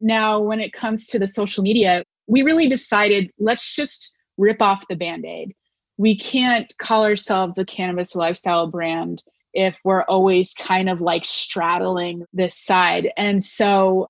Now, 0.00 0.40
when 0.40 0.60
it 0.60 0.72
comes 0.72 1.06
to 1.06 1.18
the 1.18 1.26
social 1.26 1.62
media, 1.62 2.04
we 2.26 2.42
really 2.42 2.68
decided 2.68 3.30
let's 3.38 3.74
just 3.74 4.12
rip 4.36 4.62
off 4.62 4.86
the 4.88 4.96
band 4.96 5.24
aid. 5.24 5.54
We 5.96 6.16
can't 6.16 6.72
call 6.78 7.04
ourselves 7.04 7.58
a 7.58 7.64
cannabis 7.64 8.14
lifestyle 8.14 8.68
brand 8.68 9.22
if 9.52 9.78
we're 9.82 10.04
always 10.04 10.52
kind 10.54 10.88
of 10.88 11.00
like 11.00 11.24
straddling 11.24 12.24
this 12.32 12.56
side. 12.56 13.10
And 13.16 13.42
so 13.42 14.08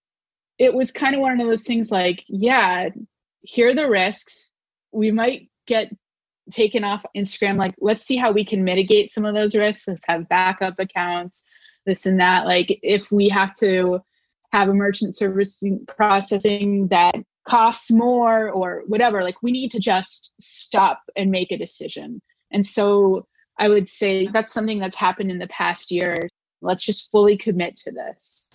it 0.58 0.74
was 0.74 0.90
kind 0.90 1.14
of 1.14 1.20
one 1.20 1.40
of 1.40 1.46
those 1.46 1.62
things 1.62 1.90
like, 1.90 2.22
yeah, 2.26 2.90
here 3.40 3.70
are 3.70 3.74
the 3.74 3.88
risks. 3.88 4.52
We 4.92 5.10
might 5.10 5.48
get 5.66 5.90
taken 6.50 6.84
off 6.84 7.04
Instagram. 7.16 7.56
Like, 7.56 7.74
let's 7.78 8.04
see 8.04 8.16
how 8.16 8.32
we 8.32 8.44
can 8.44 8.64
mitigate 8.64 9.10
some 9.10 9.24
of 9.24 9.34
those 9.34 9.54
risks. 9.54 9.86
Let's 9.86 10.04
have 10.08 10.28
backup 10.28 10.78
accounts, 10.78 11.44
this 11.86 12.06
and 12.06 12.20
that. 12.20 12.44
Like, 12.44 12.78
if 12.82 13.12
we 13.12 13.28
have 13.28 13.54
to 13.56 14.00
have 14.52 14.68
a 14.68 14.74
merchant 14.74 15.16
service 15.16 15.60
processing 15.86 16.88
that 16.88 17.14
costs 17.46 17.90
more 17.90 18.50
or 18.50 18.82
whatever, 18.86 19.22
like, 19.22 19.42
we 19.42 19.52
need 19.52 19.70
to 19.70 19.80
just 19.80 20.32
stop 20.40 21.02
and 21.16 21.30
make 21.30 21.50
a 21.50 21.56
decision. 21.56 22.20
And 22.50 22.64
so 22.64 23.26
I 23.58 23.68
would 23.68 23.88
say 23.88 24.28
that's 24.32 24.52
something 24.52 24.78
that's 24.78 24.96
happened 24.96 25.30
in 25.30 25.38
the 25.38 25.48
past 25.48 25.90
year. 25.90 26.28
Let's 26.60 26.84
just 26.84 27.10
fully 27.10 27.36
commit 27.36 27.76
to 27.78 27.92
this. 27.92 28.50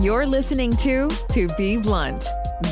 You're 0.00 0.26
listening 0.26 0.76
to 0.76 1.10
To 1.32 1.48
Be 1.56 1.76
Blunt, 1.76 2.20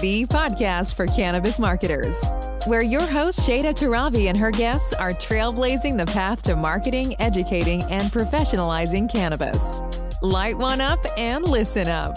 the 0.00 0.26
podcast 0.26 0.94
for 0.94 1.06
cannabis 1.06 1.58
marketers, 1.58 2.24
where 2.66 2.82
your 2.82 3.02
host 3.02 3.40
Shayda 3.40 3.74
Torabi 3.74 4.28
and 4.28 4.38
her 4.38 4.52
guests 4.52 4.92
are 4.92 5.10
trailblazing 5.10 5.98
the 5.98 6.06
path 6.06 6.42
to 6.42 6.54
marketing, 6.54 7.20
educating, 7.20 7.82
and 7.90 8.12
professionalizing 8.12 9.10
cannabis. 9.10 9.80
Light 10.22 10.56
one 10.56 10.80
up 10.80 11.04
and 11.18 11.44
listen 11.48 11.88
up. 11.88 12.16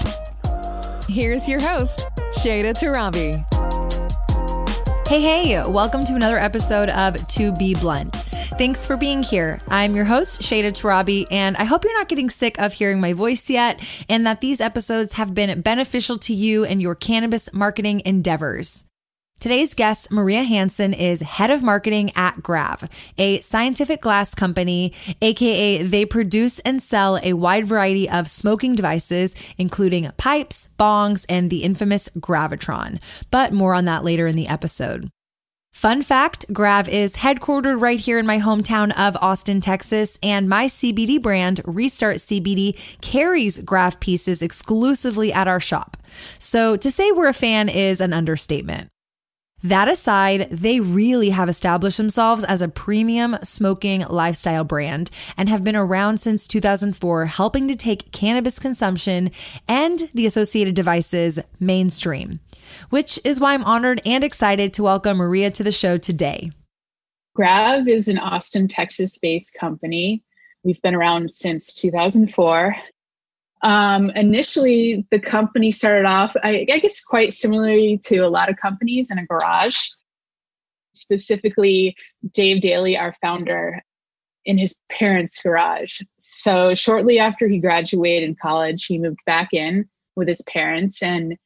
Here's 1.08 1.50
your 1.50 1.60
host, 1.60 2.08
Shayda 2.36 2.76
Torabi. 2.76 3.44
Hey, 5.08 5.22
hey, 5.24 5.68
welcome 5.68 6.06
to 6.06 6.14
another 6.14 6.38
episode 6.38 6.90
of 6.90 7.28
To 7.30 7.52
Be 7.54 7.74
Blunt. 7.74 8.29
Thanks 8.60 8.86
for 8.86 8.98
being 8.98 9.24
here. 9.24 9.62
I'm 9.70 9.96
your 9.96 10.04
host, 10.04 10.42
Shayda 10.42 10.74
Torabi, 10.74 11.26
and 11.32 11.56
I 11.56 11.64
hope 11.64 11.86
you're 11.86 11.98
not 11.98 12.10
getting 12.10 12.30
sick 12.30 12.60
of 12.60 12.74
hearing 12.74 13.00
my 13.00 13.14
voice 13.14 13.50
yet 13.50 13.80
and 14.10 14.28
that 14.28 14.42
these 14.42 14.60
episodes 14.60 15.14
have 15.14 15.34
been 15.34 15.62
beneficial 15.62 16.18
to 16.18 16.34
you 16.34 16.66
and 16.66 16.82
your 16.82 16.94
cannabis 16.94 17.48
marketing 17.54 18.02
endeavors. 18.04 18.84
Today's 19.40 19.74
guest, 19.74 20.12
Maria 20.12 20.44
Hansen, 20.44 20.94
is 20.94 21.22
head 21.22 21.52
of 21.52 21.64
marketing 21.64 22.12
at 22.18 22.44
Grav, 22.44 22.90
a 23.18 23.40
scientific 23.40 24.02
glass 24.02 24.36
company, 24.36 24.92
aka 25.22 25.82
they 25.82 26.04
produce 26.04 26.60
and 26.60 26.84
sell 26.84 27.18
a 27.24 27.32
wide 27.32 27.66
variety 27.66 28.10
of 28.10 28.30
smoking 28.30 28.76
devices, 28.76 29.36
including 29.58 30.12
pipes, 30.18 30.68
bongs, 30.78 31.26
and 31.30 31.50
the 31.50 31.64
infamous 31.64 32.10
Gravitron. 32.18 33.00
But 33.32 33.54
more 33.54 33.74
on 33.74 33.86
that 33.86 34.04
later 34.04 34.28
in 34.28 34.36
the 34.36 34.50
episode. 34.50 35.10
Fun 35.80 36.02
fact 36.02 36.46
Grav 36.52 36.90
is 36.90 37.16
headquartered 37.16 37.80
right 37.80 38.02
here 38.02 38.20
in 38.20 38.26
my 38.26 38.38
hometown 38.38 38.92
of 39.00 39.16
Austin, 39.22 39.62
Texas, 39.62 40.20
and 40.22 40.50
my 40.50 40.66
CBD 40.66 41.22
brand, 41.22 41.62
Restart 41.64 42.18
CBD, 42.18 42.78
carries 43.00 43.60
Grav 43.60 43.98
pieces 44.02 44.42
exclusively 44.42 45.32
at 45.32 45.48
our 45.48 45.62
shop. 45.62 45.96
So 46.38 46.76
to 46.76 46.92
say 46.92 47.14
we're 47.14 47.30
a 47.30 47.34
fan 47.34 47.70
is 47.70 48.02
an 48.02 48.12
understatement. 48.12 48.90
That 49.64 49.90
aside, 49.90 50.48
they 50.52 50.80
really 50.80 51.32
have 51.32 51.50
established 51.50 51.98
themselves 51.98 52.46
as 52.46 52.62
a 52.62 52.70
premium 52.70 53.38
smoking 53.44 54.06
lifestyle 54.08 54.64
brand 54.64 55.12
and 55.36 55.50
have 55.50 55.66
been 55.66 55.76
around 55.76 56.20
since 56.20 56.48
2004, 56.48 57.26
helping 57.26 57.68
to 57.68 57.76
take 57.76 58.12
cannabis 58.12 58.58
consumption 58.58 59.32
and 59.68 60.10
the 60.14 60.26
associated 60.26 60.76
devices 60.76 61.40
mainstream, 61.60 62.40
which 62.90 63.20
is 63.24 63.40
why 63.40 63.54
I'm 63.54 63.64
honored 63.64 64.02
and 64.06 64.24
excited 64.24 64.74
to 64.74 64.84
welcome 64.84 65.18
Maria 65.18 65.52
to 65.52 65.64
the 65.64 65.72
show 65.72 65.98
today. 65.98 66.52
Grav 67.36 67.88
is 67.88 68.08
an 68.08 68.18
Austin, 68.18 68.68
Texas 68.68 69.18
based 69.18 69.54
company. 69.54 70.24
We've 70.64 70.82
been 70.82 70.96
around 70.96 71.32
since 71.32 71.74
2004 71.76 72.76
um, 73.62 74.10
initially, 74.12 75.06
the 75.12 75.20
company 75.20 75.72
started 75.72 76.06
off, 76.06 76.36
I, 76.44 76.66
I 76.72 76.80
guess, 76.80 77.04
quite 77.04 77.34
similarly 77.34 78.00
to 78.06 78.20
a 78.20 78.30
lot 78.30 78.50
of 78.50 78.56
companies 78.56 79.12
in 79.12 79.18
a 79.18 79.26
garage. 79.26 79.78
Specifically, 80.94 81.96
Dave 82.34 82.62
Daly, 82.62 82.98
our 82.98 83.14
founder, 83.22 83.82
in 84.46 84.58
his 84.58 84.78
parents' 84.90 85.42
garage. 85.42 86.02
So, 86.20 86.74
shortly 86.74 87.20
after 87.20 87.48
he 87.48 87.60
graduated 87.60 88.40
college, 88.40 88.86
he 88.86 88.98
moved 88.98 89.20
back 89.26 89.54
in 89.54 89.90
with 90.16 90.28
his 90.28 90.42
parents 90.44 91.04
and 91.04 91.38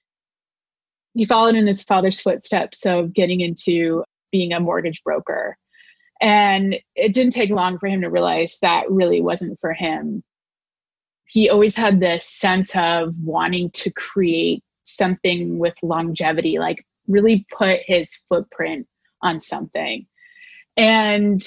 he 1.14 1.26
followed 1.26 1.56
in 1.56 1.68
his 1.68 1.84
father's 1.84 2.20
footsteps 2.20 2.86
of 2.86 3.14
getting 3.14 3.42
into 3.42 4.04
being 4.32 4.54
a 4.54 4.60
mortgage 4.60 5.04
broker. 5.04 5.58
And 6.22 6.76
it 6.96 7.14
didn't 7.14 7.34
take 7.34 7.50
long 7.50 7.78
for 7.78 7.88
him 7.88 8.02
to 8.02 8.10
realize 8.10 8.58
that 8.62 8.90
really 8.90 9.22
wasn't 9.22 9.60
for 9.60 9.74
him 9.74 10.24
he 11.34 11.50
always 11.50 11.76
had 11.76 12.00
this 12.00 12.28
sense 12.28 12.76
of 12.76 13.16
wanting 13.24 13.72
to 13.72 13.92
create 13.92 14.64
something 14.84 15.58
with 15.58 15.76
longevity, 15.82 16.60
like 16.60 16.86
really 17.08 17.46
put 17.58 17.80
his 17.86 18.16
footprint 18.30 18.88
on 19.24 19.40
something. 19.40 20.06
And 20.78 21.44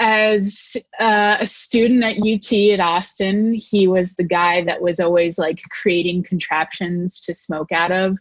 as 0.00 0.76
uh, 0.98 1.36
a 1.38 1.46
student 1.46 2.02
at 2.02 2.16
UT 2.16 2.52
at 2.72 2.80
Austin, 2.80 3.54
he 3.54 3.86
was 3.86 4.14
the 4.14 4.24
guy 4.24 4.64
that 4.64 4.82
was 4.82 4.98
always 4.98 5.38
like 5.38 5.60
creating 5.70 6.24
contraptions 6.24 7.20
to 7.20 7.32
smoke 7.32 7.70
out 7.70 7.92
of. 7.92 8.18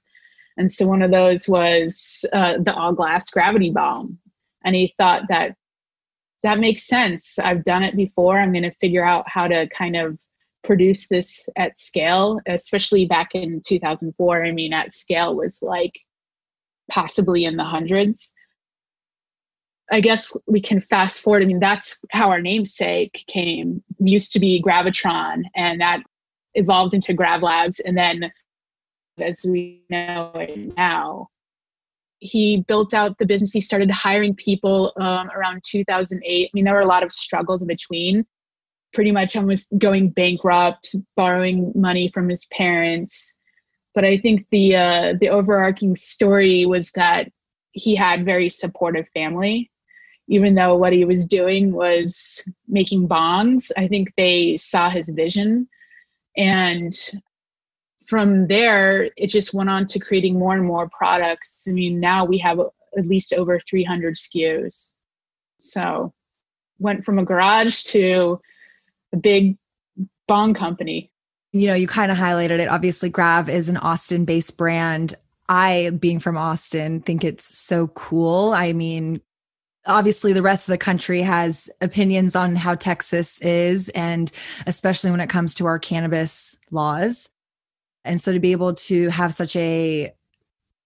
And 0.62 0.72
so 0.72 0.86
one 0.86 1.02
of 1.02 1.10
those 1.10 1.48
was 1.48 2.24
uh, 2.34 2.60
the 2.64 2.72
all 2.72 2.94
glass 2.94 3.32
gravity 3.32 3.72
bomb. 3.72 4.20
And 4.64 4.76
he 4.76 4.94
thought 4.96 5.24
that 5.30 5.56
that 6.44 6.60
makes 6.60 6.86
sense. 6.86 7.40
I've 7.40 7.64
done 7.64 7.82
it 7.82 7.96
before. 7.96 8.40
I'm 8.40 8.52
going 8.52 8.62
to 8.62 8.76
figure 8.76 9.04
out 9.04 9.28
how 9.28 9.48
to 9.48 9.68
kind 9.70 9.96
of 9.96 10.20
produce 10.64 11.08
this 11.08 11.50
at 11.56 11.80
scale, 11.80 12.40
especially 12.46 13.06
back 13.06 13.34
in 13.34 13.64
2004. 13.66 14.46
I 14.46 14.52
mean, 14.52 14.72
at 14.72 14.94
scale 14.94 15.36
was 15.36 15.64
like 15.64 16.00
possibly 16.92 17.46
in 17.46 17.58
the 17.58 17.64
hundreds. 17.64 18.32
I 19.92 20.00
guess 20.00 20.32
we 20.46 20.62
can 20.62 20.80
fast 20.80 21.22
forward. 21.22 21.42
I 21.42 21.48
mean, 21.48 21.60
that's 21.60 22.06
how 22.12 22.30
our 22.30 22.40
namesake 22.40 23.26
came. 23.26 23.84
It 24.00 24.08
used 24.08 24.32
to 24.34 24.40
be 24.40 24.62
Gravitron, 24.64 25.42
and 25.56 25.82
that 25.82 26.02
evolved 26.54 26.94
into 26.94 27.16
Grav 27.16 27.42
Labs. 27.42 27.80
And 27.80 27.98
then, 27.98 28.32
as 29.22 29.44
we 29.44 29.84
know 29.90 30.32
it 30.36 30.76
now, 30.76 31.30
he 32.20 32.64
built 32.68 32.94
out 32.94 33.18
the 33.18 33.26
business. 33.26 33.52
He 33.52 33.62
started 33.62 33.90
hiring 33.90 34.36
people 34.36 34.94
um, 34.98 35.30
around 35.36 35.64
2008. 35.66 36.22
I 36.24 36.50
mean, 36.54 36.66
there 36.66 36.74
were 36.74 36.82
a 36.82 36.88
lot 36.88 37.04
of 37.04 37.12
struggles 37.12 37.62
in 37.62 37.68
between 37.68 38.26
pretty 38.94 39.12
much 39.12 39.36
almost 39.36 39.72
going 39.78 40.10
bankrupt, 40.10 40.96
borrowing 41.16 41.72
money 41.76 42.10
from 42.10 42.30
his 42.30 42.46
parents. 42.46 43.36
But 43.94 44.06
I 44.06 44.18
think 44.18 44.46
the 44.52 44.76
uh, 44.76 45.14
the 45.20 45.30
overarching 45.30 45.96
story 45.96 46.66
was 46.66 46.92
that 46.92 47.30
he 47.72 47.96
had 47.96 48.26
very 48.26 48.50
supportive 48.50 49.08
family, 49.10 49.70
even 50.28 50.56
though 50.56 50.76
what 50.76 50.94
he 50.94 51.06
was 51.06 51.26
doing 51.26 51.74
was 51.74 52.44
making 52.68 53.08
bongs. 53.08 53.72
I 53.78 53.88
think 53.88 54.14
they 54.16 54.56
saw 54.58 54.90
his 54.90 55.10
vision, 55.10 55.68
and 56.38 56.94
from 58.12 58.46
there 58.48 59.10
it 59.16 59.28
just 59.28 59.54
went 59.54 59.70
on 59.70 59.86
to 59.86 59.98
creating 59.98 60.38
more 60.38 60.54
and 60.54 60.66
more 60.66 60.90
products. 60.90 61.64
I 61.66 61.72
mean, 61.72 62.02
now 62.02 62.26
we 62.26 62.38
have 62.40 62.60
at 62.60 63.08
least 63.08 63.32
over 63.32 63.58
300 63.58 64.18
SKUs. 64.18 64.96
So 65.62 66.14
went 66.78 67.06
from 67.06 67.20
a 67.20 67.24
garage 67.24 67.84
to 67.84 68.42
a 69.14 69.18
big 69.18 69.58
bong 70.28 70.54
company. 70.54 71.10
You 71.54 71.68
know, 71.68 71.74
you 71.74 71.88
kind 71.88 72.12
of 72.12 72.18
highlighted 72.18 72.60
it. 72.60 72.68
Obviously, 72.68 73.10
Grav 73.10 73.48
is 73.48 73.70
an 73.70 73.78
Austin 73.78 74.26
based 74.26 74.58
brand. 74.58 75.16
I, 75.48 75.92
being 75.98 76.20
from 76.20 76.36
Austin, 76.36 77.00
think 77.00 77.24
it's 77.24 77.46
so 77.46 77.88
cool. 77.88 78.52
I 78.52 78.74
mean, 78.74 79.22
obviously 79.86 80.34
the 80.34 80.42
rest 80.42 80.68
of 80.68 80.74
the 80.74 80.78
country 80.78 81.22
has 81.22 81.70
opinions 81.80 82.36
on 82.36 82.58
how 82.58 82.76
Texas 82.76 83.40
is 83.40 83.88
and 83.90 84.34
especially 84.68 85.12
when 85.12 85.22
it 85.22 85.30
comes 85.30 85.56
to 85.56 85.66
our 85.66 85.80
cannabis 85.80 86.58
laws. 86.72 87.30
And 88.04 88.20
so 88.20 88.34
to 88.34 88.40
be 88.40 88.52
able 88.52 88.74
to 88.74 89.10
have 89.10 89.34
such 89.34 89.56
a 89.56 90.14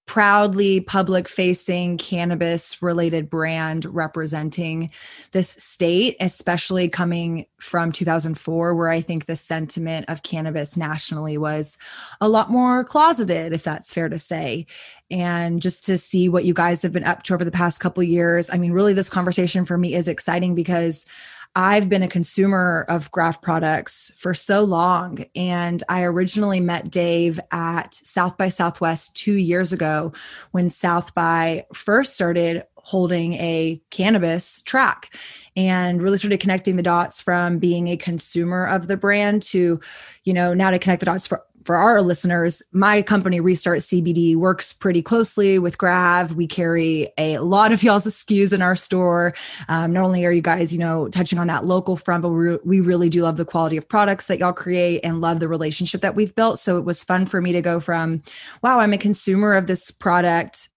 proudly 0.06 0.80
public 0.82 1.28
facing 1.28 1.98
cannabis 1.98 2.82
related 2.82 3.30
brand 3.30 3.86
representing 3.86 4.92
this 5.32 5.50
state, 5.50 6.16
especially 6.20 6.88
coming 6.88 7.46
from 7.60 7.92
2004, 7.92 8.76
where 8.76 8.90
I 8.90 9.02
think 9.02 9.26
the 9.26 9.36
sentiment 9.36 10.06
of 10.08 10.22
cannabis 10.22 10.78
nationally 10.78 11.38
was 11.38 11.78
a 12.22 12.30
lot 12.30 12.52
more 12.52 12.84
closeted, 12.84 13.52
if 13.52 13.64
that's 13.64 13.94
fair 13.94 14.08
to 14.10 14.20
say. 14.20 14.68
And 15.10 15.62
just 15.62 15.86
to 15.86 15.98
see 15.98 16.30
what 16.30 16.46
you 16.46 16.54
guys 16.54 16.84
have 16.84 16.94
been 16.94 17.04
up 17.04 17.24
to 17.24 17.34
over 17.34 17.46
the 17.46 17.52
past 17.52 17.80
couple 17.80 18.04
years. 18.04 18.50
I 18.52 18.58
mean, 18.58 18.74
really, 18.74 18.94
this 18.94 19.10
conversation 19.10 19.66
for 19.66 19.78
me 19.78 19.96
is 19.96 20.08
exciting 20.08 20.54
because 20.54 21.06
I've 21.56 21.88
been 21.88 22.04
a 22.04 22.08
consumer 22.08 22.86
of 22.90 23.10
Grav 23.12 23.42
products 23.42 24.14
for 24.18 24.34
so 24.34 24.64
long. 24.66 25.26
And 25.36 25.82
I 25.88 26.04
originally 26.04 26.60
met 26.60 26.92
Dave 26.92 27.40
at 27.52 27.94
South 27.96 28.38
by 28.38 28.50
Southwest 28.50 29.16
two 29.16 29.36
years 29.36 29.72
ago 29.72 30.12
when 30.52 30.70
South 30.70 31.14
by 31.14 31.66
first 31.74 32.16
started 32.16 32.64
holding 32.86 33.34
a 33.34 33.82
cannabis 33.90 34.62
track 34.62 35.18
and 35.56 36.02
really 36.02 36.18
started 36.18 36.40
connecting 36.40 36.76
the 36.76 36.84
dots 36.84 37.20
from 37.20 37.58
being 37.58 37.88
a 37.88 37.98
consumer 37.98 38.66
of 38.68 38.88
the 38.88 38.96
brand 38.96 39.42
to, 39.42 39.80
you 40.24 40.34
know, 40.34 40.54
now 40.54 40.70
to 40.70 40.78
connect 40.78 41.00
the 41.00 41.06
dots 41.08 41.26
for 41.26 41.44
for 41.66 41.76
our 41.76 42.04
listeners, 42.04 42.62
my 42.72 43.02
company 43.02 43.40
Restart 43.40 43.80
CBD 43.80 44.36
works 44.36 44.72
pretty 44.72 45.02
closely 45.02 45.58
with 45.58 45.80
Grav. 45.80 46.34
We 46.34 46.46
carry 46.46 47.10
a 47.18 47.40
lot 47.40 47.72
of 47.72 47.82
y'all's 47.82 48.06
SKUs 48.06 48.54
in 48.54 48.62
our 48.62 48.76
store. 48.76 49.34
Um, 49.68 49.92
not 49.92 50.06
only 50.06 50.26
are 50.26 50.32
you 50.32 50.44
guys, 50.44 50.72
you 50.72 50.78
know, 50.78 51.10
touching 51.10 51.40
on 51.40 51.48
that 51.48 51.66
local 51.66 51.98
front, 51.98 52.22
but 52.22 52.30
we, 52.30 52.58
we 52.58 52.80
really 52.82 53.10
do 53.10 53.24
love 53.24 53.38
the 53.38 53.46
quality 53.46 53.78
of 53.78 53.90
products 53.90 54.28
that 54.28 54.38
y'all 54.38 54.54
create 54.54 55.00
and 55.04 55.22
love 55.22 55.40
the 55.40 55.48
relationship 55.48 56.02
that 56.02 56.14
we've 56.14 56.36
built. 56.36 56.60
So 56.60 56.78
it 56.78 56.86
was 56.86 57.04
fun 57.04 57.26
for 57.26 57.42
me 57.42 57.52
to 57.54 57.64
go 57.64 57.80
from, 57.80 58.22
wow, 58.62 58.80
I'm 58.80 58.94
a 58.94 58.98
consumer 59.00 59.54
of 59.54 59.66
this 59.66 59.90
product 59.90 60.70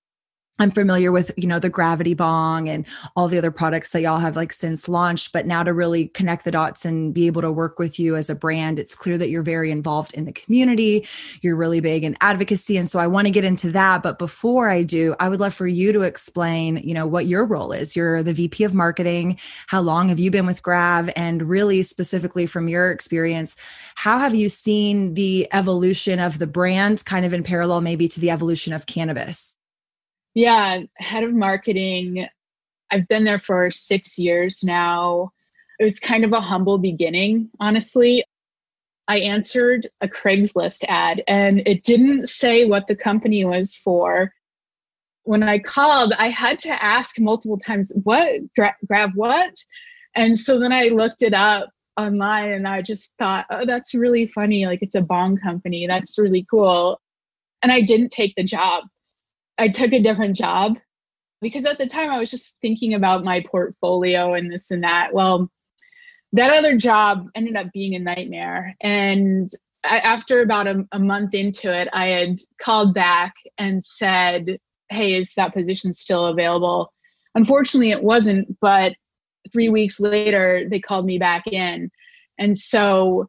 I'm 0.60 0.72
familiar 0.72 1.12
with, 1.12 1.31
you 1.37 1.46
know, 1.46 1.60
the 1.60 1.69
gravity 1.69 2.14
bong 2.14 2.69
and 2.69 2.84
all 3.14 3.28
the 3.28 3.38
other 3.38 3.52
products 3.52 3.93
that 3.93 4.02
y'all 4.02 4.19
have 4.19 4.34
like 4.34 4.52
since 4.52 4.88
launched, 4.88 5.32
but 5.32 5.46
now 5.46 5.62
to 5.62 5.72
really 5.72 6.08
connect 6.08 6.44
the 6.44 6.50
dots 6.50 6.84
and 6.84 7.14
be 7.14 7.28
able 7.28 7.43
to 7.43 7.52
work 7.52 7.78
with 7.78 8.00
you 8.00 8.16
as 8.16 8.28
a 8.28 8.34
brand, 8.34 8.78
it's 8.78 8.96
clear 8.96 9.16
that 9.19 9.31
you're 9.31 9.44
very 9.44 9.70
involved 9.70 10.14
in 10.14 10.25
the 10.25 10.32
community. 10.32 11.06
You're 11.43 11.55
really 11.55 11.78
big 11.81 12.02
in 12.02 12.16
advocacy. 12.20 12.76
And 12.76 12.90
so 12.90 12.99
I 12.99 13.06
want 13.06 13.26
to 13.26 13.32
get 13.32 13.44
into 13.44 13.70
that. 13.70 14.02
But 14.02 14.19
before 14.19 14.69
I 14.69 14.82
do, 14.82 15.14
I 15.20 15.28
would 15.28 15.38
love 15.38 15.55
for 15.55 15.69
you 15.69 15.93
to 15.93 16.02
explain, 16.02 16.78
you 16.78 16.94
know, 16.94 17.06
what 17.06 17.26
your 17.26 17.44
role 17.44 17.70
is. 17.70 17.94
You're 17.94 18.25
the 18.25 18.32
VP 18.32 18.64
of 18.64 18.75
marketing. 18.75 19.38
How 19.69 19.81
long 19.81 20.08
have 20.08 20.19
you 20.19 20.31
been 20.31 20.46
with 20.46 20.62
Grav? 20.62 21.08
And 21.14 21.49
really 21.49 21.84
specifically 21.84 22.46
from 22.46 22.69
your 22.69 22.90
experience, 22.90 23.56
how 23.94 24.19
have 24.19 24.34
you 24.34 24.49
seen 24.49 25.14
the 25.14 25.46
evolution 25.52 26.19
of 26.19 26.38
the 26.38 26.46
brand 26.49 27.05
kind 27.05 27.25
of 27.25 27.32
in 27.32 27.44
parallel 27.44 27.81
maybe 27.81 28.08
to 28.08 28.20
the 28.20 28.31
evolution 28.31 28.72
of 28.72 28.87
cannabis? 28.87 29.57
Yeah, 30.38 30.82
head 30.99 31.25
of 31.25 31.35
marketing. 31.35 32.29
I've 32.93 33.08
been 33.08 33.25
there 33.25 33.40
for 33.40 33.73
six 33.73 34.17
years 34.17 34.62
now. 34.62 35.32
It 35.81 35.85
was 35.85 35.99
kind 35.99 36.25
of 36.25 36.31
a 36.32 36.40
humble 36.40 36.79
beginning, 36.79 37.50
honestly. 37.58 38.23
I 39.08 39.19
answered 39.19 39.88
a 40.00 40.06
Craigslist 40.06 40.85
ad 40.87 41.25
and 41.26 41.67
it 41.67 41.82
didn't 41.82 42.29
say 42.29 42.67
what 42.67 42.87
the 42.87 42.94
company 42.94 43.44
was 43.44 43.75
for. 43.75 44.32
When 45.25 45.43
I 45.43 45.58
called, 45.58 46.12
I 46.17 46.29
had 46.29 46.61
to 46.61 46.84
ask 46.84 47.19
multiple 47.19 47.58
times, 47.58 47.91
what? 48.05 48.29
Gra- 48.55 48.76
Grav 48.87 49.11
what? 49.17 49.55
And 50.14 50.38
so 50.38 50.61
then 50.61 50.73
I 50.73 50.84
looked 50.84 51.23
it 51.23 51.34
up 51.34 51.69
online 51.96 52.52
and 52.52 52.69
I 52.69 52.82
just 52.82 53.12
thought, 53.19 53.46
oh, 53.50 53.67
that's 53.67 53.93
really 53.93 54.29
funny. 54.29 54.67
Like 54.67 54.82
it's 54.82 54.94
a 54.94 55.02
bong 55.02 55.37
company. 55.38 55.88
That's 55.88 56.17
really 56.17 56.46
cool. 56.49 57.00
And 57.61 57.73
I 57.73 57.81
didn't 57.81 58.12
take 58.12 58.37
the 58.37 58.44
job. 58.44 58.84
I 59.58 59.69
took 59.69 59.93
a 59.93 60.02
different 60.02 60.37
job 60.37 60.78
because 61.40 61.64
at 61.64 61.78
the 61.78 61.87
time 61.87 62.10
I 62.10 62.19
was 62.19 62.31
just 62.31 62.56
thinking 62.60 62.94
about 62.94 63.25
my 63.25 63.44
portfolio 63.50 64.34
and 64.34 64.50
this 64.50 64.70
and 64.70 64.82
that. 64.84 65.12
Well, 65.12 65.50
that 66.32 66.52
other 66.52 66.76
job 66.76 67.28
ended 67.34 67.56
up 67.56 67.72
being 67.72 67.94
a 67.94 67.99
nightmare. 67.99 68.76
And 68.81 69.49
I, 69.84 69.99
after 69.99 70.43
about 70.43 70.66
a, 70.66 70.87
a 70.93 70.99
month 70.99 71.34
into 71.34 71.72
it, 71.72 71.88
I 71.93 72.06
had 72.06 72.40
called 72.60 72.94
back 72.94 73.34
and 73.56 73.84
said, 73.84 74.58
Hey, 74.90 75.14
is 75.14 75.32
that 75.37 75.55
position 75.55 75.94
still 75.94 76.26
available? 76.26 76.93
Unfortunately, 77.34 77.90
it 77.90 78.02
wasn't, 78.02 78.58
but 78.60 78.94
three 79.52 79.69
weeks 79.69 80.00
later, 80.00 80.66
they 80.69 80.81
called 80.81 81.06
me 81.06 81.19
back 81.19 81.46
in. 81.46 81.90
And 82.38 82.56
so 82.56 83.28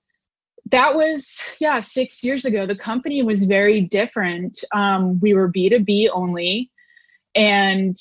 that 0.71 0.95
was 0.95 1.39
yeah 1.59 1.79
six 1.79 2.23
years 2.23 2.45
ago. 2.45 2.65
The 2.65 2.75
company 2.75 3.23
was 3.23 3.43
very 3.43 3.81
different. 3.81 4.63
Um, 4.73 5.19
we 5.19 5.33
were 5.33 5.51
b2b 5.51 6.09
only 6.11 6.71
and 7.35 7.95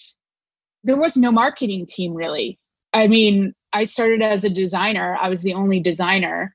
there 0.84 0.96
was 0.96 1.16
no 1.16 1.30
marketing 1.32 1.86
team 1.86 2.14
really. 2.14 2.58
I 2.92 3.06
mean 3.06 3.54
i 3.72 3.84
started 3.84 4.22
as 4.22 4.44
a 4.44 4.50
designer. 4.50 5.16
I 5.20 5.28
was 5.28 5.42
the 5.42 5.54
only 5.54 5.80
designer. 5.80 6.54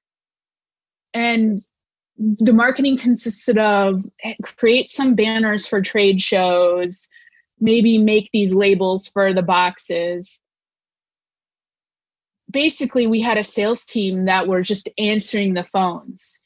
And 1.14 1.62
the 2.18 2.54
marketing 2.54 2.98
consisted 2.98 3.58
of 3.58 4.04
create 4.44 4.90
some 4.90 5.16
banners 5.16 5.68
for 5.68 5.82
trade 5.82 6.22
shows 6.22 7.08
maybe 7.60 7.98
make 7.98 8.30
these 8.32 8.54
labels 8.54 9.08
for 9.08 9.34
the 9.34 9.42
boxes 9.42 10.42
basically 12.54 13.08
we 13.08 13.22
had 13.22 13.38
a 13.38 13.44
sales 13.44 13.84
team 13.84 14.26
that 14.26 14.48
were 14.48 14.62
just 14.62 14.88
answering 14.98 15.54
the 15.54 15.66
phones. 15.66 16.40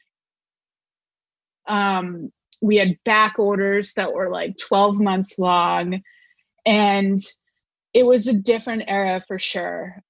Um, 1.67 2.31
we 2.61 2.77
had 2.77 2.97
back 3.05 3.37
orders 3.37 3.93
that 3.93 4.13
were 4.13 4.29
like 4.31 4.57
12 4.57 4.95
months 4.95 5.37
long 5.37 6.01
and 6.65 7.23
it 7.93 8.03
was 8.03 8.27
a 8.27 8.33
different 8.33 8.83
era 8.87 9.23
for 9.27 9.37
sure. 9.37 10.01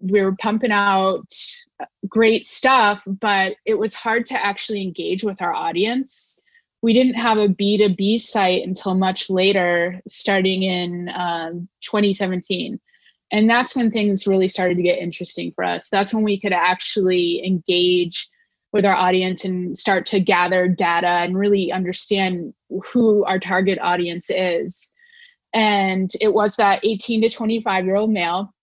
We 0.00 0.22
were 0.22 0.36
pumping 0.36 0.72
out 0.72 1.30
great 2.08 2.46
stuff 2.46 3.02
but 3.06 3.56
it 3.66 3.74
was 3.74 3.92
hard 3.92 4.26
to 4.26 4.44
actually 4.44 4.82
engage 4.82 5.24
with 5.24 5.42
our 5.42 5.52
audience. 5.52 6.40
We 6.80 6.92
didn't 6.92 7.14
have 7.14 7.38
a 7.38 7.48
b2b 7.48 8.20
site 8.20 8.62
until 8.62 8.94
much 8.94 9.28
later 9.28 10.00
starting 10.06 10.62
in 10.62 11.10
um, 11.10 11.68
2017 11.82 12.78
and 13.34 13.50
that's 13.50 13.74
when 13.74 13.90
things 13.90 14.28
really 14.28 14.46
started 14.46 14.76
to 14.76 14.82
get 14.84 15.00
interesting 15.00 15.50
for 15.56 15.64
us. 15.64 15.88
That's 15.88 16.14
when 16.14 16.22
we 16.22 16.38
could 16.38 16.52
actually 16.52 17.44
engage 17.44 18.28
with 18.72 18.84
our 18.84 18.94
audience 18.94 19.44
and 19.44 19.76
start 19.76 20.06
to 20.06 20.20
gather 20.20 20.68
data 20.68 21.08
and 21.08 21.36
really 21.36 21.72
understand 21.72 22.54
who 22.92 23.24
our 23.24 23.40
target 23.40 23.80
audience 23.82 24.30
is. 24.30 24.88
And 25.52 26.12
it 26.20 26.32
was 26.32 26.54
that 26.56 26.84
18 26.84 27.22
to 27.22 27.28
25 27.28 27.84
year 27.84 27.96
old 27.96 28.10
male 28.10 28.54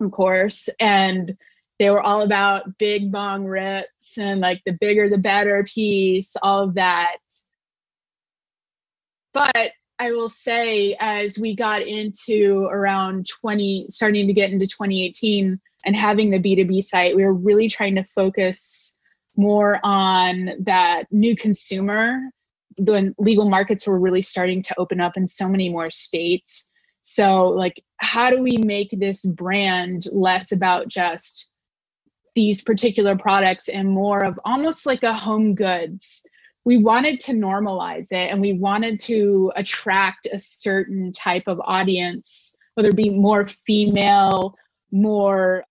of 0.00 0.10
course 0.10 0.68
and 0.80 1.36
they 1.78 1.90
were 1.90 2.02
all 2.02 2.22
about 2.22 2.78
big 2.78 3.12
bong 3.12 3.44
rips 3.44 4.18
and 4.18 4.40
like 4.40 4.60
the 4.66 4.76
bigger 4.80 5.08
the 5.08 5.18
better 5.18 5.64
piece 5.72 6.34
all 6.42 6.64
of 6.64 6.74
that. 6.74 7.18
But 9.32 9.70
I 10.00 10.12
will 10.12 10.30
say, 10.30 10.96
as 10.98 11.38
we 11.38 11.54
got 11.54 11.82
into 11.82 12.66
around 12.70 13.28
20, 13.28 13.88
starting 13.90 14.26
to 14.26 14.32
get 14.32 14.50
into 14.50 14.66
2018 14.66 15.60
and 15.84 15.94
having 15.94 16.30
the 16.30 16.38
B2B 16.38 16.82
site, 16.82 17.14
we 17.14 17.22
were 17.22 17.34
really 17.34 17.68
trying 17.68 17.94
to 17.96 18.02
focus 18.02 18.96
more 19.36 19.78
on 19.82 20.52
that 20.60 21.04
new 21.10 21.36
consumer. 21.36 22.18
The 22.78 23.14
legal 23.18 23.50
markets 23.50 23.86
were 23.86 24.00
really 24.00 24.22
starting 24.22 24.62
to 24.62 24.78
open 24.78 25.02
up 25.02 25.18
in 25.18 25.26
so 25.26 25.50
many 25.50 25.68
more 25.68 25.90
states. 25.90 26.70
So, 27.02 27.48
like, 27.48 27.84
how 27.98 28.30
do 28.30 28.42
we 28.42 28.56
make 28.56 28.88
this 28.92 29.22
brand 29.22 30.04
less 30.12 30.50
about 30.50 30.88
just 30.88 31.50
these 32.34 32.62
particular 32.62 33.18
products 33.18 33.68
and 33.68 33.90
more 33.90 34.24
of 34.24 34.40
almost 34.46 34.86
like 34.86 35.02
a 35.02 35.12
home 35.12 35.54
goods? 35.54 36.24
We 36.64 36.78
wanted 36.78 37.20
to 37.20 37.32
normalize 37.32 38.08
it 38.10 38.30
and 38.30 38.40
we 38.40 38.52
wanted 38.52 39.00
to 39.00 39.52
attract 39.56 40.28
a 40.32 40.38
certain 40.38 41.12
type 41.12 41.44
of 41.46 41.60
audience, 41.64 42.56
whether 42.74 42.90
it 42.90 42.96
be 42.96 43.10
more 43.10 43.46
female, 43.46 44.54
more 44.92 45.64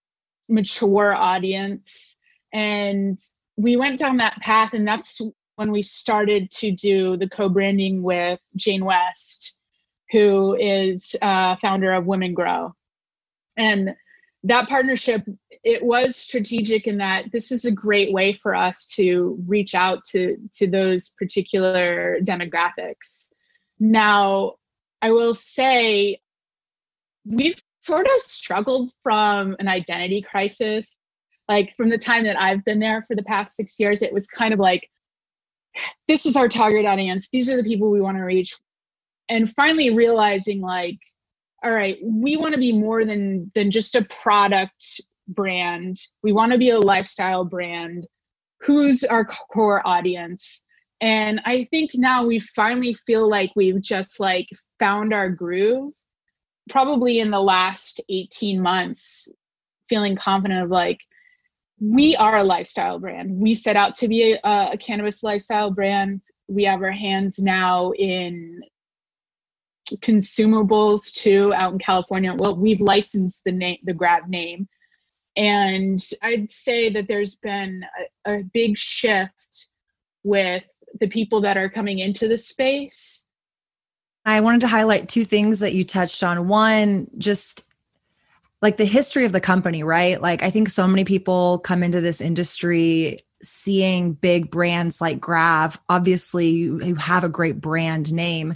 mature 0.48 1.14
audience. 1.14 2.16
And 2.52 3.20
we 3.58 3.78
went 3.78 4.00
down 4.00 4.18
that 4.18 4.38
path, 4.38 4.74
and 4.74 4.88
that's 4.88 5.22
when 5.56 5.72
we 5.72 5.82
started 5.82 6.50
to 6.52 6.72
do 6.72 7.18
the 7.18 7.30
co 7.30 7.50
branding 7.50 8.02
with 8.02 8.40
Jane 8.56 8.84
West, 8.84 9.58
who 10.12 10.56
is 10.56 11.16
uh, 11.22 11.56
founder 11.58 11.94
of 11.94 12.08
Women 12.08 12.34
Grow. 12.34 12.74
And 13.58 13.96
that 14.44 14.70
partnership 14.70 15.24
it 15.64 15.84
was 15.84 16.16
strategic 16.16 16.88
in 16.88 16.98
that 16.98 17.26
this 17.34 17.52
is 17.52 17.66
a 17.66 17.72
great 17.72 18.14
way 18.14 18.34
for 18.34 18.56
us 18.56 18.86
to 18.86 19.38
reach 19.46 19.76
out 19.76 20.06
to 20.06 20.38
to 20.54 20.68
those 20.68 21.10
particular 21.18 22.20
demographics. 22.24 23.32
Now 23.80 24.54
i 25.02 25.12
will 25.12 25.34
say 25.34 26.20
we've 27.26 27.62
sort 27.82 28.06
of 28.06 28.22
struggled 28.22 28.92
from 29.04 29.56
an 29.60 29.68
identity 29.68 30.22
crisis. 30.22 30.98
Like 31.48 31.76
from 31.76 31.90
the 31.90 31.98
time 31.98 32.26
that 32.26 32.40
i've 32.40 32.64
been 32.64 32.80
there 32.80 33.02
for 33.02 33.16
the 33.16 33.24
past 33.24 33.56
six 33.56 33.80
years 33.80 34.02
it 34.02 34.14
was 34.14 34.28
kind 34.28 34.54
of 34.54 34.60
like 34.60 34.90
this 36.08 36.26
is 36.26 36.36
our 36.36 36.48
target 36.48 36.86
audience. 36.86 37.30
These 37.32 37.50
are 37.50 37.58
the 37.58 37.64
people 37.64 37.92
we 37.92 38.02
want 38.02 38.18
to 38.18 38.24
reach. 38.24 38.58
And 39.30 39.52
finally 39.54 39.92
realizing 39.92 40.62
like 40.62 40.98
all 41.64 41.72
right 41.72 41.98
we 42.04 42.38
want 42.38 42.54
to 42.54 42.60
be 42.60 42.72
more 42.72 43.06
than 43.06 43.52
than 43.56 43.72
just 43.72 43.96
a 43.96 44.06
product 44.06 45.02
brand. 45.30 45.98
We 46.24 46.32
want 46.32 46.52
to 46.52 46.58
be 46.58 46.72
a 46.72 46.80
lifestyle 46.80 47.46
brand. 47.46 48.08
Who's 48.62 49.04
our 49.04 49.24
core 49.26 49.88
audience? 49.88 50.64
And 51.02 51.40
i 51.46 51.66
think 51.72 51.92
now 51.94 52.26
we 52.26 52.40
finally 52.40 52.94
feel 53.08 53.30
like 53.30 53.52
we've 53.56 53.82
just 53.82 54.20
like 54.20 54.50
found 54.80 55.14
our 55.14 55.30
groove 55.30 55.94
probably 56.70 57.20
in 57.20 57.32
the 57.32 57.40
last 57.40 58.02
18 58.10 58.62
months 58.62 59.28
feeling 59.88 60.16
confident 60.16 60.64
of 60.64 60.70
like 60.70 61.00
we 61.82 62.16
are 62.18 62.38
a 62.38 62.44
lifestyle 62.44 63.00
brand. 63.00 63.32
We 63.40 63.54
set 63.54 63.78
out 63.78 63.96
to 63.96 64.10
be 64.10 64.34
a, 64.34 64.40
a 64.44 64.78
cannabis 64.78 65.24
lifestyle 65.24 65.72
brand. 65.72 66.24
We 66.50 66.66
have 66.66 66.82
our 66.82 66.92
hands 66.92 67.40
now 67.40 67.92
in 67.92 68.60
consumables 69.98 71.14
too 71.14 71.54
out 71.54 71.74
in 71.74 71.80
california 71.80 72.34
well 72.34 72.56
we've 72.56 72.82
licensed 72.82 73.44
the 73.44 73.52
name 73.52 73.78
the 73.84 73.94
grav 73.94 74.28
name 74.30 74.68
and 75.36 76.10
i'd 76.24 76.50
say 76.50 76.90
that 76.90 77.08
there's 77.08 77.36
been 77.36 77.84
a, 78.26 78.38
a 78.38 78.44
big 78.54 78.78
shift 78.78 79.68
with 80.24 80.64
the 81.00 81.08
people 81.08 81.42
that 81.42 81.58
are 81.58 81.70
coming 81.70 82.00
into 82.00 82.28
the 82.28 82.38
space 82.38 83.28
I 84.26 84.42
wanted 84.42 84.62
to 84.62 84.68
highlight 84.68 85.10
two 85.10 85.26
things 85.26 85.60
that 85.62 85.74
you 85.74 85.84
touched 85.84 86.24
on. 86.24 86.48
One, 86.48 87.08
just 87.18 87.72
like 88.62 88.78
the 88.78 88.86
history 88.86 89.26
of 89.26 89.32
the 89.32 89.40
company, 89.40 89.84
right? 89.84 90.22
Like, 90.22 90.44
I 90.44 90.50
think 90.50 90.70
so 90.70 90.88
many 90.88 91.04
people 91.04 91.60
come 91.60 91.82
into 91.84 92.02
this 92.02 92.22
industry 92.22 93.20
seeing 93.42 94.14
big 94.14 94.52
brands 94.52 95.02
like 95.02 95.20
Grav. 95.20 95.80
Obviously, 95.90 96.50
you, 96.50 96.84
you 96.84 96.96
have 96.96 97.24
a 97.24 97.30
great 97.30 97.62
brand 97.62 98.14
name. 98.14 98.56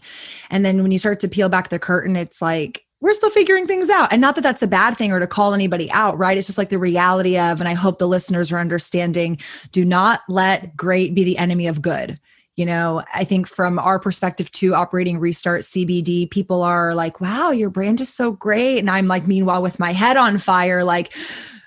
And 0.50 0.66
then 0.66 0.82
when 0.82 0.92
you 0.92 1.00
start 1.00 1.20
to 1.22 1.28
peel 1.28 1.50
back 1.50 1.70
the 1.70 1.80
curtain, 1.80 2.16
it's 2.16 2.42
like, 2.42 2.86
we're 3.02 3.14
still 3.14 3.30
figuring 3.30 3.68
things 3.68 3.90
out. 3.90 4.14
And 4.14 4.22
not 4.22 4.36
that 4.36 4.42
that's 4.42 4.64
a 4.64 4.68
bad 4.68 4.96
thing 4.96 5.12
or 5.12 5.20
to 5.20 5.28
call 5.28 5.54
anybody 5.54 5.92
out, 5.92 6.18
right? 6.18 6.38
It's 6.38 6.48
just 6.48 6.58
like 6.58 6.70
the 6.70 6.80
reality 6.80 7.38
of, 7.38 7.60
and 7.60 7.68
I 7.68 7.74
hope 7.74 8.00
the 8.00 8.08
listeners 8.08 8.52
are 8.54 8.60
understanding 8.60 9.40
do 9.74 9.84
not 9.84 10.22
let 10.30 10.78
great 10.78 11.14
be 11.14 11.26
the 11.26 11.38
enemy 11.38 11.68
of 11.68 11.82
good 11.82 12.18
you 12.56 12.66
know 12.66 13.04
i 13.14 13.24
think 13.24 13.48
from 13.48 13.80
our 13.80 14.00
perspective 14.00 14.52
to 14.52 14.76
operating 14.76 15.20
restart 15.20 15.62
cbd 15.62 16.30
people 16.30 16.62
are 16.62 16.94
like 16.94 17.20
wow 17.20 17.52
your 17.52 17.70
brand 17.70 18.00
is 18.02 18.14
so 18.14 18.32
great 18.32 18.80
and 18.80 18.90
i'm 18.90 19.08
like 19.08 19.28
meanwhile 19.28 19.62
with 19.62 19.80
my 19.80 19.92
head 19.92 20.18
on 20.18 20.38
fire 20.38 20.84
like 20.84 21.14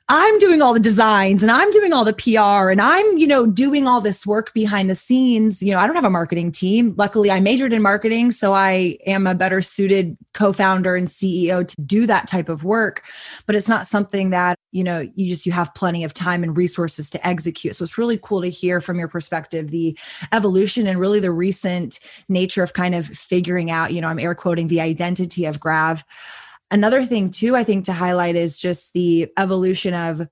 I'm 0.09 0.39
doing 0.39 0.63
all 0.63 0.73
the 0.73 0.79
designs 0.79 1.43
and 1.43 1.51
I'm 1.51 1.69
doing 1.73 1.93
all 1.93 2.05
the 2.05 2.13
PR 2.13 2.71
and 2.71 2.81
I'm, 2.81 3.19
you 3.19 3.27
know, 3.27 3.45
doing 3.45 3.89
all 3.89 4.01
this 4.01 4.25
work 4.25 4.55
behind 4.55 4.89
the 4.89 4.95
scenes. 4.95 5.61
You 5.61 5.73
know, 5.73 5.81
I 5.81 5.87
don't 5.89 5.97
have 5.97 6.05
a 6.05 6.11
marketing 6.11 6.53
team. 6.53 6.95
Luckily, 6.97 7.29
I 7.29 7.41
majored 7.41 7.73
in 7.73 7.83
marketing, 7.83 8.31
so 8.31 8.55
I 8.55 8.99
am 9.05 9.27
a 9.27 9.35
better 9.35 9.61
suited 9.61 10.17
co-founder 10.33 10.95
and 10.95 11.09
CEO 11.09 11.67
to 11.67 11.83
do 11.83 12.07
that 12.07 12.29
type 12.29 12.49
of 12.49 12.63
work, 12.63 13.03
but 13.47 13.57
it's 13.57 13.69
not 13.69 13.89
something 13.89 14.31
that, 14.31 14.61
you 14.71 14.85
know, 14.85 15.01
you 15.17 15.29
just 15.29 15.45
you 15.45 15.51
have 15.51 15.75
plenty 15.75 16.05
of 16.05 16.15
time 16.15 16.45
and 16.45 16.57
resources 16.57 17.11
to 17.11 17.27
execute. 17.27 17.75
So 17.75 17.83
it's 17.83 17.99
really 17.99 18.19
cool 18.23 18.43
to 18.43 18.49
hear 18.49 18.81
from 18.81 19.01
your 19.01 19.09
perspective 19.09 19.73
the 19.73 19.99
evolution 20.31 20.87
and 20.87 21.01
really 21.01 21.19
the 21.19 21.33
recent 21.33 21.99
nature 22.29 22.63
of 22.63 22.75
kind 22.75 22.95
of 22.95 23.07
figuring 23.07 23.73
out, 23.73 23.93
you 23.93 24.01
know, 24.01 24.09
I'm 24.09 24.21
air 24.21 24.37
quoting 24.37 24.69
the 24.69 24.83
identity 24.83 25.47
of 25.47 25.59
Grav 25.59 26.05
Another 26.71 27.05
thing, 27.05 27.31
too, 27.31 27.55
I 27.55 27.65
think 27.65 27.85
to 27.85 27.93
highlight 27.93 28.37
is 28.37 28.59
just 28.59 28.93
the 28.93 29.29
evolution 29.39 29.95
of 29.95 30.29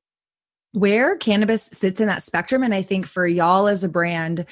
where 0.73 1.17
cannabis 1.17 1.63
sits 1.63 2.01
in 2.01 2.09
that 2.09 2.23
spectrum. 2.23 2.63
And 2.65 2.75
I 2.75 2.83
think 2.83 3.07
for 3.07 3.27
y'all 3.27 3.69
as 3.69 3.85
a 3.85 3.89
brand, 3.89 4.45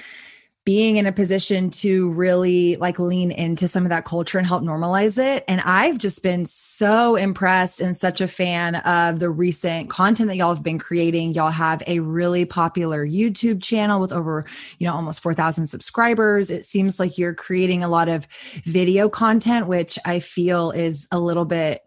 being 0.65 0.97
in 0.97 1.07
a 1.07 1.13
position 1.13 1.71
to 1.71 2.13
really 2.13 2.77
like 2.77 2.99
lean 3.01 3.33
into 3.33 3.67
some 3.67 3.85
of 3.85 3.91
that 3.91 4.05
culture 4.05 4.39
and 4.39 4.47
help 4.47 4.63
normalize 4.63 5.19
it. 5.19 5.45
And 5.49 5.61
I've 5.63 5.99
just 5.99 6.23
been 6.23 6.45
so 6.45 7.17
impressed 7.17 7.81
and 7.81 7.97
such 7.97 8.21
a 8.21 8.29
fan 8.29 8.77
of 8.77 9.19
the 9.19 9.29
recent 9.29 9.91
content 9.91 10.29
that 10.29 10.37
y'all 10.37 10.55
have 10.55 10.63
been 10.63 10.79
creating. 10.79 11.33
Y'all 11.33 11.51
have 11.51 11.83
a 11.89 11.99
really 11.99 12.45
popular 12.45 13.05
YouTube 13.05 13.61
channel 13.61 14.01
with 14.01 14.13
over, 14.13 14.47
you 14.79 14.87
know, 14.87 14.95
almost 14.95 15.21
4,000 15.21 15.67
subscribers. 15.67 16.49
It 16.49 16.65
seems 16.65 17.01
like 17.01 17.19
you're 17.19 17.35
creating 17.35 17.83
a 17.83 17.89
lot 17.89 18.09
of 18.09 18.29
video 18.65 19.09
content, 19.09 19.67
which 19.67 19.99
I 20.05 20.21
feel 20.21 20.71
is 20.71 21.09
a 21.11 21.19
little 21.19 21.45
bit 21.45 21.81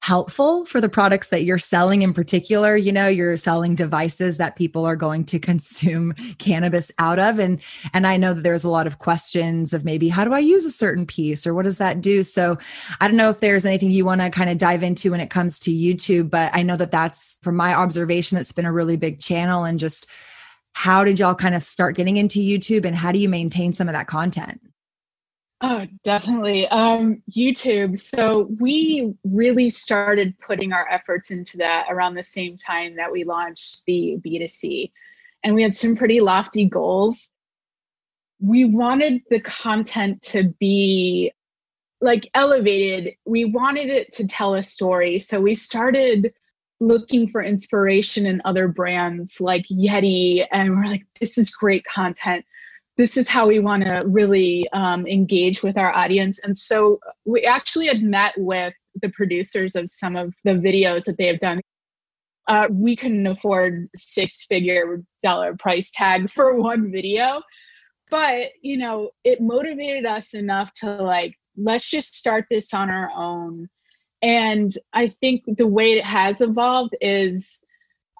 helpful 0.00 0.64
for 0.64 0.80
the 0.80 0.88
products 0.88 1.30
that 1.30 1.44
you're 1.44 1.58
selling 1.58 2.02
in 2.02 2.14
particular. 2.14 2.76
You 2.76 2.92
know 2.92 3.08
you're 3.08 3.36
selling 3.36 3.74
devices 3.74 4.36
that 4.36 4.56
people 4.56 4.84
are 4.84 4.96
going 4.96 5.24
to 5.26 5.38
consume 5.48 6.14
cannabis 6.38 6.92
out 6.98 7.18
of. 7.18 7.38
And 7.38 7.60
and 7.92 8.06
i 8.06 8.16
know 8.16 8.34
that 8.34 8.42
there's 8.42 8.64
a 8.64 8.70
lot 8.70 8.86
of 8.86 8.98
questions 8.98 9.72
of 9.72 9.84
maybe 9.84 10.08
how 10.08 10.24
do 10.24 10.32
i 10.32 10.38
use 10.38 10.64
a 10.64 10.70
certain 10.70 11.06
piece 11.06 11.46
or 11.46 11.54
what 11.54 11.64
does 11.64 11.78
that 11.78 12.00
do? 12.00 12.22
So 12.22 12.58
i 13.00 13.08
don't 13.08 13.16
know 13.16 13.30
if 13.30 13.40
there's 13.40 13.66
anything 13.66 13.90
you 13.90 14.04
want 14.04 14.20
to 14.20 14.30
kind 14.30 14.50
of 14.50 14.58
dive 14.58 14.82
into 14.82 15.10
when 15.10 15.20
it 15.20 15.30
comes 15.30 15.58
to 15.60 15.70
youtube 15.70 16.30
but 16.30 16.54
i 16.54 16.62
know 16.62 16.76
that 16.76 16.90
that's 16.90 17.38
from 17.42 17.56
my 17.56 17.74
observation 17.74 18.36
that's 18.36 18.52
been 18.52 18.66
a 18.66 18.72
really 18.72 18.96
big 18.96 19.20
channel 19.20 19.64
and 19.64 19.78
just 19.78 20.08
how 20.72 21.04
did 21.04 21.18
y'all 21.18 21.34
kind 21.34 21.54
of 21.54 21.64
start 21.64 21.96
getting 21.96 22.16
into 22.16 22.38
youtube 22.38 22.84
and 22.84 22.96
how 22.96 23.12
do 23.12 23.18
you 23.18 23.28
maintain 23.28 23.72
some 23.72 23.88
of 23.88 23.94
that 23.94 24.06
content 24.06 24.60
Oh, 25.60 25.86
definitely. 26.04 26.68
Um, 26.68 27.20
YouTube. 27.30 27.98
So 27.98 28.48
we 28.60 29.12
really 29.24 29.70
started 29.70 30.38
putting 30.38 30.72
our 30.72 30.88
efforts 30.88 31.32
into 31.32 31.56
that 31.56 31.86
around 31.90 32.14
the 32.14 32.22
same 32.22 32.56
time 32.56 32.94
that 32.96 33.10
we 33.10 33.24
launched 33.24 33.82
the 33.84 34.18
B2C. 34.24 34.92
And 35.42 35.54
we 35.54 35.62
had 35.62 35.74
some 35.74 35.96
pretty 35.96 36.20
lofty 36.20 36.66
goals. 36.66 37.30
We 38.40 38.66
wanted 38.66 39.22
the 39.30 39.40
content 39.40 40.22
to 40.22 40.54
be 40.60 41.32
like 42.00 42.30
elevated. 42.34 43.14
We 43.26 43.46
wanted 43.46 43.88
it 43.88 44.12
to 44.12 44.28
tell 44.28 44.54
a 44.54 44.62
story. 44.62 45.18
So 45.18 45.40
we 45.40 45.56
started 45.56 46.32
looking 46.78 47.26
for 47.26 47.42
inspiration 47.42 48.26
in 48.26 48.40
other 48.44 48.68
brands 48.68 49.40
like 49.40 49.66
Yeti. 49.66 50.46
And 50.52 50.76
we're 50.76 50.86
like, 50.86 51.06
this 51.18 51.36
is 51.36 51.50
great 51.50 51.84
content 51.84 52.44
this 52.98 53.16
is 53.16 53.28
how 53.28 53.46
we 53.46 53.60
want 53.60 53.84
to 53.84 54.02
really 54.06 54.68
um, 54.72 55.06
engage 55.06 55.62
with 55.62 55.78
our 55.78 55.94
audience. 55.94 56.40
And 56.42 56.58
so 56.58 56.98
we 57.24 57.44
actually 57.44 57.86
had 57.86 58.02
met 58.02 58.34
with 58.36 58.74
the 59.00 59.08
producers 59.10 59.76
of 59.76 59.88
some 59.88 60.16
of 60.16 60.34
the 60.44 60.50
videos 60.50 61.04
that 61.04 61.16
they 61.16 61.28
have 61.28 61.38
done. 61.38 61.60
Uh, 62.48 62.66
we 62.70 62.96
couldn't 62.96 63.26
afford 63.26 63.88
six 63.96 64.44
figure 64.46 65.00
dollar 65.22 65.54
price 65.56 65.90
tag 65.94 66.28
for 66.30 66.56
one 66.56 66.90
video, 66.90 67.40
but 68.10 68.48
you 68.62 68.76
know, 68.76 69.10
it 69.22 69.40
motivated 69.40 70.04
us 70.04 70.34
enough 70.34 70.72
to 70.80 70.90
like, 70.96 71.34
let's 71.56 71.88
just 71.88 72.16
start 72.16 72.46
this 72.50 72.74
on 72.74 72.90
our 72.90 73.10
own. 73.14 73.68
And 74.22 74.76
I 74.92 75.14
think 75.20 75.44
the 75.46 75.66
way 75.68 75.92
it 75.92 76.04
has 76.04 76.40
evolved 76.40 76.96
is 77.00 77.62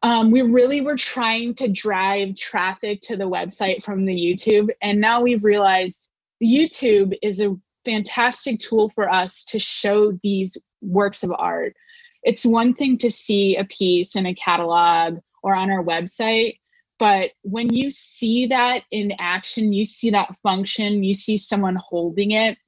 um, 0.03 0.31
we 0.31 0.43
really 0.43 0.81
were 0.81 0.97
trying 0.97 1.55
to 1.57 1.69
drive 1.69 2.37
traffic 2.37 3.01
to 3.03 3.17
the 3.17 3.29
website 3.29 3.83
from 3.83 4.05
the 4.05 4.15
YouTube. 4.15 4.69
And 4.81 5.01
now 5.01 5.21
we've 5.21 5.45
realized 5.45 6.09
YouTube 6.43 7.17
is 7.23 7.41
a 7.41 7.57
fantastic 7.85 8.61
tool 8.61 8.91
for 8.91 9.11
us 9.11 9.45
to 9.47 9.59
show 9.59 10.13
these 10.23 10.57
works 10.81 11.23
of 11.23 11.33
art. 11.37 11.75
It's 12.23 12.45
one 12.45 12.75
thing 12.75 12.99
to 12.99 13.11
see 13.11 13.57
a 13.57 13.65
piece 13.65 14.15
in 14.15 14.27
a 14.27 14.35
catalog 14.35 15.19
or 15.43 15.55
on 15.55 15.71
our 15.71 15.83
website, 15.83 16.59
but 16.99 17.31
when 17.43 17.73
you 17.73 17.91
see 17.91 18.47
that 18.49 18.83
in 18.91 19.13
action, 19.19 19.73
you 19.73 19.85
see 19.85 20.11
that 20.11 20.35
function, 20.43 21.05
you 21.05 21.15
see 21.15 21.39
someone 21.39 21.77
holding 21.77 22.33
it. 22.33 22.59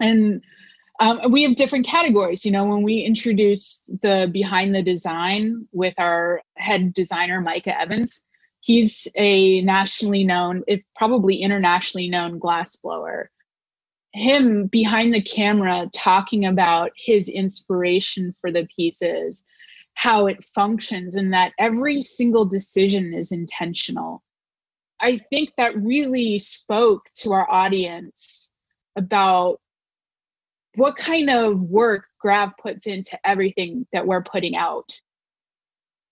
And 0.00 0.42
um, 1.00 1.32
we 1.32 1.42
have 1.42 1.56
different 1.56 1.86
categories. 1.86 2.44
You 2.44 2.52
know, 2.52 2.64
when 2.64 2.82
we 2.82 3.00
introduce 3.00 3.84
the 4.02 4.28
behind 4.32 4.74
the 4.74 4.82
design 4.82 5.66
with 5.72 5.94
our 5.98 6.42
head 6.56 6.92
designer, 6.92 7.40
Micah 7.40 7.80
Evans, 7.80 8.22
he's 8.60 9.08
a 9.16 9.60
nationally 9.62 10.24
known, 10.24 10.62
if 10.66 10.82
probably 10.94 11.36
internationally 11.36 12.08
known 12.08 12.38
glass 12.38 12.76
blower. 12.76 13.30
Him 14.12 14.66
behind 14.66 15.14
the 15.14 15.22
camera 15.22 15.88
talking 15.94 16.44
about 16.44 16.92
his 16.96 17.28
inspiration 17.28 18.34
for 18.38 18.52
the 18.52 18.68
pieces, 18.76 19.42
how 19.94 20.26
it 20.26 20.44
functions, 20.44 21.14
and 21.14 21.32
that 21.32 21.52
every 21.58 22.02
single 22.02 22.44
decision 22.44 23.14
is 23.14 23.32
intentional. 23.32 24.22
I 25.00 25.16
think 25.16 25.52
that 25.56 25.76
really 25.76 26.38
spoke 26.38 27.02
to 27.16 27.32
our 27.32 27.50
audience 27.50 28.52
about 28.96 29.60
what 30.74 30.96
kind 30.96 31.30
of 31.30 31.60
work 31.60 32.06
Grav 32.20 32.52
puts 32.60 32.86
into 32.86 33.18
everything 33.24 33.86
that 33.92 34.06
we're 34.06 34.22
putting 34.22 34.56
out. 34.56 34.92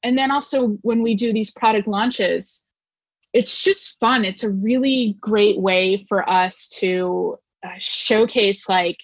And 0.03 0.17
then 0.19 0.31
also 0.31 0.79
when 0.83 1.03
we 1.03 1.15
do 1.15 1.33
these 1.33 1.51
product 1.51 1.87
launches, 1.87 2.65
it's 3.33 3.63
just 3.63 3.99
fun. 4.01 4.25
It's 4.25 4.45
a 4.45 4.51
really 4.51 5.17
great 5.21 5.59
way 5.61 6.05
for 6.09 6.29
us 6.29 6.69
to 6.79 7.39
uh, 7.65 7.71
showcase 7.79 8.69
like 8.69 8.99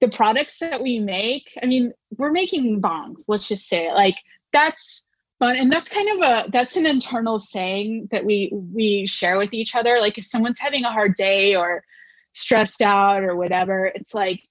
the 0.00 0.08
products 0.08 0.58
that 0.58 0.82
we 0.82 1.00
make. 1.00 1.50
I 1.62 1.66
mean, 1.66 1.92
we're 2.16 2.30
making 2.30 2.80
bongs, 2.80 3.24
let's 3.28 3.48
just 3.48 3.66
say 3.68 3.88
it. 3.88 3.94
Like 3.94 4.16
that's 4.52 5.06
fun 5.38 5.56
and 5.56 5.72
that's 5.72 5.88
kind 5.88 6.08
of 6.10 6.18
a 6.18 6.50
that's 6.50 6.76
an 6.76 6.84
internal 6.84 7.38
saying 7.38 8.08
that 8.10 8.24
we 8.24 8.52
we 8.52 9.06
share 9.06 9.38
with 9.38 9.54
each 9.54 9.74
other 9.74 9.98
like 9.98 10.18
if 10.18 10.26
someone's 10.26 10.58
having 10.58 10.84
a 10.84 10.92
hard 10.92 11.14
day 11.14 11.56
or 11.56 11.82
stressed 12.32 12.82
out 12.82 13.22
or 13.22 13.36
whatever, 13.36 13.86
it's 13.86 14.14
like, 14.14 14.42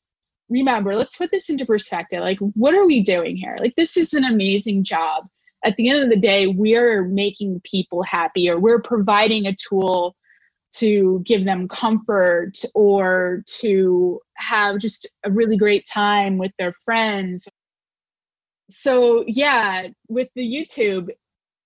remember, 0.50 0.96
let's 0.96 1.16
put 1.16 1.32
this 1.32 1.50
into 1.50 1.66
perspective. 1.66 2.22
Like, 2.22 2.40
what 2.40 2.76
are 2.76 2.86
we 2.86 3.02
doing 3.02 3.38
here? 3.38 3.58
Like, 3.60 3.76
this 3.76 3.98
is 3.98 4.14
an 4.14 4.24
amazing 4.24 4.84
job. 4.84 5.28
At 5.64 5.76
the 5.76 5.90
end 5.90 6.02
of 6.02 6.10
the 6.10 6.16
day, 6.16 6.48
we're 6.48 7.04
making 7.04 7.62
people 7.64 8.02
happy 8.04 8.50
or 8.50 8.60
we're 8.60 8.82
providing 8.82 9.46
a 9.46 9.56
tool 9.56 10.16
to 10.76 11.22
give 11.26 11.46
them 11.46 11.68
comfort 11.68 12.54
or 12.74 13.44
to 13.60 14.20
have 14.36 14.78
just 14.78 15.08
a 15.24 15.32
really 15.32 15.58
great 15.58 15.88
time 15.88 16.38
with 16.38 16.52
their 16.58 16.74
friends. 16.86 17.48
So, 18.70 19.24
yeah, 19.28 19.88
with 20.08 20.30
the 20.36 20.44
YouTube, 20.44 21.10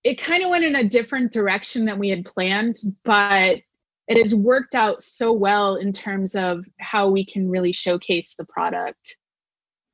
it 0.04 0.20
kind 0.20 0.42
of 0.42 0.50
went 0.50 0.64
in 0.64 0.76
a 0.76 0.88
different 0.88 1.32
direction 1.32 1.84
than 1.84 1.98
we 1.98 2.08
had 2.08 2.24
planned, 2.24 2.78
but 3.04 3.60
it 4.06 4.18
has 4.18 4.34
worked 4.34 4.74
out 4.74 5.02
so 5.02 5.32
well 5.32 5.76
in 5.76 5.92
terms 5.92 6.34
of 6.34 6.64
how 6.78 7.08
we 7.08 7.24
can 7.24 7.48
really 7.48 7.72
showcase 7.72 8.34
the 8.36 8.44
product. 8.44 9.16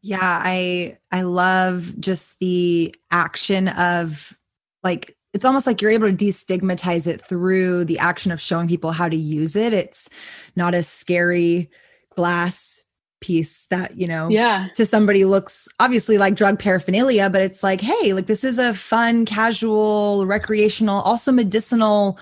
Yeah, 0.02 0.18
I 0.22 0.98
I 1.12 1.22
love 1.22 1.94
just 2.00 2.38
the 2.38 2.94
action 3.10 3.68
of 3.68 4.36
like 4.82 5.16
it's 5.32 5.44
almost 5.44 5.66
like 5.66 5.80
you're 5.80 5.90
able 5.90 6.08
to 6.08 6.16
destigmatize 6.16 7.06
it 7.06 7.20
through 7.20 7.84
the 7.84 7.98
action 7.98 8.32
of 8.32 8.40
showing 8.40 8.66
people 8.66 8.92
how 8.92 9.08
to 9.08 9.16
use 9.16 9.54
it. 9.54 9.72
It's 9.72 10.08
not 10.56 10.74
a 10.74 10.82
scary 10.82 11.70
glass 12.16 12.82
piece 13.20 13.66
that, 13.66 13.96
you 13.96 14.08
know, 14.08 14.28
yeah, 14.28 14.68
to 14.74 14.84
somebody 14.84 15.24
looks 15.24 15.68
obviously 15.78 16.18
like 16.18 16.34
drug 16.34 16.58
paraphernalia, 16.58 17.30
but 17.30 17.42
it's 17.42 17.62
like, 17.62 17.80
hey, 17.80 18.12
like 18.12 18.26
this 18.26 18.42
is 18.42 18.58
a 18.58 18.74
fun, 18.74 19.24
casual, 19.24 20.26
recreational, 20.26 21.00
also 21.02 21.30
medicinal 21.30 22.18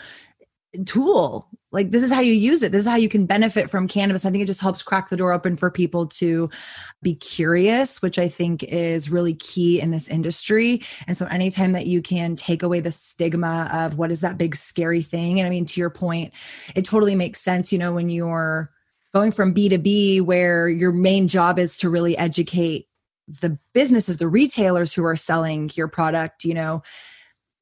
tool. 0.86 1.48
Like 1.70 1.90
this 1.90 2.02
is 2.02 2.10
how 2.10 2.20
you 2.20 2.32
use 2.32 2.62
it. 2.62 2.72
This 2.72 2.80
is 2.80 2.86
how 2.86 2.96
you 2.96 3.08
can 3.08 3.26
benefit 3.26 3.68
from 3.68 3.88
cannabis. 3.88 4.24
I 4.24 4.30
think 4.30 4.42
it 4.42 4.46
just 4.46 4.60
helps 4.60 4.82
crack 4.82 5.08
the 5.08 5.16
door 5.16 5.32
open 5.32 5.56
for 5.56 5.70
people 5.70 6.06
to 6.06 6.48
be 7.02 7.14
curious 7.14 8.02
which 8.02 8.18
i 8.18 8.28
think 8.28 8.62
is 8.64 9.10
really 9.10 9.34
key 9.34 9.80
in 9.80 9.90
this 9.90 10.08
industry. 10.08 10.82
And 11.06 11.16
so 11.16 11.26
anytime 11.26 11.72
that 11.72 11.86
you 11.86 12.02
can 12.02 12.36
take 12.36 12.62
away 12.62 12.80
the 12.80 12.90
stigma 12.90 13.68
of 13.72 13.98
what 13.98 14.10
is 14.10 14.20
that 14.20 14.38
big 14.38 14.54
scary 14.54 15.02
thing 15.02 15.38
and 15.38 15.46
i 15.46 15.50
mean 15.50 15.66
to 15.66 15.80
your 15.80 15.90
point 15.90 16.32
it 16.74 16.84
totally 16.84 17.14
makes 17.14 17.40
sense 17.40 17.72
you 17.72 17.78
know 17.78 17.92
when 17.92 18.08
you're 18.08 18.70
going 19.14 19.32
from 19.32 19.52
b 19.52 19.68
to 19.68 19.78
b 19.78 20.20
where 20.20 20.68
your 20.68 20.92
main 20.92 21.28
job 21.28 21.58
is 21.58 21.76
to 21.78 21.90
really 21.90 22.16
educate 22.16 22.88
the 23.28 23.58
businesses 23.74 24.16
the 24.16 24.28
retailers 24.28 24.92
who 24.92 25.04
are 25.04 25.16
selling 25.16 25.70
your 25.74 25.88
product 25.88 26.44
you 26.44 26.54
know 26.54 26.82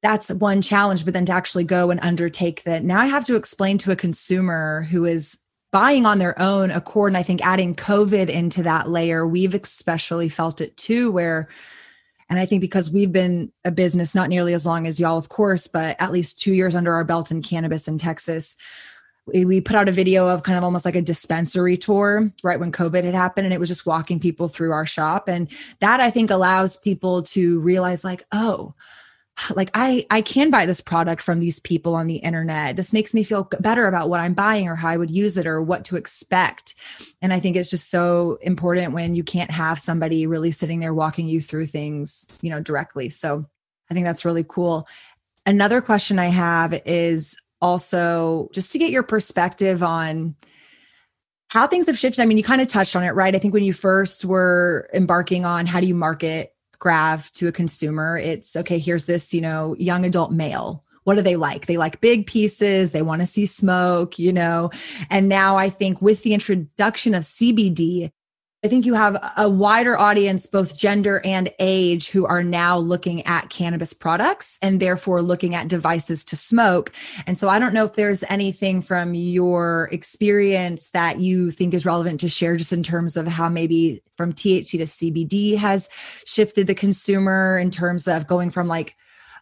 that's 0.02 0.30
one 0.30 0.62
challenge 0.62 1.04
but 1.04 1.14
then 1.14 1.26
to 1.26 1.32
actually 1.32 1.64
go 1.64 1.90
and 1.90 2.00
undertake 2.02 2.62
that. 2.64 2.84
Now 2.84 3.00
i 3.00 3.06
have 3.06 3.24
to 3.26 3.36
explain 3.36 3.78
to 3.78 3.92
a 3.92 3.96
consumer 3.96 4.86
who 4.90 5.04
is 5.04 5.38
buying 5.72 6.06
on 6.06 6.18
their 6.18 6.40
own 6.40 6.70
accord 6.70 7.10
and 7.10 7.18
i 7.18 7.22
think 7.22 7.44
adding 7.44 7.74
covid 7.74 8.28
into 8.28 8.62
that 8.62 8.88
layer 8.88 9.26
we've 9.26 9.54
especially 9.54 10.28
felt 10.28 10.60
it 10.60 10.76
too 10.76 11.10
where 11.10 11.48
and 12.30 12.38
i 12.38 12.46
think 12.46 12.60
because 12.60 12.90
we've 12.90 13.12
been 13.12 13.52
a 13.64 13.70
business 13.70 14.14
not 14.14 14.28
nearly 14.28 14.54
as 14.54 14.64
long 14.64 14.86
as 14.86 15.00
y'all 15.00 15.18
of 15.18 15.28
course 15.28 15.66
but 15.66 15.96
at 15.98 16.12
least 16.12 16.40
two 16.40 16.52
years 16.52 16.74
under 16.74 16.94
our 16.94 17.04
belt 17.04 17.30
in 17.30 17.42
cannabis 17.42 17.88
in 17.88 17.98
texas 17.98 18.56
we 19.26 19.60
put 19.60 19.74
out 19.74 19.88
a 19.88 19.92
video 19.92 20.28
of 20.28 20.44
kind 20.44 20.56
of 20.56 20.62
almost 20.62 20.84
like 20.84 20.94
a 20.94 21.02
dispensary 21.02 21.76
tour 21.76 22.30
right 22.44 22.60
when 22.60 22.70
covid 22.72 23.04
had 23.04 23.14
happened 23.14 23.44
and 23.44 23.52
it 23.52 23.60
was 23.60 23.68
just 23.68 23.84
walking 23.84 24.20
people 24.20 24.48
through 24.48 24.70
our 24.70 24.86
shop. 24.86 25.28
And 25.28 25.48
that 25.80 26.00
i 26.00 26.10
think 26.10 26.30
allows 26.30 26.76
people 26.76 27.22
to 27.22 27.60
realize 27.60 28.04
like 28.04 28.24
oh 28.32 28.72
like 29.54 29.70
i 29.74 30.06
i 30.10 30.20
can 30.20 30.50
buy 30.50 30.66
this 30.66 30.80
product 30.80 31.22
from 31.22 31.40
these 31.40 31.60
people 31.60 31.94
on 31.94 32.06
the 32.06 32.16
internet. 32.16 32.76
This 32.76 32.92
makes 32.92 33.14
me 33.14 33.22
feel 33.22 33.48
better 33.60 33.86
about 33.86 34.08
what 34.08 34.20
i'm 34.20 34.34
buying 34.34 34.68
or 34.68 34.74
how 34.74 34.88
i 34.88 34.96
would 34.96 35.10
use 35.10 35.36
it 35.36 35.46
or 35.46 35.62
what 35.62 35.84
to 35.86 35.96
expect. 35.96 36.74
And 37.22 37.32
i 37.32 37.40
think 37.40 37.56
it's 37.56 37.70
just 37.70 37.90
so 37.90 38.38
important 38.42 38.92
when 38.92 39.14
you 39.14 39.24
can't 39.24 39.50
have 39.50 39.78
somebody 39.78 40.26
really 40.26 40.50
sitting 40.50 40.80
there 40.80 40.94
walking 40.94 41.28
you 41.28 41.40
through 41.40 41.66
things 41.66 42.38
you 42.42 42.50
know 42.50 42.60
directly. 42.60 43.10
So 43.10 43.46
i 43.90 43.94
think 43.94 44.04
that's 44.06 44.24
really 44.24 44.44
cool. 44.46 44.88
Another 45.44 45.80
question 45.80 46.18
i 46.18 46.26
have 46.26 46.80
is 46.86 47.36
also 47.60 48.48
just 48.52 48.72
to 48.72 48.78
get 48.78 48.90
your 48.90 49.02
perspective 49.02 49.82
on 49.82 50.36
how 51.48 51.66
things 51.66 51.86
have 51.86 51.98
shifted. 51.98 52.20
I 52.20 52.26
mean 52.26 52.38
you 52.38 52.44
kind 52.44 52.60
of 52.60 52.68
touched 52.68 52.96
on 52.96 53.04
it 53.04 53.12
right? 53.12 53.34
I 53.34 53.38
think 53.38 53.54
when 53.54 53.64
you 53.64 53.72
first 53.72 54.24
were 54.24 54.88
embarking 54.92 55.44
on 55.44 55.66
how 55.66 55.80
do 55.80 55.86
you 55.86 55.94
market 55.94 56.55
grav 56.78 57.30
to 57.32 57.48
a 57.48 57.52
consumer 57.52 58.16
it's 58.16 58.56
okay 58.56 58.78
here's 58.78 59.06
this 59.06 59.32
you 59.34 59.40
know 59.40 59.74
young 59.78 60.04
adult 60.04 60.32
male. 60.32 60.82
What 61.04 61.14
do 61.14 61.22
they 61.22 61.36
like? 61.36 61.66
They 61.66 61.76
like 61.76 62.00
big 62.00 62.26
pieces. 62.26 62.90
They 62.90 63.02
want 63.02 63.22
to 63.22 63.26
see 63.26 63.46
smoke 63.46 64.18
you 64.18 64.32
know? 64.32 64.70
And 65.10 65.28
now 65.28 65.56
i 65.56 65.68
think 65.68 66.02
with 66.02 66.22
the 66.22 66.34
introduction 66.34 67.14
of 67.14 67.22
cbd 67.22 68.10
I 68.66 68.68
think 68.68 68.84
you 68.84 68.94
have 68.94 69.16
a 69.36 69.48
wider 69.48 69.96
audience, 69.96 70.48
both 70.48 70.76
gender 70.76 71.20
and 71.24 71.48
age, 71.60 72.10
who 72.10 72.26
are 72.26 72.42
now 72.42 72.76
looking 72.76 73.24
at 73.24 73.48
cannabis 73.48 73.92
products 73.92 74.58
and 74.60 74.80
therefore 74.80 75.22
looking 75.22 75.54
at 75.54 75.68
devices 75.68 76.24
to 76.24 76.36
smoke. 76.36 76.90
And 77.28 77.38
so 77.38 77.48
I 77.48 77.60
don't 77.60 77.72
know 77.72 77.84
if 77.84 77.94
there's 77.94 78.24
anything 78.24 78.82
from 78.82 79.14
your 79.14 79.88
experience 79.92 80.90
that 80.90 81.20
you 81.20 81.52
think 81.52 81.74
is 81.74 81.86
relevant 81.86 82.18
to 82.22 82.28
share, 82.28 82.56
just 82.56 82.72
in 82.72 82.82
terms 82.82 83.16
of 83.16 83.28
how 83.28 83.48
maybe 83.48 84.02
from 84.16 84.32
THC 84.32 84.70
to 84.78 84.78
CBD 84.78 85.56
has 85.56 85.88
shifted 86.26 86.66
the 86.66 86.74
consumer 86.74 87.60
in 87.60 87.70
terms 87.70 88.08
of 88.08 88.26
going 88.26 88.50
from 88.50 88.66
like 88.66 88.96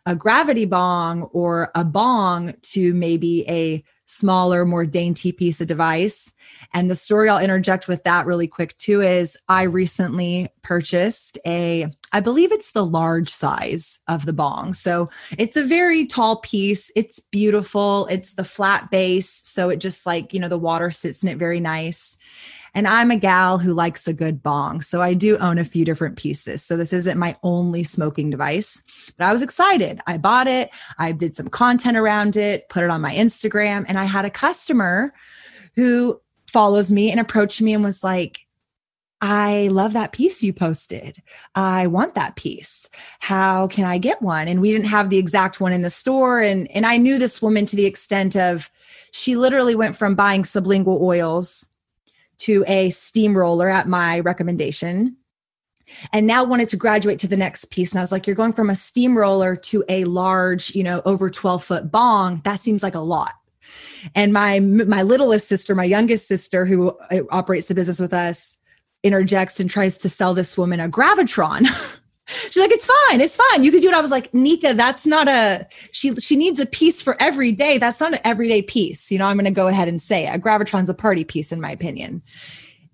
a 0.05 0.15
gravity 0.15 0.67
bong 0.67 1.23
or 1.33 1.71
a 1.75 1.83
bong 1.83 2.53
to 2.61 2.93
maybe 2.93 3.49
a 3.49 3.83
smaller, 4.07 4.65
more 4.65 4.85
dainty 4.85 5.33
piece 5.33 5.61
of 5.61 5.67
device. 5.67 6.33
And 6.73 6.91
the 6.91 6.95
story 6.95 7.29
I'll 7.29 7.39
interject 7.39 7.89
with 7.89 8.03
that 8.05 8.27
really 8.27 8.47
quick 8.47 8.77
too 8.77 9.01
is 9.01 9.37
I 9.49 9.63
recently 9.63 10.49
purchased 10.63 11.39
a, 11.47 11.89
I 12.13 12.21
believe 12.21 12.53
it's 12.53 12.73
the 12.73 12.85
large 12.85 13.31
size 13.31 14.01
of 14.09 14.27
the 14.27 14.33
bong. 14.33 14.73
So 14.75 15.09
it's 15.39 15.57
a 15.57 15.65
very 15.65 16.07
tall 16.07 16.41
piece. 16.41 16.91
It's 16.97 17.21
beautiful. 17.21 18.07
It's 18.07 18.35
the 18.35 18.45
flat 18.45 18.91
base. 18.91 19.31
So 19.31 19.71
it 19.71 19.77
just 19.77 20.07
like, 20.07 20.35
you 20.35 20.41
know, 20.41 20.49
the 20.49 20.59
water 20.59 20.91
sits 20.91 21.23
in 21.23 21.29
it 21.29 21.39
very 21.39 21.61
nice. 21.61 22.19
And 22.75 22.89
I'm 22.89 23.11
a 23.11 23.17
gal 23.17 23.59
who 23.59 23.73
likes 23.73 24.09
a 24.09 24.13
good 24.13 24.43
bong. 24.43 24.81
So 24.81 25.01
I 25.01 25.15
do 25.15 25.39
own 25.39 25.59
a 25.59 25.65
few 25.65 25.85
different 25.85 26.17
pieces. 26.17 26.65
So 26.65 26.77
this 26.77 26.93
isn't 26.93 27.19
my 27.19 27.37
only 27.43 27.85
smoking 27.85 28.31
device, 28.31 28.83
but 29.17 29.27
I 29.27 29.33
was 29.33 29.43
excited. 29.43 30.01
I 30.07 30.19
bought 30.19 30.49
it. 30.49 30.71
I 30.99 31.13
did 31.13 31.37
some 31.37 31.49
content 31.49 31.97
around 31.97 32.37
it, 32.37 32.69
put 32.69 32.83
it 32.83 32.91
on 32.91 33.01
my 33.01 33.15
Instagram, 33.15 33.85
and 33.89 33.99
I 33.99 34.05
had 34.05 34.25
a 34.25 34.31
customer 34.31 35.15
who 35.77 36.21
follows 36.47 36.93
me 36.93 37.11
and 37.11 37.21
approached 37.21 37.63
me 37.63 37.75
and 37.75 37.85
was 37.85 38.03
like, 38.05 38.41
I 39.21 39.69
love 39.69 39.95
that 39.95 40.13
piece 40.13 40.43
you 40.43 40.53
posted. 40.53 41.23
I 41.55 41.87
want 41.87 42.15
that 42.15 42.37
piece. 42.37 42.91
How 43.21 43.69
can 43.69 43.85
I 43.85 43.97
get 43.97 44.21
one? 44.21 44.49
And 44.49 44.61
we 44.61 44.71
didn't 44.71 44.89
have 44.89 45.09
the 45.09 45.17
exact 45.17 45.61
one 45.61 45.73
in 45.73 45.81
the 45.81 45.89
store. 45.89 46.43
And, 46.43 46.71
and 46.73 46.85
I 46.85 46.99
knew 46.99 47.19
this 47.19 47.41
woman 47.41 47.65
to 47.67 47.77
the 47.77 47.87
extent 47.87 48.37
of 48.37 48.71
she 49.13 49.35
literally 49.37 49.75
went 49.77 49.97
from 49.97 50.15
buying 50.15 50.43
sublingual 50.43 51.01
oils 51.01 51.71
to 52.39 52.65
a 52.67 52.91
steamroller 52.91 53.69
at 53.69 53.89
my 53.89 54.21
recommendation. 54.21 55.17
And 56.13 56.27
now 56.27 56.45
wanted 56.45 56.71
to 56.71 56.77
graduate 56.77 57.19
to 57.21 57.29
the 57.29 57.37
next 57.37 57.67
piece. 57.67 57.93
And 57.93 57.99
i 57.99 58.03
was 58.03 58.11
like 58.11 58.27
you're 58.27 58.37
going 58.37 58.55
from 58.55 58.71
a 58.71 58.75
steamroller 58.75 59.55
to 59.57 59.85
a 59.89 60.05
large 60.05 60.75
you 60.75 60.83
know 60.83 61.03
over 61.05 61.29
12 61.29 61.63
foot 61.63 61.91
bong. 61.91 62.41
That 62.45 62.59
seems 62.59 62.83
like 62.83 62.95
a 62.95 63.01
lot. 63.01 63.35
And 64.15 64.33
my 64.33 64.61
my 64.61 65.03
littlest 65.03 65.49
sister 65.49 65.75
my 65.75 65.85
youngest 65.85 66.27
sister 66.27 66.65
who 66.65 66.91
uh, 67.11 67.21
operates 67.31 67.67
the 67.67 67.75
business 67.75 68.01
with 68.01 68.15
us 68.15 68.57
interjects 69.03 69.61
and 69.61 69.71
tries 69.71 69.99
to 69.99 70.09
sell 70.09 70.33
this 70.33 70.57
woman 70.57 70.81
a 70.81 70.89
gravitron 70.89 71.67
She's 72.27 72.57
like, 72.57 72.71
it's 72.71 72.87
fine, 72.87 73.21
it's 73.21 73.37
fine. 73.37 73.65
You 73.65 73.71
could 73.71 73.83
do 73.83 73.89
it. 73.89 73.95
I 73.95 74.01
was 74.01 74.11
like, 74.11 74.33
Nika, 74.33 74.73
that's 74.75 75.07
not 75.07 75.29
a 75.29 75.67
she 75.91 76.15
she 76.17 76.37
needs 76.37 76.59
a 76.59 76.67
piece 76.67 77.03
for 77.03 77.21
every 77.21 77.53
day. 77.53 77.79
That's 77.79 78.01
not 78.01 78.15
an 78.15 78.21
everyday 78.25 78.63
piece. 78.63 79.11
You 79.11 79.19
know, 79.19 79.27
I'm 79.27 79.37
gonna 79.37 79.51
go 79.51 79.69
ahead 79.69 79.89
and 79.89 80.01
say 80.01 80.27
it. 80.27 80.35
a 80.35 80.39
gravitron's 80.39 80.89
a 80.89 80.95
party 80.95 81.25
piece, 81.25 81.53
in 81.53 81.61
my 81.61 81.71
opinion. 81.71 82.23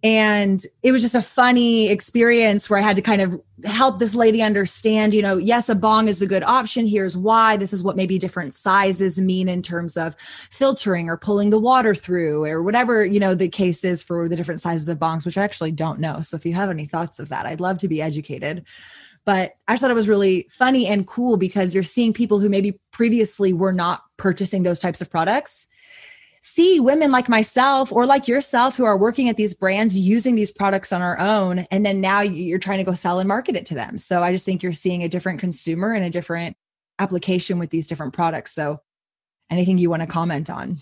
And 0.02 0.64
it 0.82 0.92
was 0.92 1.02
just 1.02 1.14
a 1.14 1.20
funny 1.20 1.90
experience 1.90 2.70
where 2.70 2.78
I 2.78 2.82
had 2.82 2.96
to 2.96 3.02
kind 3.02 3.20
of 3.20 3.38
help 3.66 3.98
this 3.98 4.14
lady 4.14 4.40
understand, 4.40 5.12
you 5.12 5.20
know, 5.20 5.36
yes, 5.36 5.68
a 5.68 5.74
bong 5.74 6.08
is 6.08 6.22
a 6.22 6.26
good 6.26 6.42
option. 6.42 6.86
Here's 6.86 7.18
why. 7.18 7.58
This 7.58 7.74
is 7.74 7.82
what 7.82 7.96
maybe 7.96 8.18
different 8.18 8.54
sizes 8.54 9.20
mean 9.20 9.46
in 9.46 9.60
terms 9.60 9.98
of 9.98 10.16
filtering 10.50 11.10
or 11.10 11.18
pulling 11.18 11.50
the 11.50 11.58
water 11.58 11.94
through 11.94 12.46
or 12.46 12.62
whatever, 12.62 13.04
you 13.04 13.20
know, 13.20 13.34
the 13.34 13.48
case 13.48 13.84
is 13.84 14.02
for 14.02 14.26
the 14.26 14.36
different 14.36 14.62
sizes 14.62 14.88
of 14.88 14.98
bongs, 14.98 15.26
which 15.26 15.36
I 15.36 15.44
actually 15.44 15.72
don't 15.72 16.00
know. 16.00 16.22
So 16.22 16.34
if 16.34 16.46
you 16.46 16.54
have 16.54 16.70
any 16.70 16.86
thoughts 16.86 17.18
of 17.18 17.28
that, 17.28 17.44
I'd 17.44 17.60
love 17.60 17.76
to 17.78 17.88
be 17.88 18.00
educated. 18.00 18.64
But 19.26 19.52
I 19.68 19.74
just 19.74 19.82
thought 19.82 19.90
it 19.90 19.94
was 19.94 20.08
really 20.08 20.46
funny 20.50 20.86
and 20.86 21.06
cool 21.06 21.36
because 21.36 21.74
you're 21.74 21.82
seeing 21.82 22.12
people 22.12 22.40
who 22.40 22.48
maybe 22.48 22.78
previously 22.90 23.52
were 23.52 23.72
not 23.72 24.02
purchasing 24.16 24.62
those 24.62 24.80
types 24.80 25.00
of 25.00 25.10
products 25.10 25.68
see 26.42 26.80
women 26.80 27.12
like 27.12 27.28
myself 27.28 27.92
or 27.92 28.06
like 28.06 28.26
yourself 28.26 28.76
who 28.76 28.84
are 28.84 28.98
working 28.98 29.28
at 29.28 29.36
these 29.36 29.54
brands 29.54 29.98
using 29.98 30.34
these 30.34 30.50
products 30.50 30.92
on 30.92 31.02
our 31.02 31.18
own. 31.18 31.60
And 31.70 31.84
then 31.84 32.00
now 32.00 32.20
you're 32.20 32.58
trying 32.58 32.78
to 32.78 32.84
go 32.84 32.94
sell 32.94 33.18
and 33.18 33.28
market 33.28 33.56
it 33.56 33.66
to 33.66 33.74
them. 33.74 33.98
So 33.98 34.22
i 34.22 34.32
just 34.32 34.46
think 34.46 34.62
you're 34.62 34.72
seeing 34.72 35.02
a 35.02 35.08
different 35.08 35.40
consumer 35.40 35.92
and 35.92 36.04
a 36.04 36.10
different 36.10 36.56
application 36.98 37.58
with 37.58 37.70
these 37.70 37.86
different 37.86 38.14
products. 38.14 38.52
So 38.52 38.80
anything 39.50 39.78
you 39.78 39.90
want 39.90 40.00
to 40.00 40.06
comment 40.06 40.48
on? 40.48 40.80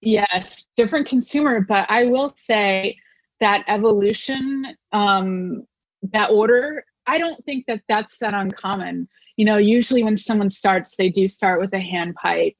Yes, 0.00 0.68
different 0.76 1.06
consumer, 1.08 1.60
but 1.60 1.86
I 1.88 2.06
will 2.06 2.34
say 2.36 2.96
that 3.40 3.64
evolution, 3.68 4.76
um, 4.92 5.64
that 6.12 6.30
order, 6.30 6.84
I 7.06 7.18
don't 7.18 7.44
think 7.44 7.66
that 7.66 7.82
that's 7.88 8.18
that 8.18 8.34
uncommon. 8.34 9.08
You 9.36 9.44
know, 9.44 9.56
usually 9.56 10.02
when 10.02 10.16
someone 10.16 10.50
starts, 10.50 10.96
they 10.96 11.08
do 11.08 11.26
start 11.28 11.60
with 11.60 11.72
a 11.74 11.80
hand 11.80 12.14
pipe. 12.14 12.56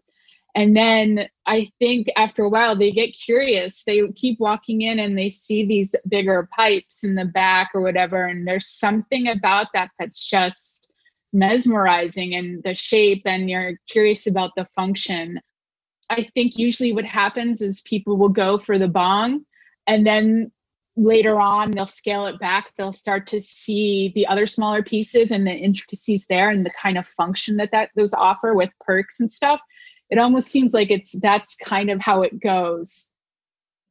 And 0.55 0.77
then 0.77 1.29
I 1.47 1.71
think 1.79 2.09
after 2.17 2.43
a 2.45 2.49
while, 2.49 2.77
they 2.77 2.93
get 2.93 3.09
curious. 3.13 3.85
They 3.85 4.07
keep 4.09 4.39
walking 4.39 4.83
in 4.83 4.99
and 4.99 5.17
they 5.17 5.31
see 5.31 5.65
these 5.65 5.91
bigger 6.09 6.49
pipes 6.55 7.05
in 7.05 7.15
the 7.15 7.25
back 7.25 7.71
or 7.75 7.81
whatever. 7.81 8.27
And 8.27 8.47
there's 8.47 8.69
something 8.69 9.29
about 9.29 9.69
that 9.73 9.91
that's 9.99 10.23
just 10.23 10.93
mesmerizing 11.33 12.35
and 12.35 12.63
the 12.63 12.75
shape, 12.75 13.23
and 13.25 13.49
you're 13.49 13.79
curious 13.89 14.27
about 14.27 14.51
the 14.57 14.67
function. 14.77 15.41
I 16.11 16.25
think 16.35 16.59
usually 16.59 16.93
what 16.93 17.07
happens 17.07 17.63
is 17.63 17.81
people 17.83 18.19
will 18.19 18.29
go 18.29 18.59
for 18.59 18.79
the 18.79 18.89
bong 18.89 19.47
and 19.87 20.07
then 20.07 20.53
later 20.97 21.41
on 21.41 21.71
they'll 21.71 21.87
scale 21.87 22.27
it 22.27 22.39
back. 22.39 22.73
They'll 22.77 22.93
start 22.93 23.27
to 23.29 23.41
see 23.41 24.13
the 24.15 24.27
other 24.27 24.47
smaller 24.47 24.83
pieces 24.83 25.31
and 25.31 25.47
the 25.47 25.53
intricacies 25.53 26.27
there 26.29 26.51
and 26.51 26.67
the 26.67 26.71
kind 26.71 26.99
of 26.99 27.07
function 27.07 27.57
that 27.57 27.71
that 27.73 27.91
those 27.97 28.13
offer 28.13 28.55
with 28.55 28.71
perks 28.81 29.21
and 29.21 29.33
stuff. 29.33 29.61
It 30.11 30.19
almost 30.19 30.49
seems 30.49 30.75
like 30.75 30.91
it's 30.91 31.13
that's 31.21 31.57
kind 31.57 31.91
of 31.91 32.01
how 32.01 32.23
it 32.23 32.41
goes. 32.41 33.11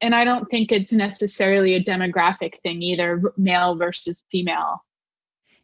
And 0.02 0.16
i 0.16 0.24
don't 0.24 0.50
think 0.50 0.72
it's 0.72 0.92
necessarily 0.92 1.76
a 1.76 1.84
demographic 1.84 2.62
thing 2.64 2.82
either 2.82 3.22
male 3.38 3.76
versus 3.76 4.24
female. 4.32 4.84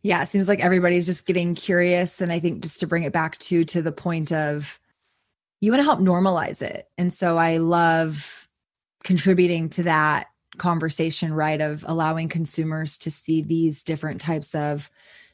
Yeah 0.02 0.24
it 0.24 0.30
seems 0.30 0.48
like 0.48 0.60
everybody's 0.60 1.06
just 1.06 1.26
getting 1.26 1.56
curious 1.56 2.22
and 2.22 2.32
i 2.32 2.40
think 2.40 2.62
just 2.62 2.80
to 2.80 2.88
bring 2.88 3.04
it 3.04 3.14
back 3.14 3.38
to 3.40 3.66
to 3.66 3.82
the 3.82 3.92
point 3.92 4.32
of 4.32 4.80
you 5.62 5.72
want 5.72 5.80
to 5.80 5.86
help 5.86 6.00
normalize 6.00 6.62
it. 6.62 6.88
And 6.98 7.12
so 7.12 7.38
I 7.38 7.58
love 7.58 8.48
contributing 9.04 9.70
to 9.70 9.84
that 9.84 10.28
conversation, 10.58 11.34
right? 11.34 11.60
Of 11.62 11.86
allowing 11.88 12.30
consumers 12.30 12.98
to 13.00 13.12
see 13.12 13.42
these 13.42 13.84
different 13.84 14.22
types 14.22 14.56
of 14.56 14.90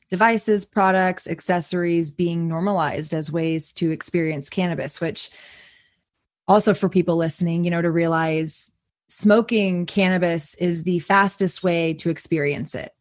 devices, 0.09 0.65
products, 0.65 1.27
accessories 1.27 2.12
being 2.12 2.47
normalized 2.47 3.13
as 3.13 3.31
ways 3.31 3.73
to 3.73 3.91
experience 3.91 4.49
cannabis, 4.49 5.01
which 5.01 5.29
also 6.47 6.73
for 6.73 6.89
people 6.89 7.15
listening, 7.15 7.63
you 7.63 7.71
know, 7.71 7.81
to 7.81 7.91
realize 7.91 8.71
smoking 9.07 9.86
cannabis 9.86 10.55
is 10.55 10.83
the 10.83 10.99
fastest 10.99 11.63
way 11.63 11.93
to 11.93 12.09
experience 12.09 12.75
it. 12.75 12.91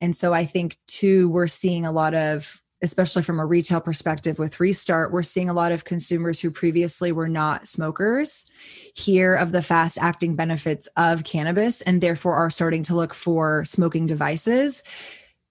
And 0.00 0.14
so 0.14 0.32
I 0.32 0.44
think 0.44 0.76
too, 0.86 1.28
we're 1.28 1.46
seeing 1.46 1.86
a 1.86 1.92
lot 1.92 2.14
of 2.14 2.62
especially 2.84 3.22
from 3.22 3.40
a 3.40 3.46
retail 3.46 3.80
perspective 3.80 4.38
with 4.38 4.60
Restart, 4.60 5.10
we're 5.10 5.22
seeing 5.22 5.48
a 5.48 5.54
lot 5.54 5.72
of 5.72 5.84
consumers 5.84 6.38
who 6.38 6.50
previously 6.50 7.10
were 7.10 7.28
not 7.28 7.66
smokers 7.66 8.48
hear 8.94 9.34
of 9.34 9.50
the 9.50 9.62
fast 9.62 9.98
acting 9.98 10.36
benefits 10.36 10.86
of 10.96 11.24
cannabis 11.24 11.80
and 11.80 12.00
therefore 12.00 12.34
are 12.34 12.50
starting 12.50 12.82
to 12.84 12.94
look 12.94 13.14
for 13.14 13.64
smoking 13.64 14.06
devices 14.06 14.84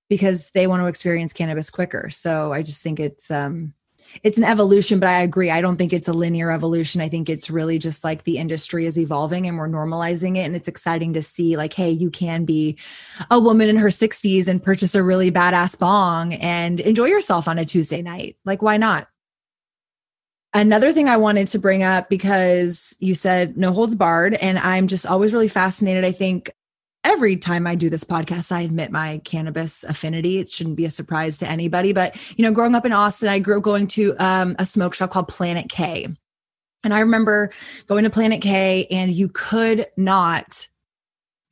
because 0.09 0.51
they 0.51 0.67
want 0.67 0.81
to 0.81 0.87
experience 0.87 1.33
cannabis 1.33 1.69
quicker. 1.69 2.09
So 2.09 2.53
I 2.53 2.61
just 2.61 2.83
think 2.83 2.99
it's 2.99 3.31
um 3.31 3.73
it's 4.21 4.37
an 4.37 4.43
evolution, 4.43 4.99
but 4.99 5.09
I 5.09 5.21
agree. 5.21 5.49
I 5.49 5.61
don't 5.61 5.77
think 5.77 5.93
it's 5.93 6.07
a 6.07 6.13
linear 6.13 6.51
evolution. 6.51 7.01
I 7.01 7.09
think 7.09 7.29
it's 7.29 7.49
really 7.49 7.79
just 7.79 8.03
like 8.03 8.23
the 8.23 8.37
industry 8.37 8.85
is 8.85 8.99
evolving 8.99 9.47
and 9.47 9.57
we're 9.57 9.67
normalizing 9.67 10.37
it. 10.37 10.41
And 10.41 10.55
it's 10.55 10.67
exciting 10.67 11.13
to 11.13 11.21
see, 11.21 11.57
like, 11.57 11.73
hey, 11.73 11.89
you 11.89 12.11
can 12.11 12.45
be 12.45 12.77
a 13.31 13.39
woman 13.39 13.69
in 13.69 13.77
her 13.77 13.87
60s 13.87 14.47
and 14.47 14.63
purchase 14.63 14.93
a 14.93 15.03
really 15.03 15.31
badass 15.31 15.79
bong 15.79 16.33
and 16.35 16.79
enjoy 16.79 17.05
yourself 17.05 17.47
on 17.47 17.57
a 17.57 17.65
Tuesday 17.65 18.01
night. 18.01 18.37
Like, 18.45 18.61
why 18.61 18.77
not? 18.77 19.07
Another 20.55 20.93
thing 20.93 21.09
I 21.09 21.17
wanted 21.17 21.47
to 21.47 21.59
bring 21.59 21.81
up 21.81 22.09
because 22.09 22.95
you 22.99 23.15
said 23.15 23.57
no 23.57 23.71
holds 23.71 23.95
barred, 23.95 24.35
and 24.35 24.59
I'm 24.59 24.85
just 24.87 25.07
always 25.07 25.33
really 25.33 25.47
fascinated. 25.47 26.05
I 26.05 26.11
think 26.11 26.51
every 27.03 27.35
time 27.37 27.67
I 27.67 27.75
do 27.75 27.89
this 27.89 28.03
podcast, 28.03 28.51
I 28.51 28.61
admit 28.61 28.91
my 28.91 29.19
cannabis 29.23 29.83
affinity. 29.83 30.39
It 30.39 30.49
shouldn't 30.49 30.77
be 30.77 30.85
a 30.85 30.89
surprise 30.89 31.37
to 31.39 31.47
anybody. 31.47 31.93
But, 31.93 32.15
you 32.37 32.43
know, 32.43 32.51
growing 32.51 32.75
up 32.75 32.85
in 32.85 32.93
Austin, 32.93 33.29
I 33.29 33.39
grew 33.39 33.57
up 33.57 33.63
going 33.63 33.87
to 33.87 34.15
um, 34.19 34.55
a 34.59 34.65
smoke 34.65 34.93
shop 34.93 35.11
called 35.11 35.27
Planet 35.27 35.69
K. 35.69 36.07
And 36.83 36.93
I 36.93 36.99
remember 36.99 37.51
going 37.87 38.03
to 38.03 38.09
Planet 38.09 38.41
K, 38.41 38.87
and 38.91 39.11
you 39.11 39.29
could 39.29 39.85
not 39.95 40.67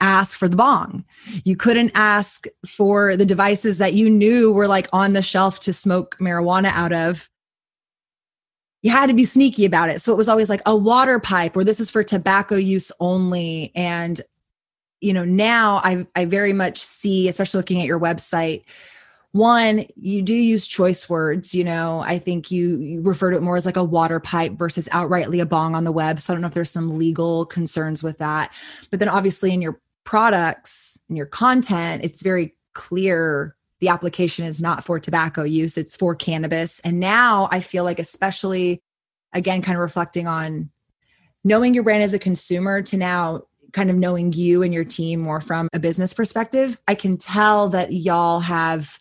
ask 0.02 0.38
for 0.38 0.50
the 0.50 0.58
bong. 0.58 1.06
You 1.46 1.56
couldn't 1.56 1.92
ask 1.96 2.48
for 2.68 3.16
the 3.16 3.26
devices 3.26 3.78
that 3.78 3.94
you 3.94 4.10
knew 4.10 4.52
were 4.52 4.68
like 4.68 4.90
on 4.92 5.14
the 5.14 5.22
shelf 5.22 5.60
to 5.62 5.74
smoke 5.74 6.18
marijuana 6.20 6.72
out 6.72 6.92
of. 6.92 7.30
You 8.82 8.90
had 8.90 9.08
to 9.08 9.14
be 9.14 9.26
sneaky 9.26 9.64
about 9.64 9.92
it. 9.92 10.02
So 10.02 10.12
it 10.12 10.18
was 10.18 10.28
always 10.28 10.50
like 10.50 10.64
a 10.66 10.76
water 10.76 11.20
pipe, 11.20 11.56
or 11.56 11.64
this 11.64 11.80
is 11.80 11.92
for 11.92 12.04
tobacco 12.04 12.56
use 12.56 12.92
only. 13.00 13.72
And 13.76 14.20
you 15.02 15.14
know 15.14 15.26
now 15.26 15.82
i 15.84 16.06
i 16.16 16.24
very 16.24 16.54
much 16.54 16.82
see 16.82 17.28
especially 17.28 17.58
looking 17.58 17.82
at 17.82 17.88
your 17.88 18.00
website 18.00 18.64
one 19.34 19.86
you 19.96 20.22
do 20.22 20.34
use 20.34 20.68
choice 20.68 21.10
words 21.10 21.56
you 21.56 21.64
know 21.64 22.02
i 22.06 22.18
think 22.18 22.52
you, 22.52 22.78
you 22.80 23.02
refer 23.02 23.32
to 23.32 23.38
it 23.38 23.44
more 23.44 23.56
as 23.56 23.66
like 23.66 23.78
a 23.78 23.84
water 23.84 24.20
pipe 24.20 24.54
versus 24.54 24.88
outrightly 24.90 25.42
a 25.42 25.46
bong 25.46 25.76
on 25.76 25.84
the 25.84 25.92
web. 25.92 26.20
So 26.20 26.32
i 26.32 26.36
don't 26.36 26.42
know 26.42 26.48
if 26.48 26.54
there's 26.54 26.72
some 26.72 26.98
legal 26.98 27.46
concerns 27.46 28.04
with 28.04 28.20
that. 28.20 28.54
But 28.90 29.00
then 29.00 29.10
obviously 29.10 29.54
in 29.54 29.62
your 29.62 29.80
products 30.04 31.00
and 31.08 31.18
your 31.18 31.28
content 31.28 32.04
it's 32.04 32.22
very 32.22 32.56
clear 32.74 33.56
the 33.80 33.90
application 33.90 34.46
is 34.46 34.62
not 34.62 34.84
for 34.84 35.00
tobacco 35.00 35.44
use 35.44 35.78
it's 35.78 35.96
for 35.96 36.14
cannabis. 36.14 36.80
And 36.82 37.00
now 37.00 37.48
i 37.52 37.62
feel 37.62 37.86
like 37.86 38.00
especially 38.00 38.82
again 39.34 39.62
kind 39.62 39.78
of 39.78 39.82
reflecting 39.82 40.28
on 40.28 40.70
knowing 41.44 41.74
your 41.74 41.84
brand 41.84 42.04
as 42.04 42.14
a 42.14 42.20
consumer 42.20 42.82
to 42.84 42.98
now 42.98 43.44
kind 43.74 43.90
of 43.90 43.96
knowing 43.96 44.34
you 44.34 44.64
and 44.64 44.74
your 44.74 44.86
team 44.86 45.20
more 45.20 45.42
from 45.42 45.68
a 45.74 45.80
business 45.80 46.14
perspective, 46.14 46.80
I 46.88 46.96
can 46.96 47.18
tell 47.18 47.70
that 47.70 47.94
y'all 47.94 48.40
have 48.42 49.00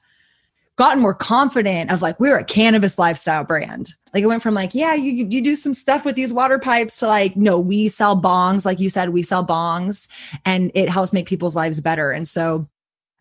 gotten 0.80 1.02
more 1.02 1.14
confident 1.14 1.92
of 1.92 2.00
like 2.00 2.18
we're 2.18 2.38
a 2.38 2.44
cannabis 2.44 2.98
lifestyle 2.98 3.44
brand. 3.44 3.90
Like 4.14 4.22
it 4.22 4.26
went 4.26 4.42
from 4.42 4.54
like, 4.54 4.74
yeah, 4.74 4.94
you 4.94 5.26
you 5.26 5.42
do 5.42 5.54
some 5.54 5.74
stuff 5.74 6.06
with 6.06 6.16
these 6.16 6.32
water 6.32 6.58
pipes 6.58 6.98
to 6.98 7.06
like, 7.06 7.36
no, 7.36 7.60
we 7.60 7.88
sell 7.88 8.20
bongs. 8.20 8.64
Like 8.64 8.80
you 8.80 8.88
said, 8.88 9.10
we 9.10 9.22
sell 9.22 9.46
bongs 9.46 10.08
and 10.46 10.72
it 10.74 10.88
helps 10.88 11.12
make 11.12 11.28
people's 11.28 11.54
lives 11.54 11.80
better. 11.80 12.10
And 12.10 12.26
so 12.26 12.66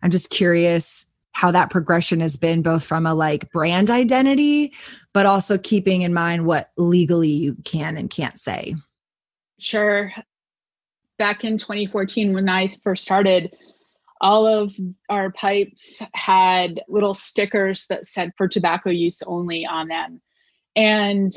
I'm 0.01 0.09
just 0.09 0.29
curious 0.29 1.05
how 1.33 1.51
that 1.51 1.69
progression 1.69 2.21
has 2.21 2.37
been 2.37 2.61
both 2.61 2.83
from 2.83 3.05
a 3.05 3.13
like 3.13 3.51
brand 3.51 3.91
identity, 3.91 4.73
but 5.13 5.25
also 5.25 5.57
keeping 5.57 6.01
in 6.01 6.13
mind 6.13 6.45
what 6.45 6.71
legally 6.77 7.29
you 7.29 7.55
can 7.65 7.97
and 7.97 8.09
can't 8.09 8.39
say. 8.39 8.73
Sure 9.59 10.13
back 11.19 11.43
in 11.43 11.59
2014 11.59 12.33
when 12.33 12.49
I 12.49 12.69
first 12.83 13.03
started, 13.03 13.55
all 14.21 14.47
of 14.47 14.75
our 15.09 15.31
pipes 15.31 16.01
had 16.13 16.81
little 16.87 17.13
stickers 17.13 17.85
that 17.89 18.07
said 18.07 18.31
for 18.37 18.47
tobacco 18.47 18.89
use 18.89 19.21
only 19.27 19.65
on 19.65 19.87
them. 19.87 20.21
And 20.75 21.31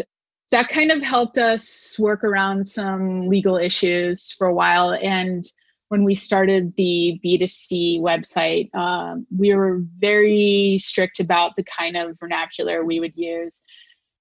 that 0.51 0.68
kind 0.68 0.90
of 0.90 1.03
helped 1.03 1.38
us 1.38 1.97
work 1.99 2.25
around 2.25 2.68
some 2.68 3.27
legal 3.27 3.57
issues 3.57 4.33
for 4.33 4.47
a 4.47 4.55
while. 4.55 4.92
And 4.92 5.45
when 5.88 6.05
we 6.05 6.14
started 6.14 6.75
the 6.77 7.21
B2C 7.25 8.01
website, 8.01 8.75
um, 8.75 9.27
we 9.37 9.55
were 9.55 9.83
very 9.99 10.79
strict 10.81 11.21
about 11.21 11.57
the 11.57 11.64
kind 11.64 11.97
of 11.97 12.18
vernacular 12.18 12.85
we 12.85 12.99
would 12.99 13.16
use. 13.16 13.62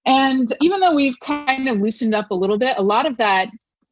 And 0.05 0.53
even 0.61 0.79
though 0.79 0.95
we've 0.95 1.19
kind 1.19 1.69
of 1.69 1.79
loosened 1.79 2.15
up 2.15 2.31
a 2.31 2.35
little 2.35 2.57
bit, 2.57 2.77
a 2.77 2.83
lot 2.83 3.05
of 3.05 3.17
that 3.17 3.49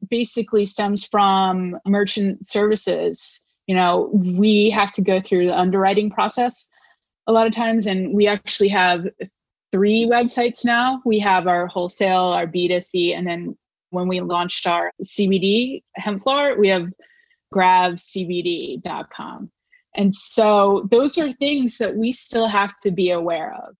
basically 0.09 0.65
stems 0.65 1.05
from 1.05 1.77
merchant 1.85 2.47
services. 2.47 3.41
You 3.67 3.75
know, 3.75 4.09
we 4.13 4.69
have 4.71 4.91
to 4.93 5.01
go 5.01 5.21
through 5.21 5.47
the 5.47 5.57
underwriting 5.57 6.09
process 6.09 6.69
a 7.27 7.31
lot 7.31 7.47
of 7.47 7.53
times, 7.53 7.85
and 7.85 8.13
we 8.13 8.27
actually 8.27 8.69
have 8.69 9.05
three 9.71 10.05
websites 10.05 10.65
now. 10.65 11.01
We 11.05 11.19
have 11.19 11.47
our 11.47 11.67
wholesale, 11.67 12.33
our 12.33 12.47
B2C, 12.47 13.15
and 13.15 13.27
then 13.27 13.55
when 13.91 14.07
we 14.07 14.21
launched 14.21 14.65
our 14.67 14.91
CBD 15.03 15.83
hemp 15.95 16.23
floor, 16.23 16.57
we 16.57 16.69
have 16.69 16.87
gravcbd.com. 17.53 19.51
And 19.95 20.15
so 20.15 20.87
those 20.91 21.17
are 21.17 21.31
things 21.33 21.77
that 21.79 21.95
we 21.95 22.11
still 22.11 22.47
have 22.47 22.77
to 22.81 22.91
be 22.91 23.09
aware 23.11 23.55
of. 23.55 23.75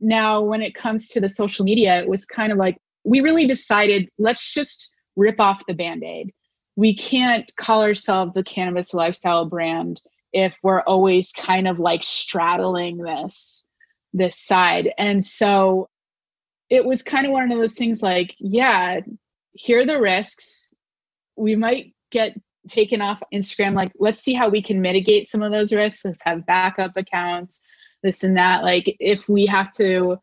Now, 0.00 0.40
when 0.40 0.62
it 0.62 0.74
comes 0.74 1.08
to 1.08 1.20
the 1.20 1.28
social 1.28 1.64
media, 1.64 2.00
it 2.00 2.08
was 2.08 2.24
kind 2.24 2.50
of 2.52 2.58
like 2.58 2.78
we 3.04 3.20
really 3.20 3.46
decided 3.46 4.08
let's 4.18 4.52
just 4.52 4.91
rip 5.16 5.40
off 5.40 5.66
the 5.66 5.74
band 5.74 6.04
aid. 6.04 6.32
We 6.76 6.94
can't 6.94 7.50
call 7.56 7.82
ourselves 7.82 8.32
the 8.34 8.42
cannabis 8.42 8.94
lifestyle 8.94 9.46
brand 9.46 10.00
if 10.32 10.56
we're 10.62 10.80
always 10.82 11.32
kind 11.32 11.68
of 11.68 11.78
like 11.78 12.02
straddling 12.02 12.98
this 12.98 13.66
this 14.14 14.38
side. 14.38 14.90
And 14.98 15.24
so 15.24 15.88
it 16.68 16.84
was 16.84 17.02
kind 17.02 17.26
of 17.26 17.32
one 17.32 17.50
of 17.50 17.58
those 17.58 17.74
things 17.74 18.02
like, 18.02 18.34
yeah, 18.38 19.00
here 19.52 19.80
are 19.80 19.86
the 19.86 20.00
risks. 20.00 20.68
We 21.36 21.56
might 21.56 21.94
get 22.10 22.38
taken 22.68 23.00
off 23.00 23.22
Instagram. 23.32 23.74
Like, 23.74 23.92
let's 23.98 24.22
see 24.22 24.34
how 24.34 24.48
we 24.48 24.62
can 24.62 24.80
mitigate 24.80 25.26
some 25.26 25.42
of 25.42 25.52
those 25.52 25.72
risks. 25.72 26.04
Let's 26.04 26.22
have 26.24 26.46
backup 26.46 26.96
accounts, 26.96 27.60
this 28.02 28.22
and 28.22 28.36
that. 28.36 28.62
Like, 28.62 28.96
if 29.00 29.28
we 29.28 29.46
have 29.46 29.72
to 29.74 30.16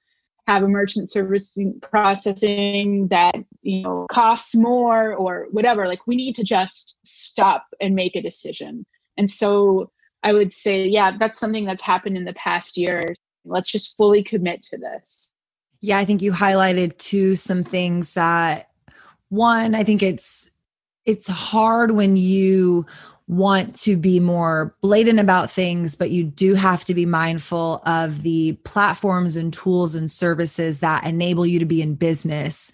have 0.47 0.63
a 0.63 0.67
merchant 0.67 1.11
service 1.11 1.55
processing 1.81 3.07
that 3.09 3.35
you 3.69 3.83
know 3.83 4.07
costs 4.09 4.55
more 4.55 5.13
or 5.13 5.47
whatever 5.51 5.87
like 5.87 6.05
we 6.07 6.15
need 6.15 6.35
to 6.35 6.43
just 6.43 6.95
stop 7.03 7.65
and 7.79 7.95
make 7.95 8.15
a 8.15 8.21
decision. 8.21 8.85
And 9.17 9.29
so 9.29 9.91
i 10.23 10.33
would 10.33 10.51
say 10.51 10.85
yeah 10.85 11.15
that's 11.17 11.39
something 11.39 11.65
that's 11.65 11.83
happened 11.83 12.17
in 12.17 12.25
the 12.25 12.33
past 12.33 12.77
year. 12.77 13.03
Let's 13.45 13.71
just 13.71 13.95
fully 13.97 14.23
commit 14.23 14.63
to 14.63 14.77
this. 14.77 15.33
Yeah 15.81 15.99
i 15.99 16.05
think 16.05 16.21
you 16.21 16.31
highlighted 16.31 16.97
two 16.97 17.35
some 17.35 17.63
things 17.63 18.13
that 18.15 18.69
one 19.29 19.75
i 19.75 19.83
think 19.83 20.01
it's 20.01 20.51
it's 21.05 21.27
hard 21.27 21.91
when 21.91 22.17
you 22.17 22.85
want 23.29 23.75
to 23.75 23.95
be 23.95 24.19
more 24.19 24.75
blatant 24.81 25.19
about 25.19 25.51
things, 25.51 25.95
but 25.95 26.09
you 26.09 26.23
do 26.23 26.55
have 26.55 26.83
to 26.83 26.95
be 26.95 27.05
mindful 27.05 27.79
of 27.85 28.23
the 28.23 28.53
platforms 28.63 29.35
and 29.35 29.53
tools 29.53 29.93
and 29.93 30.11
services 30.11 30.79
that 30.79 31.05
enable 31.05 31.45
you 31.45 31.59
to 31.59 31.65
be 31.65 31.79
in 31.79 31.93
business 31.93 32.71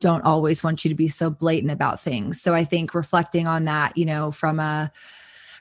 don't 0.00 0.24
always 0.24 0.62
want 0.62 0.84
you 0.84 0.88
to 0.88 0.94
be 0.94 1.08
so 1.08 1.30
blatant 1.30 1.72
about 1.72 2.00
things. 2.00 2.40
So 2.40 2.54
I 2.54 2.64
think 2.64 2.94
reflecting 2.94 3.46
on 3.46 3.64
that, 3.66 3.96
you 3.96 4.04
know, 4.04 4.30
from 4.30 4.60
a 4.60 4.90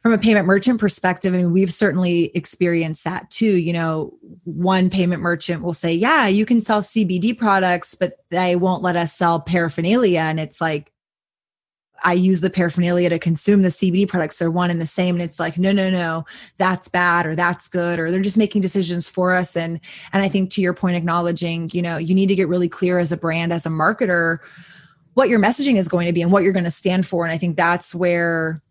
from 0.04 0.14
a 0.14 0.18
payment 0.18 0.46
merchant 0.46 0.80
perspective, 0.80 1.34
I 1.34 1.38
mean, 1.38 1.52
we've 1.52 1.74
certainly 1.74 2.32
experienced 2.36 3.04
that 3.04 3.30
too. 3.30 3.58
You 3.58 3.74
know, 3.74 4.14
one 4.46 4.90
payment 4.90 5.22
merchant 5.22 5.64
will 5.64 5.74
say, 5.74 5.94
Yeah, 5.94 6.28
you 6.28 6.46
can 6.46 6.62
sell 6.62 6.82
CBD 6.82 7.38
products, 7.38 7.96
but 7.96 8.14
they 8.30 8.56
won't 8.56 8.84
let 8.84 8.96
us 8.96 9.14
sell 9.14 9.42
paraphernalia. 9.42 10.20
And 10.20 10.40
it's 10.40 10.62
like, 10.62 10.94
I 12.04 12.14
use 12.14 12.42
the 12.42 12.50
paraphernalia 12.50 13.10
to 13.10 13.20
consume 13.20 13.62
the 13.62 13.70
CBD 13.70 14.08
products. 14.08 14.38
They're 14.38 14.52
one 14.52 14.70
and 14.70 14.80
the 14.80 14.86
same. 14.86 15.16
And 15.16 15.22
it's 15.22 15.40
like, 15.40 15.58
no, 15.58 15.72
no, 15.72 15.90
no, 15.90 16.26
that's 16.58 16.88
bad 16.88 17.26
or 17.26 17.36
that's 17.36 17.68
good. 17.68 18.00
Or 18.00 18.12
they're 18.12 18.22
just 18.22 18.38
making 18.38 18.62
decisions 18.62 19.10
for 19.10 19.34
us. 19.34 19.56
And 19.56 19.80
and 20.14 20.24
I 20.24 20.30
think 20.30 20.50
to 20.52 20.62
your 20.62 20.74
point, 20.74 20.96
acknowledging, 20.96 21.70
you 21.74 21.82
know, 21.82 21.98
you 21.98 22.14
need 22.14 22.28
to 22.28 22.36
get 22.36 22.48
really 22.48 22.70
clear 22.70 23.00
as 23.00 23.12
a 23.12 23.18
brand, 23.18 23.52
as 23.52 23.66
a 23.66 23.70
marketer, 23.70 24.40
what 25.14 25.30
your 25.30 25.40
messaging 25.40 25.78
is 25.78 25.88
going 25.88 26.06
to 26.06 26.14
be 26.14 26.22
and 26.22 26.32
what 26.32 26.44
you're 26.44 26.54
going 26.54 26.64
to 26.64 26.72
stand 26.72 27.08
for. 27.08 27.26
And 27.26 27.34
I 27.34 27.38
think 27.38 27.58
that's 27.58 27.96
where 27.96 28.62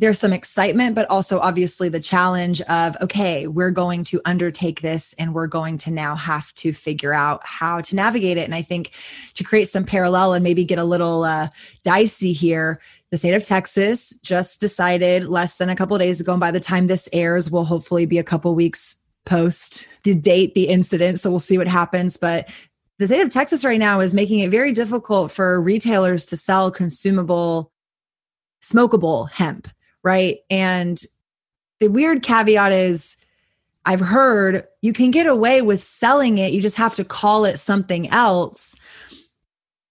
there's 0.00 0.18
some 0.18 0.32
excitement, 0.32 0.94
but 0.94 1.08
also 1.10 1.38
obviously 1.40 1.90
the 1.90 2.00
challenge 2.00 2.62
of, 2.62 2.96
okay, 3.02 3.46
we're 3.46 3.70
going 3.70 4.02
to 4.04 4.20
undertake 4.24 4.80
this 4.80 5.14
and 5.18 5.34
we're 5.34 5.46
going 5.46 5.76
to 5.76 5.90
now 5.90 6.14
have 6.14 6.54
to 6.54 6.72
figure 6.72 7.12
out 7.12 7.42
how 7.44 7.82
to 7.82 7.94
navigate 7.94 8.38
it. 8.38 8.44
And 8.44 8.54
I 8.54 8.62
think 8.62 8.92
to 9.34 9.44
create 9.44 9.68
some 9.68 9.84
parallel 9.84 10.32
and 10.32 10.42
maybe 10.42 10.64
get 10.64 10.78
a 10.78 10.84
little 10.84 11.24
uh, 11.24 11.48
dicey 11.84 12.32
here, 12.32 12.80
the 13.10 13.18
state 13.18 13.34
of 13.34 13.44
Texas 13.44 14.18
just 14.22 14.58
decided 14.58 15.26
less 15.26 15.58
than 15.58 15.68
a 15.68 15.76
couple 15.76 15.98
days 15.98 16.18
ago. 16.18 16.32
And 16.32 16.40
by 16.40 16.50
the 16.50 16.60
time 16.60 16.86
this 16.86 17.06
airs, 17.12 17.50
will 17.50 17.66
hopefully 17.66 18.06
be 18.06 18.16
a 18.16 18.24
couple 18.24 18.54
weeks 18.54 19.04
post 19.26 19.86
the 20.04 20.14
date, 20.14 20.54
the 20.54 20.68
incident. 20.68 21.20
So 21.20 21.28
we'll 21.28 21.40
see 21.40 21.58
what 21.58 21.68
happens. 21.68 22.16
But 22.16 22.48
the 22.98 23.06
state 23.06 23.20
of 23.20 23.28
Texas 23.28 23.66
right 23.66 23.78
now 23.78 24.00
is 24.00 24.14
making 24.14 24.40
it 24.40 24.50
very 24.50 24.72
difficult 24.72 25.30
for 25.30 25.60
retailers 25.60 26.24
to 26.26 26.38
sell 26.38 26.70
consumable 26.70 27.70
smokable 28.62 29.30
hemp 29.30 29.68
right? 30.02 30.38
And 30.50 31.00
the 31.78 31.88
weird 31.88 32.22
caveat 32.22 32.72
is 32.72 33.16
I've 33.84 34.00
heard 34.00 34.66
you 34.82 34.92
can 34.92 35.10
get 35.10 35.26
away 35.26 35.62
with 35.62 35.82
selling 35.82 36.38
it, 36.38 36.52
you 36.52 36.60
just 36.60 36.76
have 36.76 36.94
to 36.96 37.04
call 37.04 37.44
it 37.44 37.58
something 37.58 38.08
else. 38.10 38.76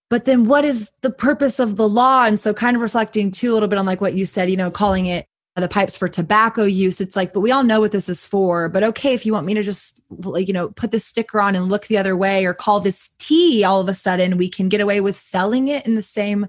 But 0.09 0.25
then 0.25 0.47
what 0.47 0.65
is 0.65 0.91
the 1.01 1.11
purpose 1.11 1.59
of 1.59 1.75
the 1.75 1.87
law? 1.87 2.25
And 2.25 2.39
so 2.39 2.53
kind 2.53 2.75
of 2.75 2.81
reflecting 2.81 3.31
too 3.31 3.51
a 3.51 3.53
little 3.53 3.69
bit 3.69 3.77
on 3.77 3.85
like 3.85 4.01
what 4.01 4.15
you 4.15 4.25
said, 4.25 4.49
you 4.49 4.57
know, 4.57 4.71
calling 4.71 5.05
it 5.05 5.27
the 5.59 5.67
pipes 5.67 5.95
for 5.95 6.07
tobacco 6.07 6.63
use. 6.63 7.01
It's 7.01 7.15
like, 7.15 7.33
but 7.33 7.41
we 7.41 7.51
all 7.51 7.63
know 7.63 7.79
what 7.79 7.91
this 7.91 8.09
is 8.09 8.25
for. 8.25 8.69
But 8.69 8.83
okay, 8.83 9.13
if 9.13 9.25
you 9.25 9.33
want 9.33 9.45
me 9.45 9.53
to 9.55 9.63
just 9.63 10.01
like, 10.09 10.47
you 10.47 10.53
know, 10.53 10.69
put 10.69 10.91
this 10.91 11.05
sticker 11.05 11.41
on 11.41 11.55
and 11.55 11.69
look 11.69 11.87
the 11.87 11.97
other 11.97 12.15
way 12.15 12.45
or 12.45 12.53
call 12.53 12.79
this 12.79 13.15
tea 13.19 13.63
all 13.63 13.81
of 13.81 13.89
a 13.89 13.93
sudden, 13.93 14.37
we 14.37 14.49
can 14.49 14.69
get 14.69 14.81
away 14.81 15.01
with 15.01 15.15
selling 15.15 15.67
it 15.67 15.85
in 15.85 15.95
the 15.95 16.01
same 16.01 16.47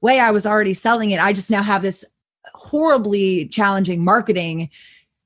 way 0.00 0.20
I 0.20 0.30
was 0.30 0.46
already 0.46 0.74
selling 0.74 1.10
it. 1.10 1.20
I 1.20 1.32
just 1.32 1.50
now 1.50 1.62
have 1.62 1.82
this 1.82 2.04
horribly 2.54 3.48
challenging 3.48 4.04
marketing 4.04 4.70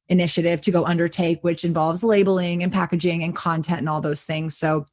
initiative 0.09 0.61
to 0.61 0.71
go 0.71 0.85
undertake, 0.85 1.43
which 1.43 1.65
involves 1.65 2.03
labeling 2.03 2.63
and 2.63 2.73
packaging 2.73 3.23
and 3.23 3.37
content 3.37 3.79
and 3.79 3.89
all 3.89 4.01
those 4.01 4.25
things. 4.25 4.57
So 4.57 4.87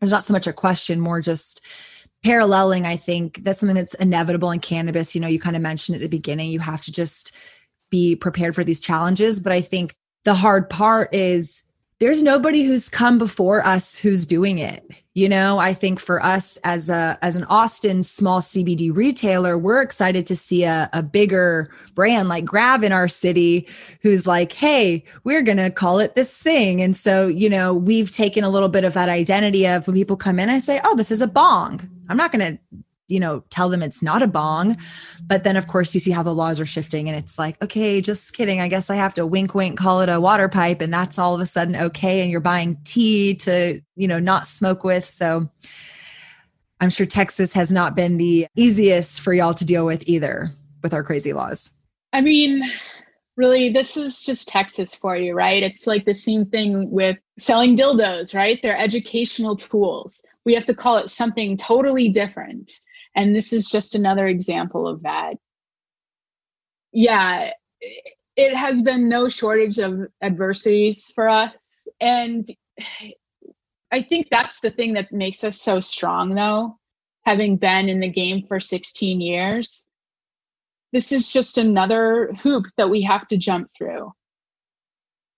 there's 0.00 0.12
not 0.12 0.24
so 0.24 0.32
much 0.32 0.46
a 0.46 0.52
question, 0.52 1.00
more 1.00 1.20
just 1.20 1.64
paralleling. 2.22 2.84
I 2.86 2.96
think 2.96 3.42
that's 3.42 3.60
something 3.60 3.76
that's 3.76 3.94
inevitable 3.94 4.50
in 4.50 4.60
cannabis. 4.60 5.14
You 5.14 5.20
know, 5.20 5.28
you 5.28 5.40
kind 5.40 5.56
of 5.56 5.62
mentioned 5.62 5.96
at 5.96 6.02
the 6.02 6.08
beginning, 6.08 6.50
you 6.50 6.60
have 6.60 6.82
to 6.82 6.92
just 6.92 7.32
be 7.90 8.14
prepared 8.14 8.54
for 8.54 8.64
these 8.64 8.80
challenges. 8.80 9.40
But 9.40 9.52
I 9.52 9.60
think 9.62 9.94
the 10.24 10.34
hard 10.34 10.68
part 10.68 11.14
is 11.14 11.62
there's 12.00 12.22
nobody 12.22 12.62
who's 12.62 12.88
come 12.88 13.18
before 13.18 13.64
us 13.64 13.96
who's 13.96 14.26
doing 14.26 14.58
it. 14.58 14.84
You 15.12 15.28
know 15.28 15.58
i 15.58 15.74
think 15.74 15.98
for 15.98 16.24
us 16.24 16.56
as 16.58 16.88
a 16.88 17.18
as 17.20 17.34
an 17.34 17.42
austin 17.44 18.04
small 18.04 18.40
cbd 18.40 18.94
retailer 18.94 19.58
we're 19.58 19.82
excited 19.82 20.24
to 20.28 20.36
see 20.36 20.62
a, 20.62 20.88
a 20.92 21.02
bigger 21.02 21.68
brand 21.96 22.28
like 22.28 22.44
grav 22.44 22.84
in 22.84 22.92
our 22.92 23.08
city 23.08 23.68
who's 24.02 24.28
like 24.28 24.52
hey 24.52 25.04
we're 25.24 25.42
gonna 25.42 25.68
call 25.68 25.98
it 25.98 26.14
this 26.14 26.40
thing. 26.40 26.80
And 26.80 26.94
so 26.94 27.26
you 27.26 27.50
know 27.50 27.74
we've 27.74 28.12
taken 28.12 28.44
a 28.44 28.48
little 28.48 28.68
bit 28.68 28.84
of 28.84 28.94
that 28.94 29.08
identity 29.08 29.66
of 29.66 29.86
when 29.88 29.96
people 29.96 30.16
come 30.16 30.38
in 30.38 30.48
i 30.48 30.58
say 30.58 30.80
oh 30.84 30.94
this 30.94 31.10
is 31.10 31.20
a 31.20 31.26
bong. 31.26 31.90
I'm 32.08 32.16
not 32.16 32.30
gonna 32.30 32.58
you 33.10 33.20
know 33.20 33.44
tell 33.50 33.68
them 33.68 33.82
it's 33.82 34.02
not 34.02 34.22
a 34.22 34.26
bong. 34.26 34.74
Mm-hmm. 34.74 35.26
But 35.26 35.44
then 35.44 35.56
of 35.56 35.66
course 35.66 35.92
you 35.94 36.00
see 36.00 36.12
how 36.12 36.22
the 36.22 36.34
laws 36.34 36.60
are 36.60 36.66
shifting 36.66 37.08
and 37.08 37.18
it's 37.18 37.38
like 37.38 37.60
okay 37.62 38.00
just 38.00 38.34
kidding. 38.34 38.60
I 38.60 38.68
guess 38.68 38.90
i 38.90 38.96
have 38.96 39.14
to 39.14 39.26
wink 39.26 39.54
wink 39.54 39.78
call 39.78 40.00
it 40.00 40.08
a 40.08 40.20
water 40.20 40.48
pipe. 40.48 40.80
And 40.80 40.92
that's 40.92 41.18
all 41.18 41.34
of 41.34 41.40
a 41.40 41.46
sudden 41.46 41.76
okay. 41.76 42.22
And 42.22 42.30
you're 42.30 42.40
buying 42.40 42.78
tea 42.84 43.34
to 43.36 43.80
you 43.96 44.08
know 44.08 44.18
not 44.18 44.46
smoke 44.46 44.84
with. 44.84 45.04
So 45.04 45.50
i'm 46.80 46.90
sure 46.90 47.06
texas 47.06 47.52
has 47.52 47.70
not 47.70 47.94
been 47.94 48.16
the 48.16 48.46
easiest 48.56 49.20
for 49.20 49.34
y'all 49.34 49.52
to 49.52 49.66
deal 49.66 49.84
with 49.84 50.02
either 50.06 50.50
with 50.82 50.94
our 50.94 51.04
crazy 51.04 51.32
laws. 51.32 51.72
I 52.12 52.20
mean 52.20 52.62
really 53.36 53.70
this 53.70 53.96
is 53.96 54.22
just 54.22 54.48
texas 54.48 54.94
for 54.94 55.16
you 55.16 55.34
right? 55.34 55.62
It's 55.62 55.86
like 55.86 56.04
the 56.04 56.14
same 56.14 56.46
thing 56.46 56.90
with 56.90 57.18
selling 57.38 57.76
dildos 57.76 58.34
right? 58.34 58.58
They're 58.62 58.78
educational 58.78 59.56
tools. 59.56 60.22
We 60.44 60.54
have 60.54 60.64
to 60.66 60.74
call 60.74 60.96
it 60.96 61.10
something 61.10 61.56
totally 61.56 62.08
different 62.08 62.72
and 63.14 63.34
this 63.34 63.52
is 63.52 63.68
just 63.68 63.94
another 63.94 64.26
example 64.26 64.86
of 64.86 65.02
that. 65.02 65.34
Yeah, 66.92 67.52
it 68.36 68.56
has 68.56 68.82
been 68.82 69.08
no 69.08 69.28
shortage 69.28 69.78
of 69.78 70.08
adversities 70.22 71.10
for 71.14 71.28
us. 71.28 71.86
And 72.00 72.48
I 73.92 74.02
think 74.02 74.28
that's 74.30 74.60
the 74.60 74.70
thing 74.70 74.94
that 74.94 75.12
makes 75.12 75.44
us 75.44 75.60
so 75.60 75.80
strong, 75.80 76.34
though, 76.34 76.78
having 77.24 77.56
been 77.56 77.88
in 77.88 78.00
the 78.00 78.08
game 78.08 78.46
for 78.46 78.60
16 78.60 79.20
years. 79.20 79.88
This 80.92 81.12
is 81.12 81.30
just 81.30 81.58
another 81.58 82.32
hoop 82.42 82.66
that 82.76 82.90
we 82.90 83.02
have 83.02 83.28
to 83.28 83.36
jump 83.36 83.70
through. 83.76 84.12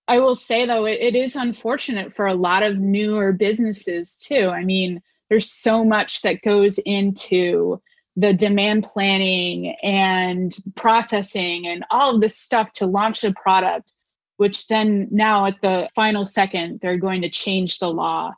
I 0.07 0.19
will 0.19 0.35
say, 0.35 0.65
though, 0.65 0.85
it, 0.85 0.99
it 0.99 1.15
is 1.15 1.35
unfortunate 1.35 2.15
for 2.15 2.27
a 2.27 2.33
lot 2.33 2.63
of 2.63 2.77
newer 2.77 3.31
businesses, 3.31 4.15
too. 4.15 4.49
I 4.49 4.63
mean, 4.63 5.01
there's 5.29 5.51
so 5.51 5.83
much 5.83 6.21
that 6.21 6.41
goes 6.41 6.77
into 6.85 7.81
the 8.15 8.33
demand 8.33 8.83
planning 8.83 9.75
and 9.81 10.55
processing 10.75 11.65
and 11.67 11.83
all 11.89 12.15
of 12.15 12.21
this 12.21 12.37
stuff 12.37 12.71
to 12.73 12.85
launch 12.85 13.21
the 13.21 13.33
product 13.33 13.91
which 14.37 14.67
then 14.67 15.07
now 15.11 15.45
at 15.45 15.55
the 15.61 15.87
final 15.95 16.25
second 16.25 16.79
they're 16.81 16.97
going 16.97 17.21
to 17.21 17.29
change 17.29 17.79
the 17.79 17.87
law. 17.87 18.31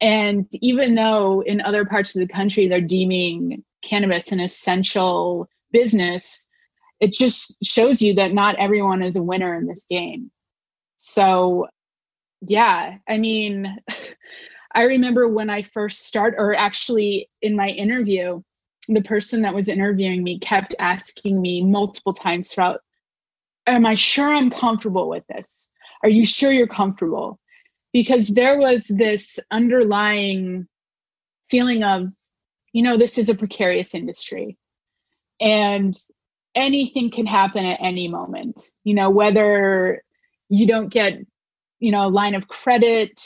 And 0.00 0.46
even 0.52 0.94
though 0.94 1.42
in 1.42 1.60
other 1.60 1.84
parts 1.84 2.14
of 2.14 2.20
the 2.20 2.32
country 2.32 2.68
they're 2.68 2.80
deeming 2.80 3.64
cannabis 3.82 4.32
an 4.32 4.40
essential 4.40 5.48
business 5.72 6.46
it 7.00 7.12
just 7.12 7.56
shows 7.62 8.02
you 8.02 8.14
that 8.14 8.32
not 8.32 8.56
everyone 8.56 9.02
is 9.02 9.14
a 9.16 9.22
winner 9.22 9.54
in 9.54 9.66
this 9.66 9.86
game. 9.88 10.30
So 10.96 11.66
yeah 12.42 12.98
i 13.08 13.18
mean 13.18 13.76
I 14.78 14.84
remember 14.84 15.26
when 15.26 15.50
I 15.50 15.62
first 15.62 16.06
start, 16.06 16.36
or 16.38 16.54
actually 16.54 17.28
in 17.42 17.56
my 17.56 17.66
interview, 17.66 18.40
the 18.86 19.02
person 19.02 19.42
that 19.42 19.52
was 19.52 19.66
interviewing 19.66 20.22
me 20.22 20.38
kept 20.38 20.72
asking 20.78 21.42
me 21.42 21.64
multiple 21.64 22.14
times 22.14 22.46
throughout, 22.46 22.80
Am 23.66 23.84
I 23.84 23.94
sure 23.94 24.32
I'm 24.32 24.50
comfortable 24.50 25.08
with 25.08 25.26
this? 25.26 25.68
Are 26.04 26.08
you 26.08 26.24
sure 26.24 26.52
you're 26.52 26.68
comfortable? 26.68 27.40
Because 27.92 28.28
there 28.28 28.60
was 28.60 28.86
this 28.86 29.40
underlying 29.50 30.68
feeling 31.50 31.82
of, 31.82 32.12
you 32.72 32.84
know, 32.84 32.96
this 32.96 33.18
is 33.18 33.28
a 33.28 33.34
precarious 33.34 33.96
industry 33.96 34.56
and 35.40 36.00
anything 36.54 37.10
can 37.10 37.26
happen 37.26 37.64
at 37.64 37.80
any 37.82 38.06
moment, 38.06 38.70
you 38.84 38.94
know, 38.94 39.10
whether 39.10 40.04
you 40.48 40.68
don't 40.68 40.88
get, 40.88 41.18
you 41.80 41.90
know, 41.90 42.06
a 42.06 42.08
line 42.08 42.36
of 42.36 42.46
credit, 42.46 43.20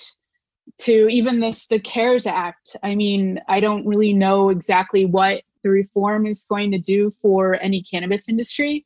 to 0.78 1.08
even 1.08 1.40
this 1.40 1.66
the 1.66 1.80
cares 1.80 2.26
act. 2.26 2.76
I 2.82 2.94
mean 2.94 3.40
i 3.48 3.60
don't 3.60 3.86
really 3.86 4.12
know 4.12 4.50
exactly 4.50 5.04
what 5.06 5.42
the 5.62 5.70
reform 5.70 6.26
is 6.26 6.44
going 6.44 6.70
to 6.72 6.78
do 6.78 7.12
for 7.22 7.54
any 7.60 7.82
cannabis 7.82 8.28
industry 8.28 8.84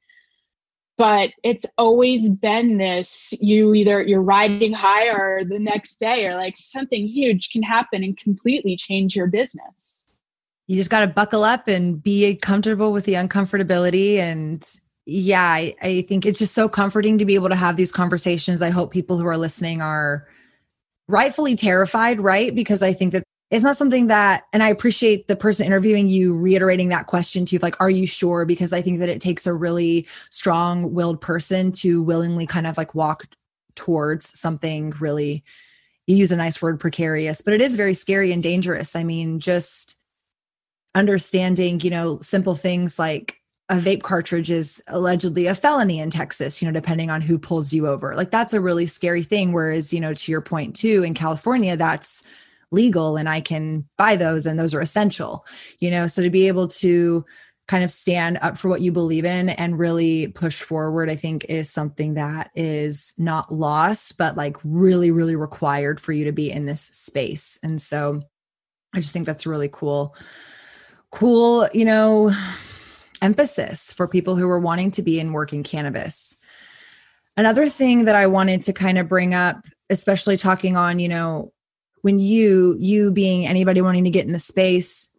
but 0.96 1.30
it's 1.42 1.66
always 1.76 2.30
been 2.30 2.78
this 2.78 3.32
you 3.40 3.74
either 3.74 4.02
you're 4.02 4.22
riding 4.22 4.72
high 4.72 5.08
or 5.08 5.42
the 5.44 5.58
next 5.58 6.00
day 6.00 6.26
or 6.26 6.36
like 6.36 6.56
something 6.56 7.06
huge 7.06 7.50
can 7.50 7.62
happen 7.62 8.02
and 8.02 8.16
completely 8.16 8.76
change 8.76 9.14
your 9.14 9.26
business. 9.26 10.08
You 10.66 10.76
just 10.76 10.90
got 10.90 11.00
to 11.00 11.06
buckle 11.06 11.44
up 11.44 11.68
and 11.68 12.02
be 12.02 12.34
comfortable 12.36 12.92
with 12.92 13.04
the 13.04 13.14
uncomfortability. 13.14 14.16
And 14.16 14.66
yeah 15.04 15.44
I, 15.44 15.76
I, 15.82 16.02
think 16.02 16.26
it's 16.26 16.38
just 16.38 16.54
so 16.54 16.68
comforting 16.68 17.18
to 17.18 17.24
be 17.24 17.36
able 17.36 17.50
to 17.50 17.54
have 17.54 17.76
these 17.76 17.92
conversations. 17.92 18.62
I 18.62 18.70
hope 18.70 18.92
people 18.92 19.18
who 19.18 19.26
are 19.26 19.36
listening 19.36 19.80
are 19.80 20.26
rightfully 21.08 21.56
terrified 21.56 22.20
right? 22.20 22.54
Because 22.54 22.82
i 22.82 22.92
think 22.92 23.12
that 23.12 23.22
it's 23.50 23.64
not 23.64 23.76
something 23.76 24.08
that 24.08 24.44
and 24.52 24.62
i 24.62 24.68
appreciate 24.68 25.28
the 25.28 25.36
person 25.36 25.66
interviewing 25.66 26.08
you 26.08 26.36
reiterating 26.36 26.88
that 26.88 27.06
question 27.06 27.46
to 27.46 27.58
like 27.60 27.80
are 27.80 27.90
you 27.90 28.06
sure? 28.06 28.44
Because 28.44 28.72
i 28.72 28.82
think 28.82 28.98
that 28.98 29.08
it 29.08 29.20
takes 29.20 29.46
a 29.46 29.54
really 29.54 30.06
strong 30.30 30.92
willed 30.94 31.20
person 31.20 31.72
to 31.72 32.02
willingly 32.02 32.46
kind 32.46 32.66
of 32.66 32.76
like 32.76 32.94
walk 32.94 33.24
towards 33.74 34.38
something 34.38 34.92
really 35.00 35.44
you 36.06 36.16
use 36.16 36.32
a 36.32 36.36
nice 36.36 36.62
word 36.62 36.80
precarious 36.80 37.42
but 37.42 37.54
it 37.54 37.60
is 37.60 37.76
very 37.76 37.94
scary 37.94 38.32
and 38.32 38.42
dangerous. 38.42 38.96
I 38.96 39.04
mean 39.04 39.40
just 39.40 40.00
understanding 40.94 41.78
you 41.80 41.90
know 41.90 42.18
simple 42.22 42.54
things 42.54 42.98
like 42.98 43.40
a 43.68 43.76
vape 43.76 44.02
cartridge 44.02 44.50
is 44.50 44.80
allegedly 44.88 45.46
a 45.46 45.54
felony 45.54 45.98
in 45.98 46.10
Texas, 46.10 46.62
you 46.62 46.68
know, 46.68 46.72
depending 46.72 47.10
on 47.10 47.20
who 47.20 47.38
pulls 47.38 47.72
you 47.72 47.88
over. 47.88 48.14
Like 48.14 48.30
that's 48.30 48.54
a 48.54 48.60
really 48.60 48.86
scary 48.86 49.24
thing. 49.24 49.52
Whereas, 49.52 49.92
you 49.92 50.00
know, 50.00 50.14
to 50.14 50.30
your 50.30 50.40
point 50.40 50.76
too, 50.76 51.02
in 51.02 51.14
California, 51.14 51.76
that's 51.76 52.22
legal 52.70 53.16
and 53.16 53.28
I 53.28 53.40
can 53.40 53.88
buy 53.96 54.16
those 54.16 54.46
and 54.46 54.58
those 54.58 54.74
are 54.74 54.80
essential, 54.80 55.44
you 55.80 55.90
know. 55.90 56.06
So 56.06 56.22
to 56.22 56.30
be 56.30 56.46
able 56.46 56.68
to 56.68 57.24
kind 57.66 57.82
of 57.82 57.90
stand 57.90 58.38
up 58.42 58.56
for 58.56 58.68
what 58.68 58.80
you 58.80 58.92
believe 58.92 59.24
in 59.24 59.48
and 59.48 59.78
really 59.78 60.28
push 60.28 60.62
forward, 60.62 61.10
I 61.10 61.16
think 61.16 61.44
is 61.48 61.68
something 61.68 62.14
that 62.14 62.50
is 62.54 63.14
not 63.18 63.52
lost, 63.52 64.16
but 64.16 64.36
like 64.36 64.56
really, 64.62 65.10
really 65.10 65.34
required 65.34 66.00
for 66.00 66.12
you 66.12 66.24
to 66.26 66.32
be 66.32 66.50
in 66.50 66.66
this 66.66 66.82
space. 66.82 67.58
And 67.64 67.80
so 67.80 68.22
I 68.94 68.98
just 68.98 69.12
think 69.12 69.26
that's 69.26 69.46
really 69.46 69.68
cool. 69.68 70.14
Cool, 71.10 71.68
you 71.74 71.84
know, 71.84 72.32
emphasis 73.22 73.92
for 73.92 74.08
people 74.08 74.36
who 74.36 74.48
are 74.48 74.60
wanting 74.60 74.90
to 74.92 75.02
be 75.02 75.20
in 75.20 75.32
working 75.32 75.62
cannabis. 75.62 76.36
Another 77.36 77.68
thing 77.68 78.06
that 78.06 78.16
I 78.16 78.26
wanted 78.26 78.62
to 78.64 78.72
kind 78.72 78.98
of 78.98 79.08
bring 79.08 79.34
up, 79.34 79.64
especially 79.90 80.36
talking 80.36 80.76
on, 80.76 80.98
you 80.98 81.08
know, 81.08 81.52
when 82.02 82.18
you 82.18 82.76
you 82.78 83.10
being 83.10 83.46
anybody 83.46 83.80
wanting 83.80 84.04
to 84.04 84.10
get 84.10 84.26
in 84.26 84.32
the 84.32 84.38
space 84.38 85.10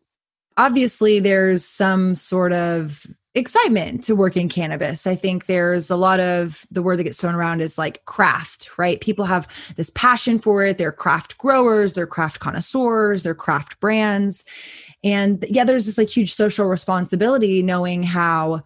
obviously 0.58 1.20
there's 1.20 1.64
some 1.64 2.16
sort 2.16 2.52
of 2.52 3.06
excitement 3.36 4.04
to 4.04 4.16
work 4.16 4.36
in 4.36 4.50
cannabis. 4.50 5.06
I 5.06 5.14
think 5.14 5.46
there's 5.46 5.92
a 5.92 5.96
lot 5.96 6.20
of 6.20 6.66
the 6.72 6.82
word 6.82 6.98
that 6.98 7.04
gets 7.04 7.22
thrown 7.22 7.36
around 7.36 7.62
is 7.62 7.78
like 7.78 8.04
craft, 8.06 8.72
right? 8.80 9.00
People 9.00 9.26
have 9.26 9.48
this 9.76 9.92
passion 9.92 10.40
for 10.40 10.66
it. 10.66 10.80
They're 10.80 10.92
craft 10.92 11.38
growers, 11.38 11.94
they're 11.94 12.08
craft 12.08 12.40
connoisseurs, 12.40 13.22
they're 13.22 13.36
craft 13.36 13.80
brands. 13.80 14.44
And 15.04 15.46
yeah, 15.50 15.64
there's 15.64 15.86
this 15.86 15.98
like 15.98 16.10
huge 16.10 16.34
social 16.34 16.68
responsibility 16.68 17.62
knowing 17.62 18.04
how 18.04 18.64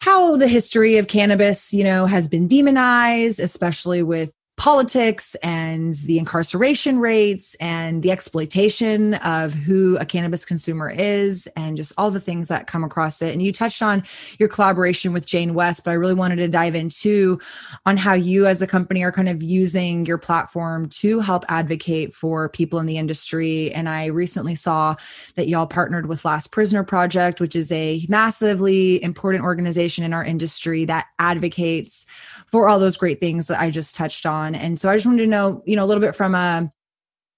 how 0.00 0.36
the 0.36 0.48
history 0.48 0.98
of 0.98 1.08
cannabis, 1.08 1.72
you 1.72 1.82
know, 1.82 2.04
has 2.04 2.28
been 2.28 2.46
demonized, 2.46 3.40
especially 3.40 4.02
with 4.02 4.34
politics 4.56 5.34
and 5.42 5.94
the 6.06 6.16
incarceration 6.16 7.00
rates 7.00 7.56
and 7.56 8.04
the 8.04 8.12
exploitation 8.12 9.14
of 9.14 9.52
who 9.52 9.96
a 9.98 10.04
cannabis 10.04 10.44
consumer 10.44 10.88
is 10.88 11.48
and 11.56 11.76
just 11.76 11.92
all 11.98 12.08
the 12.10 12.20
things 12.20 12.46
that 12.48 12.68
come 12.68 12.84
across 12.84 13.20
it. 13.20 13.32
And 13.32 13.42
you 13.42 13.52
touched 13.52 13.82
on 13.82 14.04
your 14.38 14.48
collaboration 14.48 15.12
with 15.12 15.26
jane 15.26 15.54
west 15.54 15.84
but 15.84 15.90
i 15.90 15.94
really 15.94 16.14
wanted 16.14 16.36
to 16.36 16.46
dive 16.46 16.74
into 16.74 17.40
on 17.84 17.96
how 17.96 18.12
you 18.12 18.46
as 18.46 18.62
a 18.62 18.66
company 18.66 19.02
are 19.02 19.10
kind 19.10 19.28
of 19.28 19.42
using 19.42 20.06
your 20.06 20.18
platform 20.18 20.88
to 20.88 21.18
help 21.18 21.44
advocate 21.48 22.14
for 22.14 22.48
people 22.48 22.78
in 22.78 22.86
the 22.86 22.98
industry. 22.98 23.72
And 23.72 23.88
i 23.88 24.06
recently 24.06 24.54
saw 24.54 24.94
that 25.34 25.48
y'all 25.48 25.66
partnered 25.66 26.06
with 26.06 26.24
last 26.24 26.52
prisoner 26.52 26.84
project 26.84 27.40
which 27.40 27.56
is 27.56 27.72
a 27.72 28.06
massively 28.08 29.02
important 29.02 29.42
organization 29.42 30.04
in 30.04 30.12
our 30.12 30.24
industry 30.24 30.84
that 30.84 31.06
advocates 31.18 32.06
for 32.52 32.68
all 32.68 32.78
those 32.78 32.96
great 32.96 33.18
things 33.18 33.48
that 33.48 33.60
i 33.60 33.68
just 33.68 33.96
touched 33.96 34.26
on 34.26 34.43
on. 34.44 34.54
And 34.54 34.78
so 34.78 34.90
I 34.90 34.96
just 34.96 35.06
wanted 35.06 35.22
to 35.22 35.28
know, 35.28 35.62
you 35.66 35.76
know, 35.76 35.84
a 35.84 35.86
little 35.86 36.00
bit 36.00 36.14
from 36.14 36.34
a, 36.34 36.72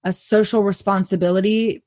a 0.04 0.12
social 0.12 0.62
responsibility 0.62 1.84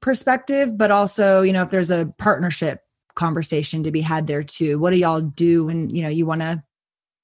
perspective, 0.00 0.76
but 0.76 0.90
also, 0.90 1.42
you 1.42 1.52
know, 1.52 1.62
if 1.62 1.70
there's 1.70 1.90
a 1.90 2.12
partnership 2.18 2.80
conversation 3.14 3.82
to 3.84 3.90
be 3.90 4.00
had 4.00 4.26
there 4.26 4.42
too. 4.42 4.78
What 4.78 4.90
do 4.90 4.96
y'all 4.96 5.20
do 5.20 5.66
when, 5.66 5.90
you 5.90 6.02
know, 6.02 6.08
you 6.08 6.26
want 6.26 6.40
to 6.40 6.62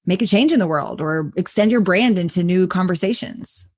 make 0.06 0.22
a 0.22 0.26
change 0.26 0.52
in 0.52 0.58
the 0.58 0.66
world 0.66 1.00
or 1.00 1.32
extend 1.36 1.70
your 1.70 1.80
brand 1.80 2.18
into 2.18 2.42
new 2.42 2.66
conversations? 2.66 3.70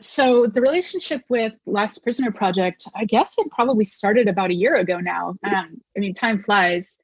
So 0.00 0.46
the 0.46 0.60
relationship 0.60 1.22
with 1.28 1.52
Last 1.66 2.04
Prisoner 2.04 2.30
Project, 2.30 2.88
I 2.94 3.04
guess 3.04 3.34
it 3.38 3.50
probably 3.50 3.84
started 3.84 4.28
about 4.28 4.50
a 4.50 4.54
year 4.54 4.76
ago 4.76 5.00
now. 5.00 5.34
Um, 5.42 5.80
I 5.96 6.00
mean, 6.00 6.14
time 6.14 6.42
flies 6.42 6.98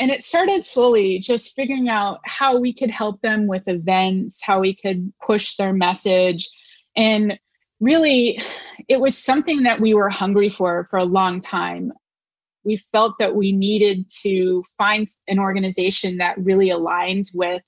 and 0.00 0.10
it 0.10 0.24
started 0.24 0.64
slowly 0.64 1.18
just 1.18 1.54
figuring 1.54 1.88
out 1.88 2.20
how 2.24 2.58
we 2.58 2.72
could 2.72 2.90
help 2.90 3.20
them 3.20 3.46
with 3.46 3.62
events 3.68 4.42
how 4.42 4.60
we 4.60 4.74
could 4.74 5.12
push 5.24 5.56
their 5.56 5.72
message 5.72 6.48
and 6.96 7.38
really 7.78 8.40
it 8.88 9.00
was 9.00 9.16
something 9.16 9.62
that 9.62 9.80
we 9.80 9.94
were 9.94 10.08
hungry 10.08 10.50
for 10.50 10.88
for 10.90 10.98
a 10.98 11.04
long 11.04 11.40
time 11.40 11.92
we 12.64 12.76
felt 12.76 13.14
that 13.18 13.34
we 13.34 13.52
needed 13.52 14.08
to 14.22 14.62
find 14.76 15.06
an 15.28 15.38
organization 15.38 16.18
that 16.18 16.36
really 16.38 16.70
aligned 16.70 17.30
with 17.32 17.62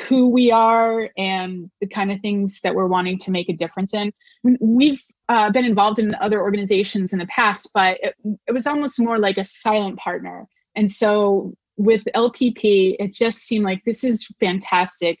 who 0.00 0.28
we 0.28 0.50
are 0.50 1.08
and 1.16 1.70
the 1.80 1.86
kind 1.86 2.10
of 2.10 2.20
things 2.20 2.60
that 2.62 2.74
we're 2.74 2.86
wanting 2.86 3.16
to 3.16 3.30
make 3.30 3.48
a 3.48 3.52
difference 3.52 3.94
in. 3.94 4.12
We've 4.60 5.02
uh, 5.28 5.50
been 5.50 5.64
involved 5.64 5.98
in 5.98 6.14
other 6.16 6.40
organizations 6.40 7.12
in 7.12 7.20
the 7.20 7.26
past, 7.26 7.70
but 7.72 7.98
it, 8.02 8.14
it 8.46 8.52
was 8.52 8.66
almost 8.66 9.00
more 9.00 9.18
like 9.18 9.38
a 9.38 9.44
silent 9.44 9.98
partner. 9.98 10.46
And 10.74 10.90
so 10.90 11.54
with 11.76 12.04
LPP, 12.14 12.96
it 12.98 13.12
just 13.12 13.40
seemed 13.40 13.64
like 13.64 13.82
this 13.84 14.04
is 14.04 14.26
fantastic. 14.40 15.18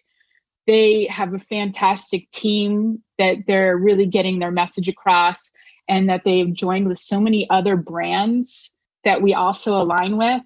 They 0.66 1.06
have 1.10 1.34
a 1.34 1.38
fantastic 1.38 2.30
team 2.30 3.02
that 3.18 3.38
they're 3.46 3.76
really 3.76 4.06
getting 4.06 4.38
their 4.38 4.50
message 4.50 4.88
across, 4.88 5.50
and 5.88 6.08
that 6.08 6.22
they've 6.24 6.52
joined 6.52 6.88
with 6.88 6.98
so 6.98 7.20
many 7.20 7.48
other 7.50 7.76
brands 7.76 8.70
that 9.04 9.20
we 9.20 9.34
also 9.34 9.76
align 9.76 10.16
with. 10.16 10.42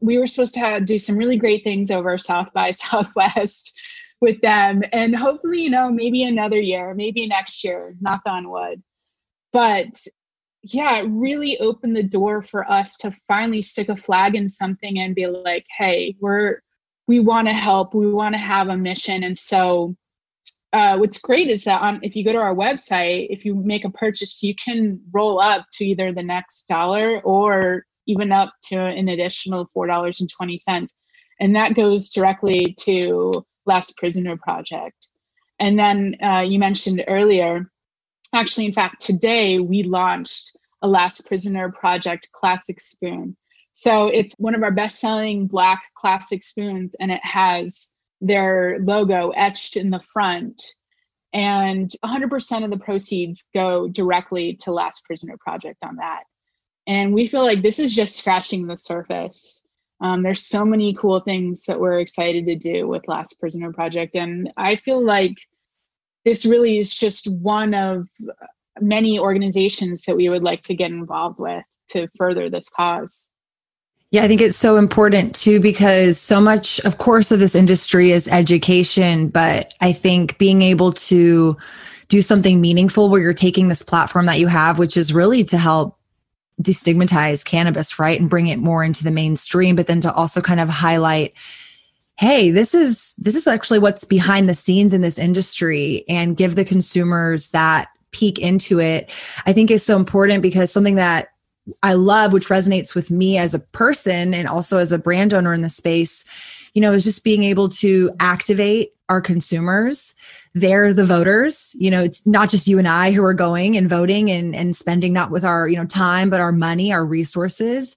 We 0.00 0.18
were 0.18 0.26
supposed 0.26 0.54
to 0.54 0.80
do 0.80 0.98
some 0.98 1.16
really 1.16 1.36
great 1.36 1.62
things 1.62 1.90
over 1.90 2.16
South 2.18 2.52
by 2.54 2.70
Southwest 2.72 3.78
with 4.20 4.40
them, 4.40 4.82
and 4.92 5.14
hopefully, 5.14 5.62
you 5.62 5.70
know, 5.70 5.90
maybe 5.90 6.22
another 6.22 6.60
year, 6.60 6.94
maybe 6.94 7.26
next 7.26 7.64
year, 7.64 7.94
knock 8.00 8.22
on 8.24 8.50
wood. 8.50 8.82
But 9.52 10.00
yeah, 10.62 10.98
it 10.98 11.08
really 11.10 11.58
opened 11.58 11.96
the 11.96 12.02
door 12.02 12.42
for 12.42 12.70
us 12.70 12.96
to 12.98 13.12
finally 13.26 13.62
stick 13.62 13.88
a 13.88 13.96
flag 13.96 14.34
in 14.34 14.48
something 14.48 14.98
and 14.98 15.14
be 15.14 15.26
like, 15.26 15.66
hey, 15.76 16.14
we're 16.20 16.60
we 17.08 17.18
want 17.18 17.48
to 17.48 17.52
help, 17.54 17.94
we 17.94 18.12
want 18.12 18.34
to 18.34 18.38
have 18.38 18.68
a 18.68 18.76
mission. 18.76 19.24
And 19.24 19.36
so 19.36 19.96
uh, 20.72 20.96
what's 20.96 21.18
great 21.18 21.48
is 21.48 21.64
that 21.64 21.82
on 21.82 22.00
if 22.02 22.14
you 22.14 22.24
go 22.24 22.32
to 22.32 22.38
our 22.38 22.54
website, 22.54 23.26
if 23.28 23.44
you 23.44 23.56
make 23.56 23.84
a 23.84 23.90
purchase, 23.90 24.42
you 24.42 24.54
can 24.54 25.00
roll 25.12 25.40
up 25.40 25.66
to 25.74 25.84
either 25.84 26.12
the 26.12 26.22
next 26.22 26.68
dollar 26.68 27.20
or 27.22 27.84
even 28.06 28.30
up 28.30 28.52
to 28.68 28.76
an 28.76 29.08
additional 29.08 29.66
four 29.72 29.86
dollars 29.86 30.20
and 30.20 30.30
twenty 30.30 30.58
cents, 30.58 30.94
and 31.40 31.54
that 31.56 31.74
goes 31.74 32.10
directly 32.10 32.74
to 32.80 33.44
Last 33.66 33.96
Prisoner 33.96 34.36
Project. 34.36 35.08
And 35.58 35.78
then 35.78 36.16
uh, 36.22 36.40
you 36.40 36.58
mentioned 36.58 37.04
earlier 37.06 37.70
Actually, 38.34 38.66
in 38.66 38.72
fact, 38.72 39.02
today 39.02 39.58
we 39.58 39.82
launched 39.82 40.56
a 40.80 40.88
Last 40.88 41.26
Prisoner 41.26 41.70
Project 41.70 42.30
classic 42.32 42.80
spoon. 42.80 43.36
So 43.72 44.06
it's 44.08 44.34
one 44.38 44.54
of 44.54 44.62
our 44.62 44.70
best 44.70 45.00
selling 45.00 45.46
black 45.46 45.82
classic 45.94 46.42
spoons, 46.42 46.94
and 46.98 47.10
it 47.10 47.24
has 47.24 47.92
their 48.20 48.78
logo 48.80 49.30
etched 49.30 49.76
in 49.76 49.90
the 49.90 50.00
front. 50.00 50.62
And 51.34 51.90
100% 52.04 52.64
of 52.64 52.70
the 52.70 52.78
proceeds 52.78 53.48
go 53.54 53.88
directly 53.88 54.54
to 54.62 54.72
Last 54.72 55.04
Prisoner 55.04 55.36
Project 55.38 55.78
on 55.82 55.96
that. 55.96 56.24
And 56.86 57.14
we 57.14 57.26
feel 57.26 57.42
like 57.42 57.62
this 57.62 57.78
is 57.78 57.94
just 57.94 58.16
scratching 58.16 58.66
the 58.66 58.76
surface. 58.76 59.66
Um, 60.00 60.22
there's 60.22 60.44
so 60.44 60.64
many 60.64 60.94
cool 60.94 61.20
things 61.20 61.64
that 61.64 61.80
we're 61.80 62.00
excited 62.00 62.46
to 62.46 62.56
do 62.56 62.88
with 62.88 63.08
Last 63.08 63.38
Prisoner 63.38 63.72
Project. 63.72 64.16
And 64.16 64.52
I 64.56 64.76
feel 64.76 65.02
like 65.02 65.36
this 66.24 66.44
really 66.44 66.78
is 66.78 66.94
just 66.94 67.30
one 67.32 67.74
of 67.74 68.08
many 68.80 69.18
organizations 69.18 70.02
that 70.02 70.16
we 70.16 70.28
would 70.28 70.42
like 70.42 70.62
to 70.62 70.74
get 70.74 70.90
involved 70.90 71.38
with 71.38 71.64
to 71.90 72.08
further 72.16 72.48
this 72.48 72.68
cause. 72.68 73.28
Yeah, 74.10 74.24
I 74.24 74.28
think 74.28 74.42
it's 74.42 74.58
so 74.58 74.76
important 74.76 75.34
too 75.34 75.58
because 75.58 76.20
so 76.20 76.40
much, 76.40 76.80
of 76.80 76.98
course, 76.98 77.32
of 77.32 77.40
this 77.40 77.54
industry 77.54 78.10
is 78.10 78.28
education. 78.28 79.28
But 79.28 79.72
I 79.80 79.92
think 79.92 80.36
being 80.36 80.60
able 80.60 80.92
to 80.92 81.56
do 82.08 82.20
something 82.20 82.60
meaningful 82.60 83.08
where 83.08 83.22
you're 83.22 83.32
taking 83.32 83.68
this 83.68 83.82
platform 83.82 84.26
that 84.26 84.38
you 84.38 84.48
have, 84.48 84.78
which 84.78 84.98
is 84.98 85.14
really 85.14 85.44
to 85.44 85.56
help 85.56 85.98
destigmatize 86.60 87.42
cannabis, 87.42 87.98
right? 87.98 88.20
And 88.20 88.28
bring 88.28 88.48
it 88.48 88.58
more 88.58 88.84
into 88.84 89.02
the 89.02 89.10
mainstream, 89.10 89.76
but 89.76 89.86
then 89.86 90.02
to 90.02 90.12
also 90.12 90.42
kind 90.42 90.60
of 90.60 90.68
highlight 90.68 91.32
hey 92.16 92.50
this 92.50 92.74
is 92.74 93.14
this 93.18 93.34
is 93.34 93.46
actually 93.46 93.78
what's 93.78 94.04
behind 94.04 94.48
the 94.48 94.54
scenes 94.54 94.92
in 94.92 95.00
this 95.00 95.18
industry 95.18 96.04
and 96.08 96.36
give 96.36 96.54
the 96.54 96.64
consumers 96.64 97.48
that 97.48 97.88
peek 98.12 98.38
into 98.38 98.78
it, 98.78 99.10
I 99.46 99.52
think 99.52 99.70
is 99.70 99.84
so 99.84 99.96
important 99.96 100.42
because 100.42 100.70
something 100.70 100.94
that 100.96 101.28
I 101.82 101.94
love, 101.94 102.32
which 102.32 102.48
resonates 102.48 102.94
with 102.94 103.10
me 103.10 103.38
as 103.38 103.54
a 103.54 103.60
person 103.60 104.34
and 104.34 104.46
also 104.48 104.78
as 104.78 104.92
a 104.92 104.98
brand 104.98 105.34
owner 105.34 105.52
in 105.54 105.62
the 105.62 105.68
space, 105.68 106.24
you 106.74 106.80
know, 106.80 106.92
is 106.92 107.04
just 107.04 107.24
being 107.24 107.42
able 107.42 107.68
to 107.68 108.10
activate 108.20 108.92
our 109.08 109.20
consumers. 109.20 110.14
They're 110.54 110.92
the 110.92 111.06
voters. 111.06 111.74
You 111.78 111.90
know, 111.90 112.02
it's 112.02 112.26
not 112.26 112.50
just 112.50 112.66
you 112.66 112.78
and 112.78 112.88
I 112.88 113.12
who 113.12 113.22
are 113.24 113.34
going 113.34 113.76
and 113.76 113.88
voting 113.88 114.30
and, 114.30 114.54
and 114.54 114.74
spending 114.74 115.12
not 115.12 115.30
with 115.30 115.44
our, 115.44 115.68
you 115.68 115.76
know, 115.76 115.86
time, 115.86 116.30
but 116.30 116.40
our 116.40 116.52
money, 116.52 116.92
our 116.92 117.04
resources. 117.04 117.96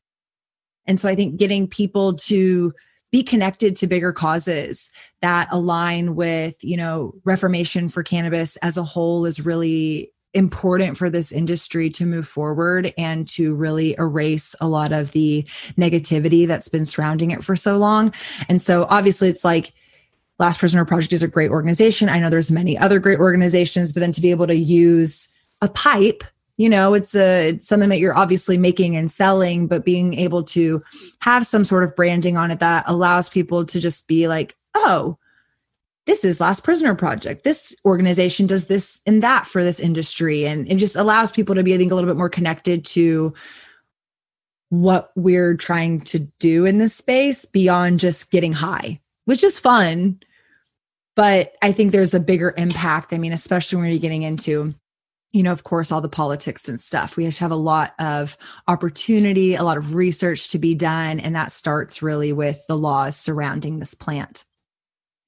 And 0.86 1.00
so 1.00 1.10
I 1.10 1.16
think 1.16 1.38
getting 1.38 1.68
people 1.68 2.14
to 2.14 2.74
be 3.16 3.24
connected 3.24 3.78
to 3.78 3.88
bigger 3.88 4.12
causes 4.12 4.92
that 5.22 5.48
align 5.50 6.16
with, 6.16 6.62
you 6.62 6.76
know, 6.76 7.14
reformation 7.24 7.88
for 7.88 8.04
cannabis 8.04 8.58
as 8.58 8.76
a 8.76 8.84
whole 8.84 9.26
is 9.26 9.46
really 9.46 10.12
important 10.34 10.98
for 10.98 11.10
this 11.10 11.32
industry 11.32 11.90
to 11.90 12.06
move 12.06 12.28
forward 12.28 12.94
and 12.98 13.26
to 13.26 13.56
really 13.56 13.96
erase 13.98 14.54
a 14.60 14.68
lot 14.68 14.92
of 14.92 15.14
the 15.14 15.44
negativity 15.78 16.46
that's 16.46 16.68
been 16.68 16.84
surrounding 16.84 17.32
it 17.32 17.42
for 17.42 17.56
so 17.56 17.78
long. 17.78 18.14
And 18.50 18.62
so 18.62 18.86
obviously 18.90 19.30
it's 19.30 19.46
like 19.46 19.72
Last 20.38 20.60
Prisoner 20.60 20.84
Project 20.84 21.14
is 21.14 21.24
a 21.24 21.30
great 21.30 21.52
organization. 21.52 22.10
I 22.10 22.20
know 22.20 22.30
there's 22.30 22.52
many 22.52 22.78
other 22.78 23.00
great 23.00 23.20
organizations, 23.20 23.94
but 23.94 24.02
then 24.02 24.12
to 24.12 24.20
be 24.20 24.32
able 24.32 24.48
to 24.48 24.58
use 24.58 25.30
a 25.62 25.70
pipe 25.70 26.26
you 26.58 26.70
know 26.70 26.94
it's 26.94 27.16
a 27.16 27.50
it's 27.50 27.68
something 27.68 27.90
that 27.90 28.00
you're 28.00 28.18
obviously 28.18 28.58
making 28.58 28.96
and 28.96 29.12
selling 29.12 29.68
but 29.68 29.86
being 29.86 30.14
able 30.14 30.44
to 30.44 30.82
have 31.20 31.46
some 31.46 31.66
sort 31.66 31.84
of 31.84 31.96
branding 31.96 32.38
on 32.38 32.52
it 32.52 32.60
that 32.60 32.84
allows 32.88 33.30
people 33.30 33.66
to 33.66 33.80
just 33.80 34.08
be 34.08 34.28
like 34.28 34.56
oh 34.74 35.18
this 36.06 36.24
is 36.24 36.40
last 36.40 36.64
prisoner 36.64 36.96
project. 36.96 37.44
This 37.44 37.76
organization 37.84 38.46
does 38.46 38.68
this 38.68 39.02
and 39.06 39.24
that 39.24 39.48
for 39.48 39.64
this 39.64 39.80
industry. 39.80 40.46
And 40.46 40.72
it 40.72 40.76
just 40.76 40.96
allows 40.96 41.32
people 41.32 41.56
to 41.56 41.64
be 41.64 41.74
i 41.74 41.78
think 41.78 41.92
a 41.92 41.96
little 41.96 42.10
bit 42.10 42.18
more 42.18 42.30
connected 42.30 42.86
to 42.86 43.34
what 44.70 45.12
we're 45.16 45.56
trying 45.56 46.02
to 46.02 46.20
do 46.40 46.66
in 46.66 46.80
this 46.80 46.96
space 46.96 47.46
beyond 47.46 48.00
just 48.00 48.32
getting 48.32 48.54
high 48.54 49.00
which 49.26 49.44
is 49.44 49.60
fun. 49.60 50.20
But 51.16 51.54
i 51.62 51.72
think 51.72 51.92
there's 51.92 52.14
a 52.14 52.20
bigger 52.20 52.54
impact. 52.58 53.14
I 53.14 53.18
mean 53.18 53.34
especially 53.34 53.82
when 53.82 53.90
you're 53.90 54.00
getting 54.00 54.24
into 54.24 54.76
you 55.36 55.44
know, 55.44 55.52
of 55.52 55.66
course, 55.66 55.92
all 55.92 56.00
the 56.00 56.08
politics 56.08 56.70
and 56.70 56.80
stuff. 56.80 57.18
We 57.18 57.26
have 57.26 57.34
to 57.34 57.40
have 57.42 57.52
a 57.52 57.58
lot 57.58 57.94
of 58.00 58.38
opportunity, 58.70 59.54
a 59.56 59.64
lot 59.64 59.76
of 59.76 59.94
research 59.94 60.48
to 60.52 60.58
be 60.58 60.74
done. 60.74 61.20
And 61.20 61.36
that 61.36 61.52
starts 61.52 62.02
really 62.02 62.32
with 62.32 62.66
the 62.68 62.78
laws 62.78 63.18
surrounding 63.18 63.80
this 63.80 63.94
plant. 63.94 64.46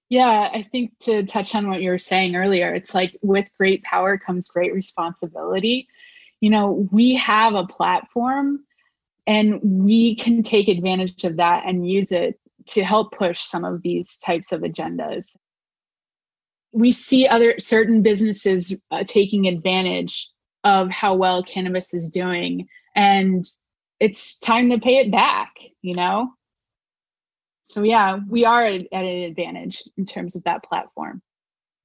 Yeah, 0.07 0.49
I 0.53 0.65
think 0.71 0.97
to 0.99 1.25
touch 1.25 1.53
on 1.55 1.69
what 1.69 1.81
you 1.81 1.89
were 1.89 1.97
saying 1.97 2.37
earlier, 2.37 2.73
it's 2.73 2.95
like 2.95 3.17
with 3.21 3.49
great 3.57 3.83
power 3.83 4.17
comes 4.17 4.47
great 4.47 4.73
responsibility. 4.73 5.89
You 6.39 6.51
know, 6.51 6.87
we 6.89 7.15
have 7.15 7.55
a 7.55 7.67
platform 7.67 8.63
and 9.27 9.59
we 9.61 10.15
can 10.15 10.41
take 10.41 10.69
advantage 10.69 11.25
of 11.25 11.35
that 11.35 11.65
and 11.65 11.85
use 11.85 12.13
it 12.13 12.39
to 12.67 12.81
help 12.81 13.11
push 13.11 13.41
some 13.41 13.65
of 13.65 13.81
these 13.81 14.17
types 14.19 14.53
of 14.53 14.61
agendas 14.61 15.35
we 16.77 16.91
see 16.91 17.27
other 17.27 17.55
certain 17.57 18.01
businesses 18.01 18.79
uh, 18.91 19.03
taking 19.05 19.47
advantage 19.47 20.29
of 20.63 20.89
how 20.89 21.15
well 21.15 21.43
cannabis 21.43 21.93
is 21.93 22.07
doing 22.07 22.67
and 22.95 23.45
it's 23.99 24.37
time 24.39 24.69
to 24.69 24.79
pay 24.79 24.97
it 24.97 25.11
back 25.11 25.53
you 25.81 25.95
know 25.95 26.29
so 27.63 27.83
yeah 27.83 28.19
we 28.29 28.45
are 28.45 28.65
at, 28.65 28.85
an 28.91 29.05
advantage 29.23 29.83
in 29.97 30.05
terms 30.05 30.35
of 30.35 30.43
that 30.43 30.63
platform 30.63 31.21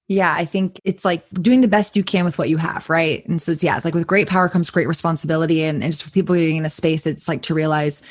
yeah, 0.08 0.34
I 0.34 0.44
think 0.44 0.78
it's 0.84 1.06
like 1.06 1.24
doing 1.40 1.62
the 1.62 1.68
best 1.68 1.96
you 1.96 2.04
can 2.04 2.26
with 2.26 2.36
what 2.36 2.50
you 2.50 2.58
have, 2.58 2.90
right? 2.90 3.26
And 3.26 3.40
so, 3.40 3.52
it's, 3.52 3.64
yeah, 3.64 3.76
it's 3.76 3.84
like 3.86 3.94
with 3.94 4.06
great 4.06 4.28
power 4.28 4.46
comes 4.46 4.68
great 4.68 4.88
responsibility. 4.88 5.62
And, 5.62 5.82
and 5.82 5.90
just 5.90 6.02
for 6.02 6.10
people 6.10 6.34
getting 6.34 6.56
in 6.56 6.64
the 6.64 6.70
space, 6.70 7.06
it's 7.06 7.28
like 7.28 7.40
to 7.42 7.54
realize 7.54 8.02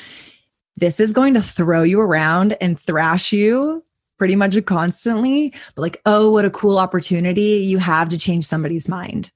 this 0.76 0.98
is 0.98 1.12
going 1.12 1.34
to 1.34 1.42
throw 1.42 1.84
you 1.84 2.00
around 2.00 2.56
and 2.60 2.80
thrash 2.80 3.32
you 3.32 3.84
pretty 4.18 4.36
much 4.36 4.56
constantly, 4.64 5.52
but 5.74 5.82
like, 5.82 6.00
oh, 6.06 6.30
what 6.30 6.44
a 6.44 6.50
cool 6.50 6.78
opportunity 6.78 7.58
you 7.64 7.78
have 7.78 8.08
to 8.10 8.18
change 8.18 8.44
somebody's 8.44 8.88
mind. 8.88 9.32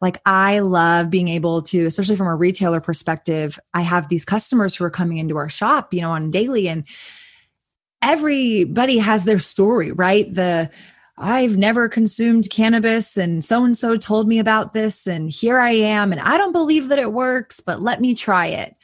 Like, 0.00 0.20
I 0.24 0.60
love 0.60 1.10
being 1.10 1.28
able 1.28 1.62
to, 1.62 1.84
especially 1.84 2.16
from 2.16 2.26
a 2.26 2.36
retailer 2.36 2.80
perspective, 2.80 3.60
I 3.74 3.82
have 3.82 4.08
these 4.08 4.24
customers 4.24 4.74
who 4.74 4.84
are 4.84 4.90
coming 4.90 5.18
into 5.18 5.36
our 5.36 5.50
shop, 5.50 5.92
you 5.92 6.00
know, 6.00 6.12
on 6.12 6.30
daily, 6.30 6.68
and 6.68 6.84
everybody 8.00 8.98
has 8.98 9.24
their 9.24 9.38
story, 9.38 9.92
right? 9.92 10.32
The, 10.32 10.70
I've 11.22 11.58
never 11.58 11.90
consumed 11.90 12.48
cannabis 12.50 13.18
and 13.18 13.44
so 13.44 13.62
and 13.62 13.76
so 13.76 13.98
told 13.98 14.26
me 14.26 14.38
about 14.38 14.72
this 14.72 15.06
and 15.06 15.30
here 15.30 15.60
I 15.60 15.72
am 15.72 16.12
and 16.12 16.20
I 16.20 16.38
don't 16.38 16.52
believe 16.52 16.88
that 16.88 16.98
it 16.98 17.12
works 17.12 17.60
but 17.60 17.82
let 17.82 18.00
me 18.00 18.14
try 18.14 18.46
it 18.46 18.74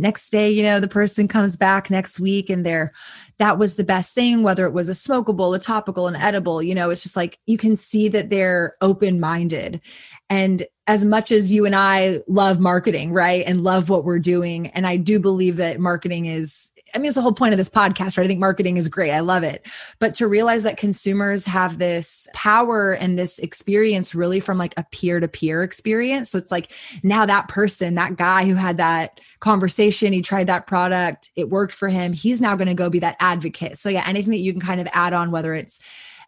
next 0.00 0.30
day 0.30 0.50
you 0.50 0.62
know 0.62 0.80
the 0.80 0.88
person 0.88 1.28
comes 1.28 1.56
back 1.56 1.90
next 1.90 2.18
week 2.18 2.48
and 2.50 2.64
they're 2.64 2.92
that 3.38 3.58
was 3.58 3.76
the 3.76 3.84
best 3.84 4.14
thing 4.14 4.42
whether 4.42 4.66
it 4.66 4.72
was 4.72 4.88
a 4.88 4.92
smokable 4.92 5.54
a 5.54 5.58
topical 5.58 6.08
an 6.08 6.16
edible 6.16 6.62
you 6.62 6.74
know 6.74 6.90
it's 6.90 7.02
just 7.02 7.16
like 7.16 7.38
you 7.46 7.58
can 7.58 7.76
see 7.76 8.08
that 8.08 8.30
they're 8.30 8.74
open 8.80 9.20
minded 9.20 9.80
and 10.28 10.66
as 10.86 11.04
much 11.04 11.30
as 11.30 11.52
you 11.52 11.66
and 11.66 11.76
I 11.76 12.18
love 12.26 12.58
marketing 12.58 13.12
right 13.12 13.44
and 13.46 13.62
love 13.62 13.88
what 13.88 14.04
we're 14.04 14.18
doing 14.18 14.68
and 14.68 14.86
I 14.86 14.96
do 14.96 15.20
believe 15.20 15.56
that 15.56 15.78
marketing 15.78 16.26
is 16.26 16.72
I 16.94 16.98
mean, 16.98 17.06
it's 17.06 17.14
the 17.14 17.22
whole 17.22 17.32
point 17.32 17.52
of 17.52 17.58
this 17.58 17.68
podcast, 17.68 18.16
right? 18.16 18.24
I 18.24 18.26
think 18.26 18.40
marketing 18.40 18.76
is 18.76 18.88
great. 18.88 19.12
I 19.12 19.20
love 19.20 19.42
it. 19.42 19.66
But 19.98 20.14
to 20.16 20.26
realize 20.26 20.62
that 20.62 20.76
consumers 20.76 21.46
have 21.46 21.78
this 21.78 22.28
power 22.34 22.92
and 22.92 23.18
this 23.18 23.38
experience 23.38 24.14
really 24.14 24.40
from 24.40 24.58
like 24.58 24.74
a 24.76 24.84
peer 24.90 25.20
to 25.20 25.28
peer 25.28 25.62
experience. 25.62 26.30
So 26.30 26.38
it's 26.38 26.50
like 26.50 26.72
now 27.02 27.26
that 27.26 27.48
person, 27.48 27.94
that 27.94 28.16
guy 28.16 28.44
who 28.46 28.54
had 28.54 28.78
that 28.78 29.20
conversation, 29.40 30.12
he 30.12 30.22
tried 30.22 30.46
that 30.48 30.66
product, 30.66 31.30
it 31.36 31.48
worked 31.48 31.72
for 31.72 31.88
him. 31.88 32.12
He's 32.12 32.40
now 32.40 32.56
going 32.56 32.68
to 32.68 32.74
go 32.74 32.90
be 32.90 32.98
that 33.00 33.16
advocate. 33.20 33.78
So, 33.78 33.88
yeah, 33.88 34.04
anything 34.06 34.30
that 34.32 34.38
you 34.38 34.52
can 34.52 34.60
kind 34.60 34.80
of 34.80 34.88
add 34.92 35.12
on, 35.12 35.30
whether 35.30 35.54
it's 35.54 35.80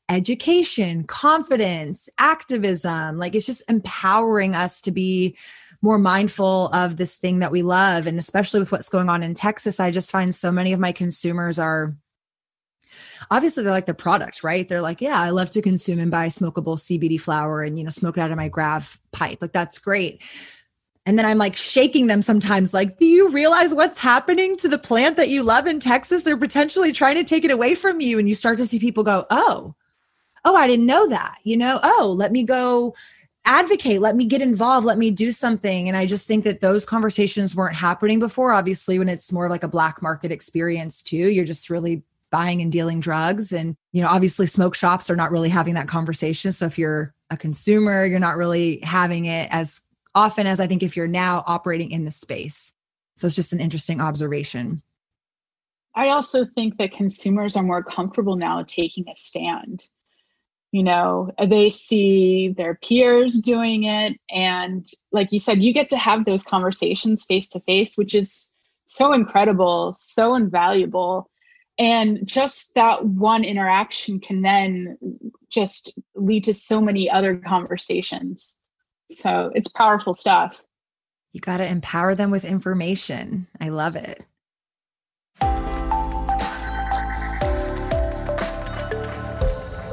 education, 0.09 1.05
confidence, 1.05 2.09
activism, 2.19 3.19
like 3.19 3.35
it's 3.35 3.47
just 3.47 3.69
empowering 3.71 4.55
us 4.55 4.81
to 4.83 4.91
be 4.91 5.37
more 5.83 5.99
mindful 5.99 6.68
of 6.68 6.97
this 6.97 7.18
thing 7.18 7.41
that 7.41 7.51
we 7.51 7.62
love. 7.62 8.07
And 8.07 8.18
especially 8.18 8.61
with 8.61 8.70
what's 8.70 8.89
going 8.89 9.09
on 9.09 9.22
in 9.22 9.35
Texas, 9.35 9.80
I 9.80 9.91
just 9.91 10.12
find 10.12 10.33
so 10.35 10.53
many 10.53 10.72
of 10.72 10.80
my 10.80 10.93
consumers 10.93 11.59
are 11.59 11.97
obviously 13.30 13.64
they're 13.64 13.72
like 13.72 13.87
the 13.87 13.95
product, 13.95 14.45
right? 14.45 14.68
They're 14.68 14.80
like, 14.80 15.01
yeah, 15.01 15.20
I 15.20 15.30
love 15.30 15.51
to 15.53 15.62
consume 15.62 15.99
and 15.99 16.11
buy 16.11 16.28
smokable 16.28 16.78
CBD 16.78 17.20
flower 17.20 17.62
and, 17.62 17.76
you 17.76 17.85
know, 17.85 17.91
smoke 17.91 18.16
it 18.16 18.20
out 18.20 18.30
of 18.30 18.37
my 18.37 18.49
grav 18.49 19.01
pipe. 19.11 19.39
Like, 19.41 19.53
that's 19.53 19.78
great. 19.78 20.22
And 21.05 21.18
then 21.18 21.26
I'm 21.26 21.39
like 21.39 21.57
shaking 21.57 22.07
them 22.07 22.22
sometimes, 22.22 22.72
like, 22.72 22.99
do 22.99 23.07
you 23.07 23.28
realize 23.28 23.74
what's 23.74 23.99
happening 23.99 24.57
to 24.59 24.68
the 24.68 24.78
plant 24.78 25.16
that 25.16 25.28
you 25.28 25.43
love 25.43 25.66
in 25.66 25.80
Texas? 25.80 26.22
They're 26.22 26.37
potentially 26.37 26.93
trying 26.93 27.16
to 27.16 27.24
take 27.24 27.45
it 27.45 27.51
away 27.51 27.74
from 27.74 28.01
you. 28.01 28.20
And 28.20 28.28
you 28.28 28.37
start 28.37 28.59
to 28.59 28.66
see 28.66 28.78
people 28.78 29.03
go, 29.03 29.26
oh, 29.30 29.74
oh, 30.45 30.55
I 30.55 30.68
didn't 30.68 30.87
know 30.87 31.09
that. 31.09 31.39
You 31.43 31.57
know, 31.57 31.80
oh, 31.83 32.14
let 32.16 32.30
me 32.30 32.45
go 32.45 32.95
advocate 33.45 34.01
let 34.01 34.14
me 34.14 34.24
get 34.24 34.40
involved 34.40 34.86
let 34.86 34.99
me 34.99 35.11
do 35.11 35.32
something. 35.32 35.88
And 35.88 35.97
i 35.97 36.07
just 36.07 36.26
think 36.26 36.45
that 36.45 36.61
those 36.61 36.84
conversations 36.84 37.57
weren't 37.57 37.76
happening 37.76 38.18
before. 38.18 38.53
Obviously 38.53 38.99
when 38.99 39.09
it's 39.09 39.32
more 39.32 39.49
like 39.49 39.64
a 39.64 39.68
black 39.68 40.01
market 40.03 40.30
experience 40.30 41.03
too 41.03 41.16
you're 41.16 41.45
just 41.45 41.70
really 41.70 42.03
buying 42.30 42.62
and 42.62 42.72
dealing 42.72 43.01
drugs. 43.01 43.53
And 43.53 43.76
you 43.93 44.03
know 44.03 44.09
obviously 44.09 44.47
smoke 44.47 44.74
shops 44.74 45.11
are 45.11 45.16
not 45.16 45.32
really 45.32 45.49
having 45.49 45.74
that 45.74 45.88
conversation. 45.88 46.53
So 46.53 46.66
if 46.66 46.78
you're 46.78 47.14
a 47.30 47.36
consumer 47.36 48.07
you're 48.07 48.20
not 48.20 48.36
really 48.36 48.78
having 48.82 49.24
it 49.24 49.49
as 49.51 49.82
often 50.14 50.47
as 50.47 50.61
i 50.61 50.66
think 50.66 50.82
if 50.82 50.97
you're 50.97 51.09
now 51.09 51.43
operating 51.47 51.90
in 51.90 52.05
the 52.05 52.11
space. 52.11 52.74
So 53.16 53.26
it's 53.26 53.36
just 53.36 53.53
an 53.53 53.61
interesting 53.61 54.01
observation. 54.01 54.82
I 55.95 56.09
also 56.09 56.47
think 56.55 56.78
that 56.78 56.93
consumers 56.93 57.57
are 57.57 57.62
more 57.62 57.82
comfortable 57.82 58.36
now 58.36 58.62
taking 58.66 59.07
a 59.09 59.16
stand 59.16 59.88
you 60.73 60.83
know 60.83 61.31
they 61.49 61.70
see 61.70 62.55
their 62.57 62.75
peers 62.75 63.35
doing 63.35 63.85
it. 63.85 64.18
And 64.31 64.87
like 65.12 65.31
you 65.31 65.39
said 65.39 65.62
you 65.62 65.73
get 65.73 65.91
to 65.91 65.99
have 65.99 66.25
those 66.25 66.43
conversations 66.43 67.25
face 67.25 67.49
to 67.51 67.61
face 67.61 67.97
which 67.97 68.14
is 68.14 68.53
so 68.85 69.12
incredible 69.12 69.95
so 69.97 70.35
invaluable. 70.35 71.31
And 71.79 72.20
just 72.27 72.75
that 72.75 73.05
one 73.05 73.45
interaction 73.45 74.20
can 74.20 74.43
then 74.43 74.99
just 75.49 75.99
lead 76.14 76.45
to 76.45 76.55
so 76.55 76.81
many 76.81 77.09
other 77.09 77.37
conversations. 77.37 78.57
So 79.09 79.51
it's 79.55 79.68
powerful 79.68 80.12
stuff. 80.12 80.62
You 81.33 81.41
got 81.41 81.59
to 81.59 81.66
empower 81.66 82.14
them 82.14 82.31
with 82.31 82.45
information. 82.45 83.47
I 83.59 83.70
love 83.70 83.97
it 83.97 84.23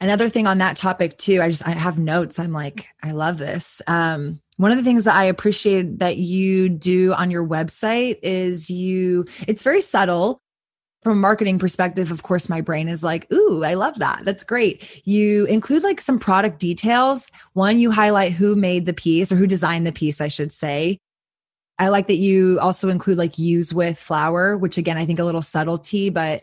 Another 0.00 0.28
thing 0.28 0.46
on 0.46 0.58
that 0.58 0.76
topic 0.76 1.18
too, 1.18 1.42
I 1.42 1.48
just 1.48 1.66
I 1.66 1.72
have 1.72 1.98
notes. 1.98 2.38
I'm 2.38 2.52
like, 2.52 2.88
I 3.02 3.10
love 3.10 3.38
this. 3.38 3.82
Um, 3.86 4.40
one 4.56 4.70
of 4.70 4.76
the 4.76 4.84
things 4.84 5.04
that 5.04 5.16
I 5.16 5.24
appreciate 5.24 5.98
that 5.98 6.18
you 6.18 6.68
do 6.68 7.12
on 7.14 7.30
your 7.30 7.46
website 7.46 8.18
is 8.22 8.70
you 8.70 9.24
it's 9.46 9.62
very 9.62 9.80
subtle 9.80 10.40
from 11.02 11.12
a 11.12 11.20
marketing 11.20 11.58
perspective, 11.58 12.10
of 12.10 12.22
course, 12.22 12.48
my 12.48 12.60
brain 12.60 12.88
is 12.88 13.02
like, 13.02 13.30
ooh, 13.32 13.62
I 13.62 13.74
love 13.74 13.98
that. 14.00 14.24
That's 14.24 14.44
great. 14.44 15.02
You 15.06 15.46
include 15.46 15.82
like 15.82 16.00
some 16.00 16.18
product 16.18 16.58
details. 16.58 17.30
One, 17.52 17.78
you 17.78 17.90
highlight 17.90 18.32
who 18.32 18.56
made 18.56 18.84
the 18.84 18.92
piece 18.92 19.30
or 19.30 19.36
who 19.36 19.46
designed 19.46 19.86
the 19.86 19.92
piece, 19.92 20.20
I 20.20 20.28
should 20.28 20.52
say. 20.52 20.98
I 21.78 21.88
like 21.88 22.08
that 22.08 22.16
you 22.16 22.58
also 22.60 22.88
include 22.88 23.18
like 23.18 23.38
use 23.38 23.72
with 23.72 23.98
flower, 23.98 24.56
which 24.56 24.78
again, 24.78 24.98
I 24.98 25.06
think 25.06 25.20
a 25.20 25.24
little 25.24 25.42
subtlety, 25.42 26.10
but 26.10 26.42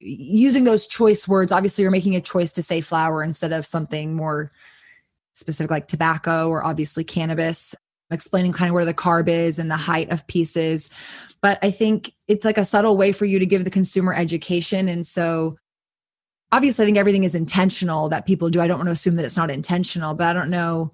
using 0.00 0.64
those 0.64 0.86
choice 0.86 1.28
words, 1.28 1.52
obviously 1.52 1.82
you're 1.82 1.90
making 1.90 2.16
a 2.16 2.20
choice 2.20 2.52
to 2.52 2.62
say 2.62 2.80
flower 2.80 3.22
instead 3.22 3.52
of 3.52 3.66
something 3.66 4.14
more 4.14 4.50
specific 5.32 5.70
like 5.70 5.88
tobacco 5.88 6.48
or 6.48 6.64
obviously 6.64 7.04
cannabis, 7.04 7.74
explaining 8.10 8.52
kind 8.52 8.70
of 8.70 8.74
where 8.74 8.84
the 8.84 8.94
carb 8.94 9.28
is 9.28 9.58
and 9.58 9.70
the 9.70 9.76
height 9.76 10.10
of 10.10 10.26
pieces. 10.26 10.90
But 11.42 11.58
I 11.62 11.70
think 11.70 12.12
it's 12.28 12.44
like 12.44 12.58
a 12.58 12.64
subtle 12.64 12.96
way 12.96 13.12
for 13.12 13.24
you 13.24 13.38
to 13.38 13.46
give 13.46 13.64
the 13.64 13.70
consumer 13.70 14.14
education. 14.14 14.88
And 14.88 15.06
so 15.06 15.56
obviously 16.50 16.84
I 16.84 16.86
think 16.86 16.98
everything 16.98 17.24
is 17.24 17.34
intentional 17.34 18.08
that 18.08 18.26
people 18.26 18.50
do. 18.50 18.60
I 18.60 18.66
don't 18.66 18.78
want 18.78 18.88
to 18.88 18.92
assume 18.92 19.16
that 19.16 19.24
it's 19.24 19.36
not 19.36 19.50
intentional, 19.50 20.14
but 20.14 20.26
I 20.26 20.32
don't 20.32 20.50
know 20.50 20.92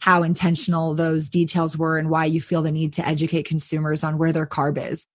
how 0.00 0.22
intentional 0.22 0.94
those 0.94 1.28
details 1.28 1.78
were 1.78 1.98
and 1.98 2.10
why 2.10 2.24
you 2.24 2.40
feel 2.40 2.62
the 2.62 2.72
need 2.72 2.92
to 2.94 3.06
educate 3.06 3.44
consumers 3.44 4.02
on 4.02 4.18
where 4.18 4.32
their 4.32 4.46
carb 4.46 4.76
is. 4.76 5.06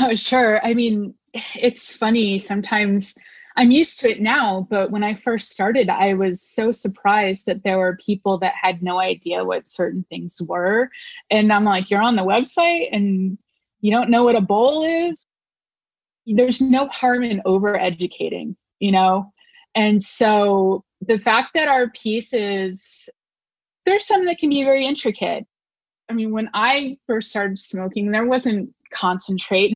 Oh, 0.00 0.14
sure. 0.14 0.64
I 0.64 0.74
mean, 0.74 1.14
it's 1.54 1.92
funny 1.92 2.38
sometimes. 2.38 3.14
I'm 3.56 3.70
used 3.70 4.00
to 4.00 4.10
it 4.10 4.20
now, 4.20 4.66
but 4.68 4.90
when 4.90 5.04
I 5.04 5.14
first 5.14 5.50
started, 5.50 5.88
I 5.88 6.14
was 6.14 6.42
so 6.42 6.72
surprised 6.72 7.46
that 7.46 7.62
there 7.62 7.78
were 7.78 7.96
people 8.04 8.38
that 8.38 8.54
had 8.60 8.82
no 8.82 8.98
idea 8.98 9.44
what 9.44 9.70
certain 9.70 10.04
things 10.08 10.42
were. 10.42 10.90
And 11.30 11.52
I'm 11.52 11.64
like, 11.64 11.88
you're 11.88 12.02
on 12.02 12.16
the 12.16 12.22
website 12.22 12.88
and 12.90 13.38
you 13.80 13.92
don't 13.92 14.10
know 14.10 14.24
what 14.24 14.34
a 14.34 14.40
bowl 14.40 14.84
is? 14.84 15.24
There's 16.26 16.60
no 16.60 16.88
harm 16.88 17.22
in 17.22 17.42
over 17.44 17.78
educating, 17.78 18.56
you 18.80 18.90
know? 18.90 19.32
And 19.76 20.02
so 20.02 20.84
the 21.00 21.18
fact 21.18 21.50
that 21.54 21.68
our 21.68 21.90
pieces 21.90 23.08
there's 23.84 24.06
some 24.06 24.24
that 24.26 24.38
can 24.38 24.50
be 24.50 24.64
very 24.64 24.86
intricate. 24.86 25.46
I 26.08 26.12
mean, 26.12 26.30
when 26.30 26.50
I 26.54 26.98
first 27.06 27.30
started 27.30 27.58
smoking, 27.58 28.10
there 28.10 28.26
wasn't 28.26 28.74
concentrate. 28.92 29.73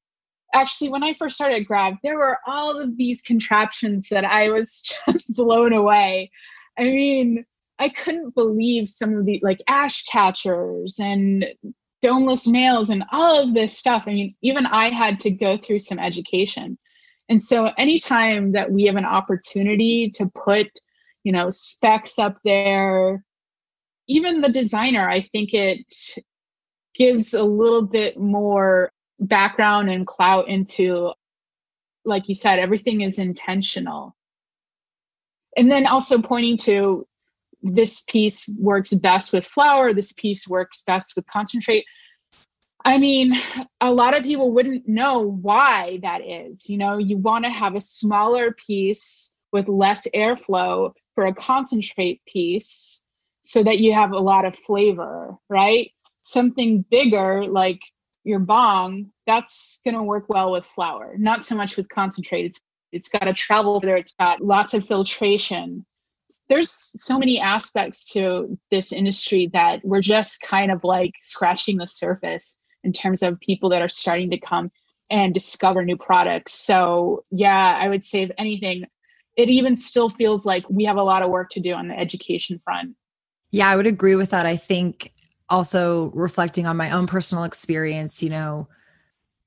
Actually, 0.55 0.91
when 0.91 1.03
I 1.03 1.15
first 1.15 1.35
started 1.35 1.67
Grav 1.67 1.95
there 2.03 2.17
were 2.17 2.39
all 2.47 2.79
of 2.79 2.97
these 2.97 3.21
contraptions 3.23 4.09
that 4.11 4.25
I 4.25 4.51
was 4.51 4.83
just 5.07 5.33
blown 5.33 5.73
away. 5.73 6.31
I 6.79 6.85
mean, 6.85 7.45
I 7.79 7.89
couldn't 7.89 8.35
believe 8.35 8.89
some 8.89 9.15
of 9.15 9.27
the 9.27 9.41
like 9.43 9.63
ash 9.69 10.05
catchers 10.05 10.99
and 10.99 11.47
domeless 12.03 12.47
nails 12.47 12.91
and 12.91 13.05
all 13.13 13.41
of 13.41 13.55
this 13.55 13.77
stuff. 13.77 14.05
I 14.07 14.13
mean, 14.13 14.35
even 14.43 14.67
I 14.67 14.91
had 14.91 15.21
to 15.21 15.31
go 15.31 15.59
through 15.59 15.81
some 15.81 15.99
education. 15.99 16.79
And 17.29 17.43
so 17.43 17.71
anytime 17.77 18.53
that 18.53 18.71
we 18.71 18.85
have 18.85 18.97
an 18.97 19.05
opportunity 19.05 20.11
to 20.15 20.27
put, 20.27 20.67
you 21.25 21.33
know, 21.33 21.51
specs 21.51 22.19
up 22.19 22.39
there, 22.45 23.23
even 24.09 24.41
the 24.41 24.49
designer, 24.49 25.09
I 25.09 25.21
think 25.21 25.53
it 25.53 25.93
gives 26.95 27.35
a 27.35 27.45
little 27.45 27.83
bit 27.83 28.19
more 28.19 28.91
background 29.21 29.91
and 29.91 30.07
clout 30.07 30.49
into, 30.49 31.13
like 32.05 32.29
you 32.29 32.35
said, 32.35 32.59
everything 32.59 33.01
is 33.01 33.19
intentional. 33.19 34.17
And 35.57 35.71
then 35.71 35.87
also 35.87 36.21
pointing 36.21 36.57
to 36.59 37.07
this 37.63 38.03
piece 38.03 38.49
works 38.59 38.95
best 38.95 39.33
with 39.33 39.45
flower 39.45 39.93
this 39.93 40.13
piece 40.13 40.47
works 40.47 40.83
best 40.83 41.15
with 41.17 41.27
concentrate. 41.27 41.85
I 42.85 42.99
mean, 42.99 43.35
a 43.81 43.93
lot 43.93 44.17
of 44.17 44.23
people 44.23 44.53
wouldn't 44.53 44.87
know 44.87 45.21
why 45.21 45.99
that 46.03 46.21
is. 46.21 46.69
You 46.69 46.79
know, 46.79 46.99
you 46.99 47.17
want 47.17 47.45
to 47.45 47.51
have 47.51 47.75
a 47.75 47.81
smaller 47.81 48.53
piece 48.53 49.35
with 49.53 49.67
less 49.69 50.07
airflow 50.15 50.93
for 51.15 51.27
a 51.27 51.35
concentrate 51.35 52.23
piece 52.27 53.03
so 53.41 53.65
that 53.65 53.81
you 53.81 53.93
have 53.95 54.13
a 54.13 54.19
lot 54.19 54.45
of 54.45 54.55
flavor, 54.55 55.37
right? 55.49 55.91
Something 56.23 56.85
bigger 56.91 57.45
like 57.47 57.81
your 58.29 58.39
bong, 58.39 59.11
that's 59.27 59.81
going 59.85 59.95
to 59.95 60.03
work 60.03 60.27
well 60.29 60.53
with 60.53 60.67
flower, 60.67 61.15
not 61.19 61.45
so 61.45 61.57
much 61.57 61.77
with 61.77 61.89
concentrate. 61.89 62.47
It's 62.47 62.61
it's 62.91 63.09
got 63.09 63.25
to 63.25 63.35
travel 63.35 63.81
there, 63.81 63.97
it's 63.97 64.15
got 64.15 64.41
lots 64.41 64.73
of 64.75 64.87
filtration. 64.87 65.85
There's 66.49 66.71
so 66.71 67.19
many 67.19 67.39
aspects 67.39 68.07
to 68.13 68.59
this 68.71 68.93
industry 68.93 69.51
that 69.53 69.81
we're 69.85 70.01
just 70.01 70.41
kind 70.41 70.71
of 70.71 70.85
like 70.85 71.13
scratching 71.21 71.77
the 71.77 71.87
surface 71.87 72.57
in 72.85 72.93
terms 72.93 73.23
of 73.23 73.41
people 73.41 73.69
that 73.71 73.83
are 73.83 73.89
starting 73.89 74.31
to 74.31 74.39
come 74.39 74.71
and 75.11 75.35
discover 75.35 75.85
new 75.85 75.97
products. 75.97 76.55
So, 76.55 77.25
yeah, 77.31 77.77
I 77.79 77.89
would 77.89 78.05
say 78.05 78.23
if 78.23 78.31
anything, 78.39 78.85
it 79.37 79.49
even 79.49 79.77
still 79.77 80.09
feels 80.09 80.47
like 80.47 80.65
we 80.71 80.85
have 80.85 80.97
a 80.97 81.03
lot 81.03 81.23
of 81.23 81.31
work 81.31 81.51
to 81.51 81.61
do 81.61 81.73
on 81.73 81.89
the 81.89 81.99
education 81.99 82.61
front. 82.65 82.95
Yeah, 83.51 83.69
I 83.69 83.77
would 83.77 83.87
agree 83.87 84.15
with 84.15 84.31
that. 84.31 84.47
I 84.47 84.57
think 84.57 85.13
also 85.51 86.11
reflecting 86.15 86.67
on 86.67 86.77
my 86.77 86.91
own 86.91 87.07
personal 87.07 87.45
experience, 87.45 88.23
you 88.23 88.31
know, 88.31 88.69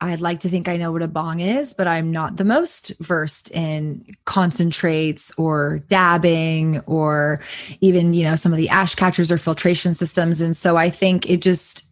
I'd 0.04 0.20
like 0.20 0.40
to 0.40 0.50
think 0.50 0.68
I 0.68 0.78
know 0.78 0.92
what 0.92 1.04
a 1.04 1.08
bong 1.08 1.42
is, 1.42 1.74
but 1.74 1.88
I'm 1.88 2.12
not 2.12 2.38
the 2.38 2.44
most 2.44 2.92
versed 3.00 3.52
in 3.52 4.04
concentrates 4.26 5.32
or 5.38 5.84
dabbing 5.90 6.80
or 6.82 7.42
even, 7.82 8.16
you 8.16 8.24
know, 8.24 8.36
some 8.36 8.52
of 8.52 8.58
the 8.58 8.70
ash 8.70 8.96
catchers 8.96 9.32
or 9.32 9.38
filtration 9.38 9.94
systems. 9.94 10.42
And 10.42 10.58
so 10.58 10.76
I 10.76 10.90
think 10.90 11.30
it 11.30 11.42
just 11.42 11.91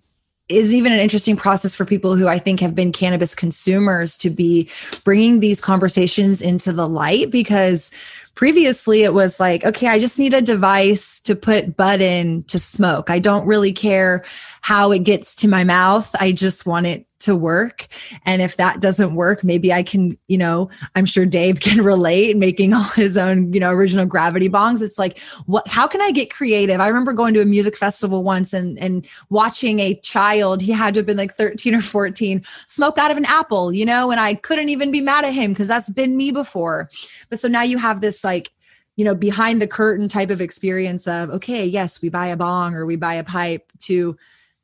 is 0.50 0.74
even 0.74 0.92
an 0.92 1.00
interesting 1.00 1.36
process 1.36 1.76
for 1.76 1.86
people 1.86 2.16
who 2.16 2.28
I 2.28 2.40
think 2.40 2.60
have 2.60 2.76
been 2.76 2.92
cannabis 2.92 3.36
consumers 3.36 4.18
to 4.18 4.30
be 4.30 4.70
bringing 5.04 5.40
these 5.40 5.62
conversations 5.62 6.42
into 6.42 6.74
the 6.74 6.88
light 6.88 7.32
because 7.32 7.92
previously 8.36 9.04
it 9.04 9.14
was 9.14 9.38
like 9.38 9.66
okay 9.66 9.88
i 9.88 10.00
just 10.00 10.18
need 10.18 10.34
a 10.34 10.42
device 10.42 11.20
to 11.20 11.36
put 11.36 11.76
bud 11.76 12.00
in 12.00 12.44
to 12.44 12.58
smoke. 12.58 13.10
I 13.10 13.20
don't 13.20 13.46
really 13.46 13.74
care 13.74 14.24
how 14.62 14.92
it 14.92 15.04
gets 15.04 15.36
to 15.36 15.48
my 15.48 15.64
mouth. 15.64 16.14
I 16.20 16.32
just 16.32 16.66
want 16.66 16.86
it 16.86 17.06
to 17.20 17.36
work. 17.36 17.88
And 18.26 18.42
if 18.42 18.58
that 18.58 18.82
doesn't 18.82 19.16
work 19.16 19.44
maybe 19.44 19.72
i 19.74 19.84
can 19.84 20.18
you 20.28 20.38
know 20.38 20.70
i'm 20.96 21.06
sure 21.06 21.26
dave 21.26 21.60
can 21.68 21.84
relate 21.84 22.38
making 22.38 22.74
all 22.74 22.84
his 22.84 23.18
own 23.18 23.54
you 23.54 23.60
know 23.60 23.72
original 23.72 24.06
gravity 24.06 24.50
bongs. 24.50 24.82
It's 24.82 24.98
like 25.00 25.20
what 25.46 25.68
how 25.68 25.88
can 25.88 26.02
i 26.02 26.12
get 26.12 26.32
creative? 26.32 26.80
I 26.80 26.88
remember 26.88 27.14
going 27.14 27.34
to 27.34 27.42
a 27.42 27.46
music 27.46 27.78
festival 27.78 28.24
once 28.24 28.54
and 28.54 28.78
and 28.80 29.08
watching 29.30 29.80
a 29.80 29.96
child 29.96 30.62
he 30.62 30.72
had 30.72 30.94
to 30.94 31.00
have 31.00 31.06
been 31.06 31.18
like 31.18 31.34
13 31.34 31.76
or 31.76 31.82
14 31.82 32.44
smoke 32.68 32.98
out 32.98 33.12
of 33.12 33.18
an 33.18 33.26
apple 33.26 33.74
you 33.74 33.86
know 33.86 34.12
and 34.12 34.20
i 34.20 34.34
couldn't 34.34 34.70
even 34.70 34.92
be 34.92 35.02
mad 35.02 35.26
at 35.26 35.34
him 35.34 35.52
because 35.52 35.68
that's 35.68 35.90
been 35.90 36.18
me 36.18 36.32
before. 36.32 36.90
But 37.30 37.40
so 37.40 37.48
now 37.48 37.64
you 37.64 37.78
have 37.78 38.02
this 38.02 38.24
like 38.24 38.52
you 38.96 39.06
know 39.06 39.16
behind 39.16 39.62
the 39.62 39.68
curtain 39.68 40.10
type 40.10 40.30
of 40.30 40.42
experience 40.42 41.08
of 41.08 41.30
okay 41.30 41.66
yes 41.66 42.02
we 42.02 42.10
buy 42.10 42.28
a 42.28 42.36
bong 42.36 42.76
or 42.76 42.86
we 42.86 42.96
buy 42.96 43.14
a 43.14 43.24
pipe 43.24 43.72
to 43.80 44.18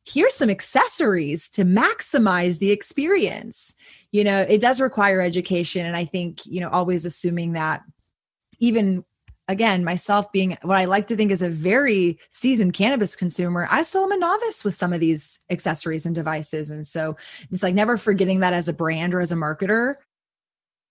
here's 0.05 0.35
some 0.35 0.49
accessories 0.49 1.49
to 1.49 1.63
maximize 1.63 2.59
the 2.59 2.71
experience. 2.71 3.75
You 4.11 4.23
know 4.23 4.41
it 4.41 4.61
does 4.61 4.79
require 4.79 5.19
education 5.19 5.85
and 5.85 5.97
i 5.97 6.05
think 6.05 6.45
you 6.45 6.61
know 6.61 6.69
always 6.69 7.05
assuming 7.05 7.51
that 7.53 7.81
even 8.59 9.03
again 9.49 9.83
myself 9.83 10.31
being 10.31 10.57
what 10.61 10.77
i 10.77 10.85
like 10.85 11.07
to 11.09 11.17
think 11.17 11.31
is 11.31 11.41
a 11.41 11.49
very 11.49 12.17
seasoned 12.31 12.73
cannabis 12.73 13.13
consumer 13.13 13.67
i 13.69 13.81
still 13.81 14.05
am 14.05 14.13
a 14.13 14.17
novice 14.17 14.63
with 14.63 14.73
some 14.73 14.93
of 14.93 15.01
these 15.01 15.41
accessories 15.49 16.05
and 16.05 16.15
devices. 16.15 16.69
And 16.69 16.85
so 16.85 17.17
it's 17.51 17.61
like 17.61 17.75
never 17.75 17.97
forgetting 17.97 18.39
that 18.39 18.53
as 18.53 18.69
a 18.69 18.73
brand 18.73 19.13
or 19.13 19.19
as 19.19 19.33
a 19.33 19.35
marketer 19.35 19.95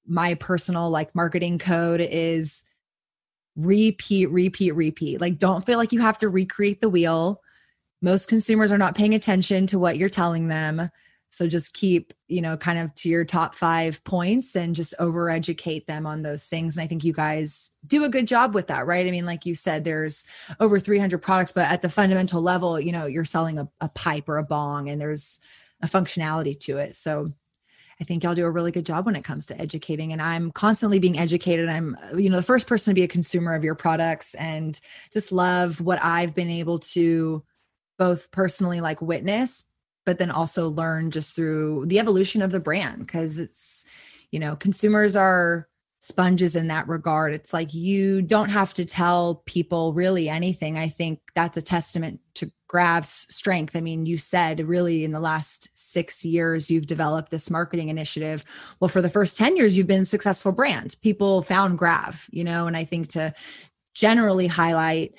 my 0.06 0.34
personal 0.34 0.90
like 0.90 1.14
marketing 1.14 1.58
code 1.58 2.02
is 2.02 2.62
repeat 3.56 4.30
repeat 4.30 4.72
repeat. 4.72 5.20
Like 5.20 5.38
don't 5.38 5.64
feel 5.64 5.78
like 5.78 5.92
you 5.92 6.00
have 6.00 6.18
to 6.18 6.28
recreate 6.28 6.82
the 6.82 6.90
wheel 6.90 7.40
most 8.04 8.28
consumers 8.28 8.70
are 8.70 8.78
not 8.78 8.94
paying 8.94 9.14
attention 9.14 9.66
to 9.66 9.78
what 9.78 9.96
you're 9.96 10.10
telling 10.10 10.48
them. 10.48 10.90
So 11.30 11.48
just 11.48 11.72
keep, 11.72 12.12
you 12.28 12.42
know, 12.42 12.54
kind 12.54 12.78
of 12.78 12.94
to 12.96 13.08
your 13.08 13.24
top 13.24 13.54
five 13.54 14.04
points 14.04 14.54
and 14.54 14.74
just 14.74 14.92
over 14.98 15.30
educate 15.30 15.86
them 15.86 16.06
on 16.06 16.22
those 16.22 16.46
things. 16.46 16.76
And 16.76 16.84
I 16.84 16.86
think 16.86 17.02
you 17.02 17.14
guys 17.14 17.72
do 17.86 18.04
a 18.04 18.10
good 18.10 18.28
job 18.28 18.54
with 18.54 18.66
that, 18.66 18.86
right? 18.86 19.06
I 19.06 19.10
mean, 19.10 19.24
like 19.24 19.46
you 19.46 19.54
said, 19.54 19.84
there's 19.84 20.24
over 20.60 20.78
300 20.78 21.18
products, 21.18 21.50
but 21.50 21.68
at 21.70 21.80
the 21.80 21.88
fundamental 21.88 22.42
level, 22.42 22.78
you 22.78 22.92
know, 22.92 23.06
you're 23.06 23.24
selling 23.24 23.58
a, 23.58 23.68
a 23.80 23.88
pipe 23.88 24.28
or 24.28 24.36
a 24.36 24.44
bong 24.44 24.90
and 24.90 25.00
there's 25.00 25.40
a 25.82 25.88
functionality 25.88 26.60
to 26.60 26.76
it. 26.76 26.94
So 26.94 27.30
I 28.00 28.04
think 28.04 28.22
y'all 28.22 28.34
do 28.34 28.44
a 28.44 28.50
really 28.50 28.70
good 28.70 28.86
job 28.86 29.06
when 29.06 29.16
it 29.16 29.24
comes 29.24 29.46
to 29.46 29.58
educating. 29.58 30.12
And 30.12 30.20
I'm 30.20 30.52
constantly 30.52 30.98
being 30.98 31.18
educated. 31.18 31.70
I'm, 31.70 31.96
you 32.16 32.28
know, 32.28 32.36
the 32.36 32.42
first 32.42 32.66
person 32.66 32.90
to 32.90 32.94
be 32.94 33.04
a 33.04 33.08
consumer 33.08 33.54
of 33.54 33.64
your 33.64 33.74
products 33.74 34.34
and 34.34 34.78
just 35.14 35.32
love 35.32 35.80
what 35.80 36.04
I've 36.04 36.34
been 36.34 36.50
able 36.50 36.80
to 36.80 37.42
both 37.98 38.30
personally 38.30 38.80
like 38.80 39.00
witness, 39.00 39.64
but 40.04 40.18
then 40.18 40.30
also 40.30 40.68
learn 40.68 41.10
just 41.10 41.34
through 41.34 41.86
the 41.86 41.98
evolution 41.98 42.42
of 42.42 42.52
the 42.52 42.60
brand 42.60 43.06
because 43.06 43.38
it's 43.38 43.84
you 44.30 44.38
know 44.38 44.56
consumers 44.56 45.16
are 45.16 45.68
sponges 46.00 46.54
in 46.54 46.68
that 46.68 46.86
regard. 46.86 47.32
It's 47.32 47.54
like 47.54 47.72
you 47.72 48.20
don't 48.20 48.50
have 48.50 48.74
to 48.74 48.84
tell 48.84 49.42
people 49.46 49.94
really 49.94 50.28
anything. 50.28 50.76
I 50.76 50.90
think 50.90 51.20
that's 51.34 51.56
a 51.56 51.62
testament 51.62 52.20
to 52.34 52.52
grav's 52.68 53.26
strength. 53.34 53.74
I 53.74 53.80
mean 53.80 54.04
you 54.04 54.18
said 54.18 54.60
really 54.68 55.04
in 55.04 55.12
the 55.12 55.20
last 55.20 55.70
six 55.72 56.22
years 56.22 56.70
you've 56.70 56.86
developed 56.86 57.30
this 57.30 57.50
marketing 57.50 57.88
initiative. 57.88 58.44
Well 58.80 58.88
for 58.88 59.00
the 59.00 59.08
first 59.08 59.38
10 59.38 59.56
years 59.56 59.78
you've 59.78 59.86
been 59.86 60.02
a 60.02 60.06
successful 60.06 60.52
brand. 60.52 60.96
People 61.00 61.40
found 61.40 61.78
grav 61.78 62.28
you 62.30 62.44
know 62.44 62.66
and 62.66 62.76
i 62.76 62.84
think 62.84 63.08
to 63.08 63.32
generally 63.94 64.46
highlight 64.46 65.14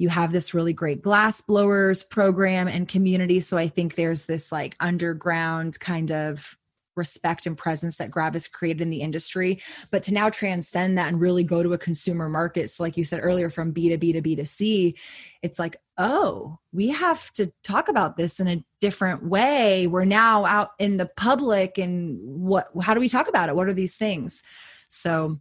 you 0.00 0.08
have 0.08 0.32
this 0.32 0.54
really 0.54 0.72
great 0.72 1.02
glass 1.02 1.42
blowers 1.42 2.02
program 2.02 2.66
and 2.66 2.88
community. 2.88 3.38
So 3.38 3.58
i 3.58 3.68
think 3.68 3.94
there's 3.94 4.24
this 4.24 4.50
like 4.50 4.74
underground 4.80 5.78
kind 5.78 6.10
of 6.10 6.56
respect 6.96 7.46
and 7.46 7.56
presence 7.56 7.98
that 7.98 8.10
grav 8.10 8.32
has 8.32 8.48
created 8.48 8.82
in 8.82 8.90
the 8.90 9.02
industry. 9.02 9.62
But 9.90 10.02
to 10.04 10.14
now 10.14 10.28
transcend 10.28 10.98
that 10.98 11.08
and 11.08 11.20
really 11.20 11.44
go 11.44 11.62
to 11.62 11.74
a 11.74 11.78
consumer 11.78 12.28
market 12.28 12.70
so 12.70 12.82
like 12.82 12.96
you 12.96 13.04
said 13.04 13.20
earlier 13.22 13.50
from 13.50 13.72
b 13.72 13.90
to 13.90 13.98
b 13.98 14.12
to 14.12 14.22
b 14.22 14.34
to 14.36 14.46
c 14.46 14.96
it's 15.42 15.58
like 15.58 15.76
oh 15.98 16.58
we 16.72 16.88
have 16.88 17.30
to 17.34 17.52
talk 17.62 17.88
about 17.88 18.16
this 18.16 18.40
in 18.40 18.48
a 18.48 18.64
different 18.80 19.22
way. 19.24 19.86
We're 19.86 20.06
now 20.06 20.46
out 20.46 20.70
in 20.78 20.96
the 20.96 21.10
public 21.16 21.76
and 21.76 22.18
what 22.22 22.68
how 22.82 22.94
do 22.94 23.00
we 23.00 23.08
talk 23.10 23.28
about 23.28 23.50
it? 23.50 23.56
What 23.56 23.68
are 23.68 23.74
these 23.74 23.98
things? 23.98 24.42
So 24.88 25.36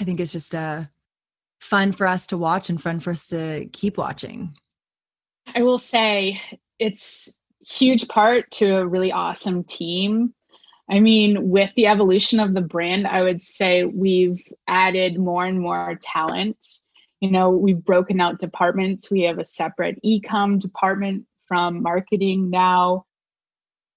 i 0.00 0.04
think 0.04 0.18
it's 0.18 0.32
just 0.32 0.54
a 0.54 0.90
fun 1.64 1.92
for 1.92 2.06
us 2.06 2.26
to 2.26 2.36
watch 2.36 2.68
and 2.68 2.80
fun 2.80 3.00
for 3.00 3.10
us 3.10 3.28
to 3.28 3.66
keep 3.72 3.96
watching. 3.96 4.54
I 5.54 5.62
will 5.62 5.78
say 5.78 6.38
it's 6.78 7.40
huge 7.66 8.06
part 8.08 8.50
to 8.52 8.76
a 8.76 8.86
really 8.86 9.10
awesome 9.10 9.64
team. 9.64 10.34
I 10.90 11.00
mean, 11.00 11.48
with 11.48 11.70
the 11.76 11.86
evolution 11.86 12.38
of 12.38 12.52
the 12.52 12.60
brand, 12.60 13.06
I 13.06 13.22
would 13.22 13.40
say 13.40 13.84
we've 13.84 14.42
added 14.68 15.18
more 15.18 15.46
and 15.46 15.58
more 15.58 15.98
talent. 16.02 16.58
You 17.20 17.30
know, 17.30 17.48
we've 17.50 17.82
broken 17.82 18.20
out 18.20 18.40
departments. 18.40 19.10
We 19.10 19.22
have 19.22 19.38
a 19.38 19.44
separate 19.44 19.98
e-com 20.02 20.58
department 20.58 21.24
from 21.48 21.82
marketing 21.82 22.50
now. 22.50 23.06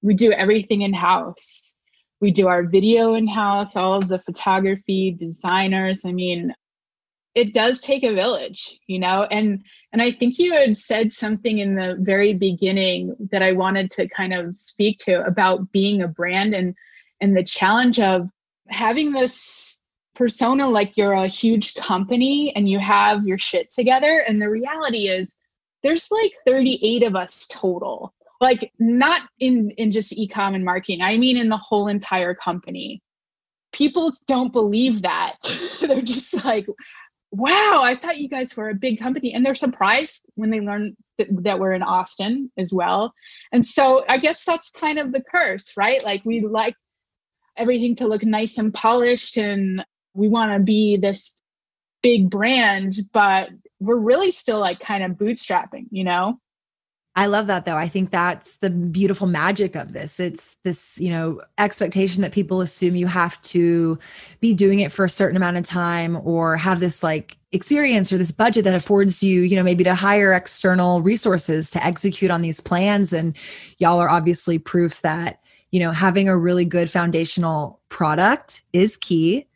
We 0.01 0.13
do 0.13 0.31
everything 0.31 0.83
in 0.83 0.93
house. 0.93 1.73
We 2.21 2.31
do 2.31 2.47
our 2.47 2.63
video 2.63 3.15
in 3.15 3.27
house, 3.27 3.75
all 3.75 3.95
of 3.95 4.07
the 4.07 4.19
photography, 4.19 5.11
designers. 5.11 6.05
I 6.05 6.13
mean, 6.13 6.53
it 7.37 7.53
does 7.53 7.79
take 7.79 8.03
a 8.03 8.13
village 8.13 8.79
you 8.87 8.99
know? 8.99 9.27
And 9.31 9.63
and 9.93 10.01
i 10.01 10.11
think 10.11 10.39
you 10.39 10.53
had 10.53 10.77
said 10.77 11.13
something 11.13 11.59
in 11.59 11.75
the 11.75 11.97
very 11.99 12.33
beginning 12.33 13.15
that 13.31 13.41
i 13.41 13.51
wanted 13.51 13.91
to 13.91 14.07
kind 14.09 14.33
of 14.33 14.57
speak 14.57 14.99
to 14.99 15.25
about 15.25 15.71
being 15.71 16.01
a 16.01 16.07
brand 16.07 16.53
and 16.53 16.75
and 17.21 17.35
the 17.35 17.43
challenge 17.43 17.99
of 17.99 18.29
having 18.69 19.11
this 19.11 19.77
persona 20.17 20.67
like 20.67 20.97
you're 20.97 21.13
a 21.13 21.27
huge 21.27 21.75
company 21.75 22.51
and 22.55 22.67
you 22.67 22.79
have 22.79 23.25
your 23.25 23.37
shit 23.37 23.69
together. 23.69 24.23
And 24.27 24.41
the 24.41 24.49
reality 24.49 25.07
is 25.07 25.37
there's 25.83 26.09
like 26.09 26.33
38 26.45 27.03
of 27.03 27.15
us 27.15 27.47
total 27.49 28.13
like 28.41 28.71
not 28.77 29.23
in 29.39 29.71
in 29.77 29.91
just 29.91 30.11
ecom 30.11 30.53
and 30.53 30.63
marketing 30.63 31.01
i 31.01 31.17
mean 31.17 31.37
in 31.37 31.49
the 31.49 31.57
whole 31.57 31.87
entire 31.87 32.35
company. 32.35 33.01
People 33.73 34.13
don't 34.27 34.53
believe 34.53 35.01
that. 35.01 35.35
They're 35.81 36.01
just 36.01 36.45
like 36.45 36.67
wow, 37.31 37.81
I 37.83 37.95
thought 37.95 38.17
you 38.17 38.29
guys 38.29 38.55
were 38.55 38.69
a 38.69 38.75
big 38.75 38.99
company. 38.99 39.33
And 39.33 39.45
they're 39.45 39.55
surprised 39.55 40.25
when 40.35 40.49
they 40.49 40.61
learn 40.61 40.95
that, 41.17 41.27
that, 41.43 41.59
we're 41.59 41.73
in 41.73 41.83
Austin 41.83 42.51
as 42.57 42.73
well. 42.73 43.13
And 43.51 43.65
so 43.65 44.05
I 44.07 44.17
guess 44.17 44.43
that's 44.45 44.69
kind 44.69 44.97
of 44.97 45.11
the 45.11 45.23
curse, 45.23 45.73
right? 45.75 46.03
Like 46.03 46.23
we 46.25 46.41
like 46.41 46.75
everything 47.57 47.95
to 47.95 48.07
look 48.07 48.23
nice 48.23 48.57
and 48.57 48.73
polished 48.73 49.37
and 49.37 49.83
we 50.13 50.27
want 50.27 50.53
to 50.53 50.59
be 50.59 50.97
this 50.97 51.33
big 52.01 52.29
brand, 52.29 52.95
but 53.13 53.49
we're 53.79 53.95
really 53.95 54.31
still 54.31 54.59
like 54.59 54.79
kind 54.79 55.03
of 55.03 55.11
bootstrapping, 55.11 55.87
you 55.91 56.03
know? 56.03 56.39
I 57.17 57.25
love 57.25 57.47
that 57.47 57.65
though. 57.65 57.75
I 57.75 57.87
think 57.87 58.11
that's 58.11 58.57
the 58.57 58.69
beautiful 58.69 59.25
magic 59.25 59.75
of 59.75 59.91
this. 59.91 60.19
It's 60.19 60.55
this, 60.63 60.99
you 60.99 61.09
know, 61.09 61.41
expectation 61.57 62.21
that 62.21 62.31
people 62.31 62.61
assume 62.61 62.95
you 62.95 63.07
have 63.07 63.41
to 63.41 63.97
be 64.39 64.53
doing 64.53 64.81
it 64.81 64.91
for 64.91 65.03
a 65.03 65.09
certain 65.09 65.35
amount 65.35 65.57
of 65.57 65.65
time 65.65 66.21
or 66.23 66.57
have 66.57 66.79
this 66.79 67.01
like 67.01 67.35
experience 67.51 68.13
or 68.13 68.19
this 68.19 68.31
budget 68.31 68.65
that 68.65 68.75
affords 68.75 69.23
you, 69.23 69.41
you 69.41 69.55
know, 69.55 69.63
maybe 69.63 69.83
to 69.83 69.95
hire 69.95 70.31
external 70.31 71.01
resources 71.01 71.71
to 71.71 71.83
execute 71.83 72.29
on 72.29 72.41
these 72.41 72.61
plans. 72.61 73.11
And 73.11 73.35
y'all 73.79 73.99
are 73.99 74.11
obviously 74.11 74.59
proof 74.59 75.01
that, 75.01 75.41
you 75.71 75.79
know, 75.79 75.93
having 75.93 76.29
a 76.29 76.37
really 76.37 76.65
good 76.65 76.87
foundational 76.87 77.79
product 77.89 78.61
is 78.73 78.95
key 78.95 79.47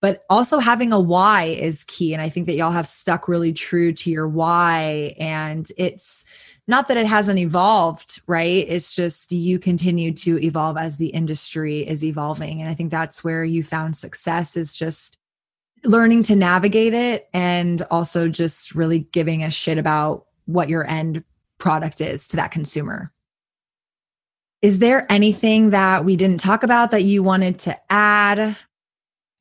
but 0.00 0.24
also 0.30 0.58
having 0.58 0.92
a 0.92 1.00
why 1.00 1.44
is 1.44 1.84
key 1.84 2.12
and 2.12 2.22
i 2.22 2.28
think 2.28 2.46
that 2.46 2.54
y'all 2.54 2.70
have 2.70 2.86
stuck 2.86 3.28
really 3.28 3.52
true 3.52 3.92
to 3.92 4.10
your 4.10 4.26
why 4.26 5.14
and 5.18 5.70
it's 5.76 6.24
not 6.70 6.88
that 6.88 6.96
it 6.96 7.06
hasn't 7.06 7.38
evolved, 7.38 8.22
right? 8.26 8.64
It's 8.68 8.94
just 8.94 9.32
you 9.32 9.58
continue 9.58 10.12
to 10.14 10.42
evolve 10.42 10.78
as 10.78 10.96
the 10.96 11.08
industry 11.08 11.80
is 11.80 12.04
evolving. 12.04 12.60
And 12.60 12.70
I 12.70 12.74
think 12.74 12.90
that's 12.90 13.22
where 13.22 13.44
you 13.44 13.62
found 13.62 13.96
success 13.96 14.56
is 14.56 14.74
just 14.74 15.18
learning 15.84 16.22
to 16.24 16.36
navigate 16.36 16.94
it 16.94 17.28
and 17.34 17.82
also 17.90 18.28
just 18.28 18.74
really 18.74 19.00
giving 19.12 19.42
a 19.42 19.50
shit 19.50 19.78
about 19.78 20.26
what 20.46 20.68
your 20.68 20.86
end 20.86 21.24
product 21.58 22.00
is 22.00 22.28
to 22.28 22.36
that 22.36 22.50
consumer. 22.50 23.10
Is 24.62 24.78
there 24.78 25.10
anything 25.10 25.70
that 25.70 26.04
we 26.04 26.16
didn't 26.16 26.40
talk 26.40 26.62
about 26.62 26.90
that 26.90 27.04
you 27.04 27.22
wanted 27.22 27.58
to 27.60 27.76
add? 27.90 28.56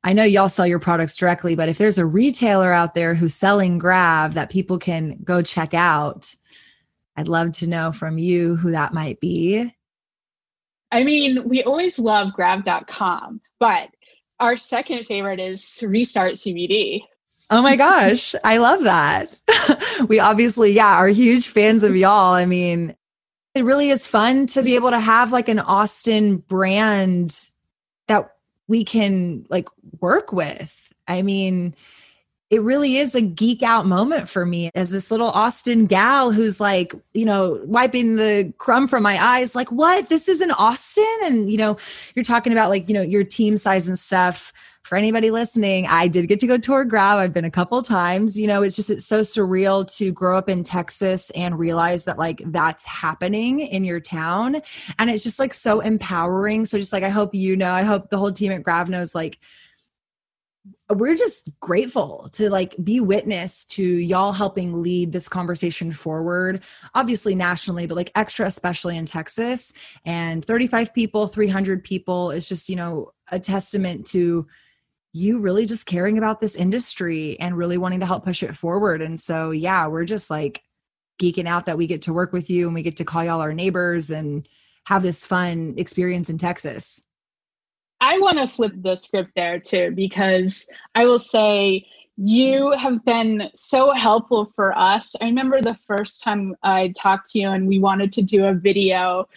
I 0.04 0.14
know 0.14 0.24
y'all 0.24 0.48
sell 0.48 0.66
your 0.66 0.80
products 0.80 1.18
directly, 1.18 1.56
but 1.56 1.68
if 1.68 1.78
there's 1.78 1.98
a 1.98 2.06
retailer 2.06 2.72
out 2.72 2.94
there 2.94 3.16
who's 3.16 3.36
selling 3.36 3.78
Grav 3.78 4.34
that 4.36 4.50
people 4.50 4.78
can 4.78 5.20
go 5.24 5.42
check 5.42 5.74
out, 5.74 6.34
I'd 7.20 7.28
love 7.28 7.52
to 7.54 7.68
know 7.68 7.92
from 7.92 8.18
you 8.18 8.56
who 8.56 8.72
that 8.72 8.94
might 8.94 9.20
be. 9.20 9.70
I 10.90 11.04
mean, 11.04 11.50
we 11.50 11.64
always 11.64 12.00
love 12.00 12.32
grav.com, 12.32 13.42
but 13.60 13.90
our 14.40 14.56
second 14.56 15.04
favorite 15.06 15.42
is 15.42 15.84
Restart 15.86 16.36
CBD. 16.36 17.02
Oh 17.50 17.62
my 17.62 17.76
gosh, 17.76 18.36
I 18.46 18.60
love 18.60 18.84
that. 18.84 19.38
we 20.08 20.22
obviously, 20.22 20.72
yeah, 20.72 20.96
are 20.96 21.10
huge 21.10 21.50
fans 21.50 21.84
of 21.84 21.98
y'all. 21.98 22.36
I 22.36 22.46
mean, 22.46 22.96
it 23.54 23.66
really 23.66 23.90
is 23.90 24.08
fun 24.08 24.48
to 24.48 24.64
be 24.64 24.76
able 24.76 24.92
to 24.92 25.00
have 25.00 25.34
like 25.34 25.50
an 25.50 25.60
Austin 25.60 26.38
brand 26.38 27.38
that 28.08 28.30
we 28.70 28.86
can 28.86 29.46
like 29.50 29.68
work 30.00 30.32
with. 30.32 30.94
I 31.06 31.22
mean, 31.22 31.76
it 32.50 32.64
really 32.64 32.98
is 32.98 33.14
a 33.14 33.22
geek 33.22 33.62
out 33.62 33.86
moment 33.86 34.28
for 34.28 34.46
me 34.46 34.72
as 34.74 34.90
this 34.90 35.12
little 35.12 35.30
Austin 35.30 35.86
gal 35.86 36.32
who's 36.32 36.60
like, 36.60 36.96
you 37.14 37.26
know, 37.26 37.62
wiping 37.66 38.16
the 38.16 38.52
crumb 38.58 38.88
from 38.88 39.04
my 39.04 39.24
eyes, 39.24 39.54
like, 39.54 39.72
what? 39.72 40.10
This 40.10 40.28
is 40.28 40.42
in 40.42 40.52
Austin? 40.52 41.06
And, 41.24 41.52
you 41.52 41.58
know, 41.58 41.78
you're 42.16 42.26
talking 42.26 42.52
about 42.52 42.70
like, 42.70 42.88
you 42.90 42.96
know, 42.96 43.04
your 43.04 43.24
team 43.24 43.58
size 43.58 43.88
and 43.88 44.00
stuff. 44.00 44.52
For 44.82 44.96
anybody 44.96 45.30
listening, 45.30 45.86
I 45.86 46.08
did 46.08 46.28
get 46.28 46.40
to 46.40 46.48
go 46.48 46.58
tour 46.58 46.84
Grav. 46.84 47.20
I've 47.20 47.34
been 47.34 47.46
a 47.46 47.52
couple 47.52 47.80
times. 47.84 48.40
You 48.40 48.48
know, 48.48 48.64
it's 48.64 48.76
just 48.76 48.90
it's 48.90 49.06
so 49.06 49.22
surreal 49.22 49.86
to 49.98 50.12
grow 50.12 50.36
up 50.36 50.50
in 50.50 50.64
Texas 50.64 51.30
and 51.32 51.60
realize 51.60 52.06
that 52.06 52.18
like 52.18 52.42
that's 52.48 52.88
happening 52.88 53.60
in 53.60 53.84
your 53.84 54.00
town. 54.00 54.62
And 54.98 55.12
it's 55.12 55.24
just 55.24 55.38
like 55.38 55.54
so 55.54 55.80
empowering. 55.82 56.66
So 56.66 56.80
just 56.80 56.92
like 56.92 57.04
I 57.04 57.10
hope 57.10 57.36
you 57.36 57.56
know, 57.56 57.70
I 57.70 57.84
hope 57.84 58.10
the 58.10 58.18
whole 58.18 58.32
team 58.32 58.52
at 58.52 58.64
Grav 58.64 58.90
knows 58.90 59.14
like 59.14 59.38
we're 60.92 61.16
just 61.16 61.50
grateful 61.60 62.30
to 62.34 62.50
like 62.50 62.76
be 62.84 63.00
witness 63.00 63.66
to 63.66 63.84
y'all 63.84 64.32
helping 64.32 64.82
lead 64.82 65.12
this 65.12 65.30
conversation 65.30 65.92
forward 65.92 66.64
obviously 66.96 67.36
nationally 67.36 67.86
but 67.86 67.96
like 67.96 68.12
extra 68.16 68.46
especially 68.46 68.98
in 68.98 69.06
texas 69.06 69.72
and 70.06 70.44
35 70.46 70.94
people 70.94 71.28
300 71.28 71.84
people 71.84 72.32
is 72.32 72.50
just 72.50 72.70
you 72.70 72.76
know 72.76 73.12
a 73.32 73.40
testament 73.40 74.06
to 74.06 74.48
you 75.14 75.40
really 75.40 75.66
just 75.66 75.86
caring 75.86 76.18
about 76.18 76.40
this 76.40 76.56
industry 76.56 77.40
and 77.40 77.58
really 77.58 77.78
wanting 77.78 78.00
to 78.00 78.06
help 78.06 78.24
push 78.24 78.42
it 78.42 78.56
forward 78.56 79.02
and 79.02 79.20
so 79.20 79.52
yeah 79.52 79.88
we're 79.88 80.06
just 80.06 80.30
like 80.30 80.64
geeking 81.20 81.48
out 81.48 81.66
that 81.66 81.78
we 81.78 81.86
get 81.86 82.02
to 82.04 82.14
work 82.14 82.32
with 82.32 82.50
you 82.50 82.66
and 82.66 82.74
we 82.74 82.82
get 82.82 82.98
to 82.98 83.06
call 83.06 83.24
y'all 83.24 83.42
our 83.42 83.54
neighbors 83.54 84.10
and 84.10 84.48
have 84.86 85.04
this 85.04 85.26
fun 85.26 85.76
experience 85.78 86.30
in 86.30 86.38
Texas. 86.38 87.04
I 88.02 88.18
want 88.20 88.38
to 88.40 88.48
flip 88.48 88.74
the 88.76 88.96
script 88.96 89.32
there 89.36 89.60
too, 89.60 89.92
because 89.92 90.68
I 90.96 91.06
will 91.06 91.20
say 91.20 91.86
you 92.22 92.72
have 92.72 93.04
been 93.06 93.50
so 93.54 93.92
helpful 93.92 94.52
for 94.56 94.78
us. 94.78 95.16
I 95.22 95.26
remember 95.26 95.62
the 95.62 95.74
first 95.74 96.22
time 96.22 96.56
I 96.64 96.94
talked 96.98 97.32
to 97.32 97.40
you 97.40 97.50
and 97.50 97.68
we 97.68 97.80
wanted 97.80 98.12
to 98.14 98.22
do 98.22 98.46
a 98.46 98.54
video 98.54 99.28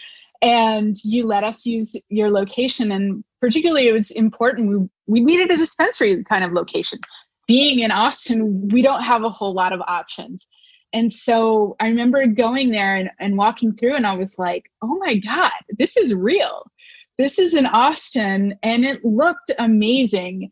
and 0.43 0.97
you 1.05 1.25
let 1.25 1.45
us 1.45 1.65
use 1.65 1.95
your 2.09 2.31
location 2.31 2.91
and 2.91 3.23
particularly 3.41 3.89
it 3.89 3.93
was 3.93 4.11
important. 4.11 4.69
We, 4.69 4.89
we 5.07 5.21
needed 5.21 5.53
a 5.53 5.57
dispensary 5.57 6.25
kind 6.25 6.45
of 6.45 6.53
location. 6.53 6.99
Being 7.47 7.81
in 7.81 7.91
austin 7.91 8.69
we 8.69 8.83
don't 8.83 9.03
have 9.03 9.23
a 9.23 9.31
whole 9.31 9.53
lot 9.53 9.73
of 9.73 9.81
options. 9.87 10.47
And 10.93 11.13
so 11.13 11.77
i 11.81 11.87
remember 11.87 12.27
going 12.27 12.71
there 12.71 12.97
and, 12.97 13.11
and 13.19 13.37
walking 13.37 13.75
through 13.75 13.95
and 13.95 14.07
i 14.07 14.15
was 14.15 14.39
like 14.39 14.71
oh 14.83 14.99
my 14.99 15.15
god 15.17 15.53
this 15.79 15.97
is 15.97 16.15
real 16.15 16.71
this 17.19 17.39
is 17.39 17.55
in 17.55 17.67
austin 17.67 18.57
and 18.63 18.85
it 18.85 19.05
looked 19.05 19.51
amazing 19.59 20.51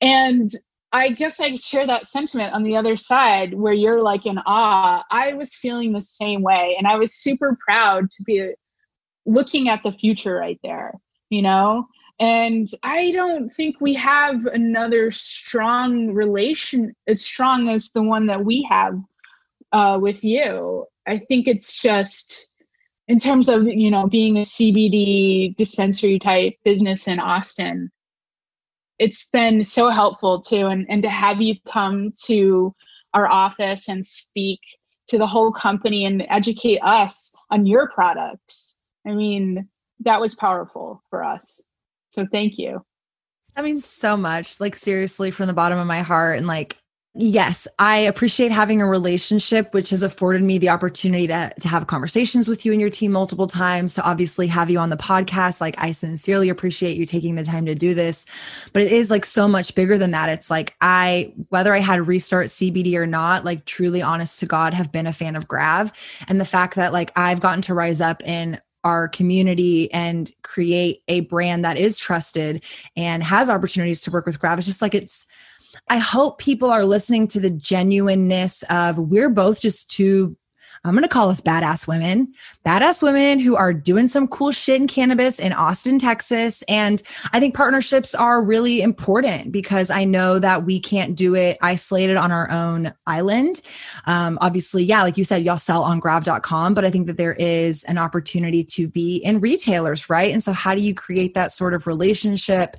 and 0.00 0.50
I 0.92 1.10
guess 1.10 1.38
I 1.38 1.54
share 1.54 1.86
that 1.86 2.08
sentiment 2.08 2.52
on 2.52 2.64
the 2.64 2.76
other 2.76 2.96
side 2.96 3.54
where 3.54 3.72
you're 3.72 4.02
like 4.02 4.26
in 4.26 4.38
awe. 4.38 5.04
I 5.10 5.34
was 5.34 5.54
feeling 5.54 5.92
the 5.92 6.00
same 6.00 6.42
way. 6.42 6.74
And 6.76 6.86
I 6.86 6.96
was 6.96 7.14
super 7.14 7.56
proud 7.64 8.10
to 8.10 8.22
be 8.24 8.52
looking 9.24 9.68
at 9.68 9.82
the 9.84 9.92
future 9.92 10.34
right 10.34 10.58
there, 10.64 10.94
you 11.28 11.42
know? 11.42 11.86
And 12.18 12.68
I 12.82 13.12
don't 13.12 13.50
think 13.54 13.76
we 13.80 13.94
have 13.94 14.46
another 14.46 15.10
strong 15.10 16.08
relation 16.08 16.94
as 17.06 17.24
strong 17.24 17.68
as 17.68 17.90
the 17.90 18.02
one 18.02 18.26
that 18.26 18.44
we 18.44 18.66
have 18.68 18.98
uh, 19.72 19.98
with 20.00 20.24
you. 20.24 20.86
I 21.06 21.20
think 21.28 21.46
it's 21.46 21.80
just 21.80 22.49
in 23.10 23.18
terms 23.18 23.48
of, 23.48 23.64
you 23.64 23.90
know, 23.90 24.06
being 24.06 24.36
a 24.36 24.42
CBD 24.42 25.54
dispensary 25.56 26.18
type 26.18 26.54
business 26.64 27.08
in 27.08 27.18
Austin, 27.18 27.90
it's 28.98 29.28
been 29.32 29.64
so 29.64 29.90
helpful 29.90 30.40
too. 30.40 30.66
And, 30.66 30.86
and 30.88 31.02
to 31.02 31.10
have 31.10 31.40
you 31.40 31.56
come 31.70 32.12
to 32.24 32.74
our 33.14 33.26
office 33.26 33.88
and 33.88 34.04
speak 34.04 34.60
to 35.08 35.18
the 35.18 35.26
whole 35.26 35.52
company 35.52 36.04
and 36.04 36.24
educate 36.30 36.78
us 36.82 37.32
on 37.50 37.66
your 37.66 37.88
products 37.90 38.78
I 39.06 39.12
mean, 39.12 39.68
that 40.00 40.20
was 40.20 40.34
powerful 40.34 41.02
for 41.10 41.24
us. 41.24 41.60
So 42.10 42.26
thank 42.30 42.58
you. 42.58 42.84
That 43.54 43.64
means 43.64 43.84
so 43.84 44.16
much. 44.16 44.60
Like, 44.60 44.76
seriously, 44.76 45.30
from 45.30 45.46
the 45.46 45.52
bottom 45.52 45.78
of 45.78 45.86
my 45.86 46.02
heart. 46.02 46.38
And 46.38 46.46
like, 46.46 46.76
yes, 47.14 47.66
I 47.78 47.98
appreciate 47.98 48.52
having 48.52 48.80
a 48.80 48.86
relationship, 48.86 49.74
which 49.74 49.90
has 49.90 50.02
afforded 50.02 50.42
me 50.42 50.58
the 50.58 50.68
opportunity 50.68 51.26
to, 51.26 51.52
to 51.60 51.68
have 51.68 51.86
conversations 51.88 52.46
with 52.46 52.64
you 52.64 52.72
and 52.72 52.80
your 52.80 52.90
team 52.90 53.12
multiple 53.12 53.48
times, 53.48 53.94
to 53.94 54.02
obviously 54.04 54.46
have 54.46 54.70
you 54.70 54.78
on 54.78 54.90
the 54.90 54.96
podcast. 54.96 55.60
Like, 55.60 55.74
I 55.78 55.90
sincerely 55.90 56.48
appreciate 56.48 56.96
you 56.96 57.06
taking 57.06 57.34
the 57.34 57.44
time 57.44 57.66
to 57.66 57.74
do 57.74 57.94
this. 57.94 58.26
But 58.72 58.82
it 58.82 58.92
is 58.92 59.10
like 59.10 59.24
so 59.24 59.48
much 59.48 59.74
bigger 59.74 59.98
than 59.98 60.12
that. 60.12 60.28
It's 60.28 60.50
like, 60.50 60.76
I, 60.80 61.32
whether 61.48 61.74
I 61.74 61.78
had 61.78 62.06
restart 62.06 62.46
CBD 62.46 62.94
or 62.94 63.06
not, 63.06 63.44
like, 63.44 63.64
truly 63.64 64.02
honest 64.02 64.38
to 64.40 64.46
God, 64.46 64.72
have 64.74 64.92
been 64.92 65.06
a 65.06 65.12
fan 65.12 65.34
of 65.34 65.48
Grav. 65.48 65.92
And 66.28 66.40
the 66.40 66.44
fact 66.44 66.76
that 66.76 66.92
like 66.92 67.12
I've 67.16 67.40
gotten 67.40 67.62
to 67.62 67.74
rise 67.74 68.00
up 68.00 68.22
in 68.22 68.60
our 68.84 69.08
community 69.08 69.92
and 69.92 70.30
create 70.42 71.02
a 71.08 71.20
brand 71.20 71.64
that 71.64 71.76
is 71.76 71.98
trusted 71.98 72.64
and 72.96 73.22
has 73.22 73.50
opportunities 73.50 74.00
to 74.02 74.10
work 74.10 74.26
with 74.26 74.40
Grav. 74.40 74.58
It's 74.58 74.66
just 74.66 74.80
like 74.80 74.94
it's 74.94 75.26
I 75.88 75.98
hope 75.98 76.38
people 76.38 76.70
are 76.70 76.84
listening 76.84 77.28
to 77.28 77.40
the 77.40 77.50
genuineness 77.50 78.62
of 78.70 78.98
we're 78.98 79.30
both 79.30 79.60
just 79.60 79.90
two 79.90 80.36
I'm 80.82 80.92
going 80.92 81.02
to 81.02 81.08
call 81.08 81.28
us 81.28 81.42
badass 81.42 81.86
women, 81.86 82.32
badass 82.64 83.02
women 83.02 83.38
who 83.38 83.54
are 83.54 83.74
doing 83.74 84.08
some 84.08 84.26
cool 84.26 84.50
shit 84.50 84.80
in 84.80 84.86
cannabis 84.86 85.38
in 85.38 85.52
Austin, 85.52 85.98
Texas. 85.98 86.62
And 86.68 87.02
I 87.34 87.40
think 87.40 87.54
partnerships 87.54 88.14
are 88.14 88.42
really 88.42 88.80
important 88.80 89.52
because 89.52 89.90
I 89.90 90.04
know 90.04 90.38
that 90.38 90.64
we 90.64 90.80
can't 90.80 91.16
do 91.16 91.34
it 91.34 91.58
isolated 91.60 92.16
on 92.16 92.32
our 92.32 92.50
own 92.50 92.94
island. 93.06 93.60
Um, 94.06 94.38
obviously, 94.40 94.82
yeah, 94.82 95.02
like 95.02 95.18
you 95.18 95.24
said, 95.24 95.42
y'all 95.42 95.58
sell 95.58 95.82
on 95.82 96.00
grav.com, 96.00 96.72
but 96.72 96.86
I 96.86 96.90
think 96.90 97.06
that 97.08 97.18
there 97.18 97.34
is 97.34 97.84
an 97.84 97.98
opportunity 97.98 98.64
to 98.64 98.88
be 98.88 99.18
in 99.18 99.40
retailers, 99.40 100.08
right? 100.08 100.32
And 100.32 100.42
so, 100.42 100.52
how 100.52 100.74
do 100.74 100.80
you 100.80 100.94
create 100.94 101.34
that 101.34 101.52
sort 101.52 101.74
of 101.74 101.86
relationship? 101.86 102.78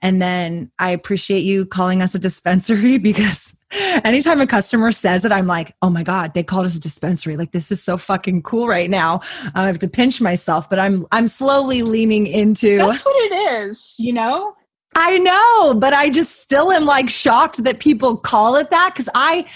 And 0.00 0.22
then 0.22 0.70
I 0.78 0.90
appreciate 0.90 1.40
you 1.40 1.66
calling 1.66 2.02
us 2.02 2.14
a 2.14 2.18
dispensary 2.18 2.98
because 2.98 3.58
anytime 3.70 4.40
a 4.40 4.46
customer 4.46 4.92
says 4.92 5.22
that, 5.22 5.32
I'm 5.32 5.46
like, 5.46 5.74
oh 5.82 5.90
my 5.90 6.02
God, 6.02 6.34
they 6.34 6.42
called 6.42 6.66
us 6.66 6.76
a 6.76 6.80
dispensary. 6.80 7.36
Like 7.36 7.52
this 7.52 7.70
is 7.72 7.82
so 7.82 7.98
fucking 7.98 8.42
cool 8.42 8.68
right 8.68 8.90
now. 8.90 9.20
I 9.54 9.66
have 9.66 9.78
to 9.80 9.88
pinch 9.88 10.20
myself, 10.20 10.70
but 10.70 10.78
I'm 10.78 11.06
I'm 11.12 11.28
slowly 11.28 11.82
leaning 11.82 12.26
into 12.26 12.78
That's 12.78 13.04
what 13.04 13.16
it 13.16 13.34
is, 13.34 13.94
you 13.98 14.12
know? 14.12 14.54
I 14.94 15.18
know, 15.18 15.74
but 15.74 15.92
I 15.92 16.08
just 16.10 16.40
still 16.40 16.72
am 16.72 16.84
like 16.84 17.08
shocked 17.08 17.62
that 17.64 17.78
people 17.78 18.16
call 18.16 18.56
it 18.56 18.70
that 18.70 18.94
because 18.94 19.08
I 19.14 19.46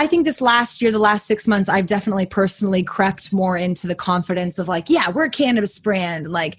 I 0.00 0.06
think 0.06 0.24
this 0.24 0.40
last 0.40 0.80
year, 0.80 0.90
the 0.90 0.98
last 0.98 1.26
six 1.26 1.46
months, 1.46 1.68
I've 1.68 1.86
definitely 1.86 2.24
personally 2.24 2.82
crept 2.82 3.34
more 3.34 3.56
into 3.56 3.86
the 3.86 3.94
confidence 3.94 4.58
of 4.58 4.66
like, 4.66 4.88
yeah, 4.88 5.10
we're 5.10 5.26
a 5.26 5.30
cannabis 5.30 5.78
brand. 5.78 6.26
Like, 6.26 6.58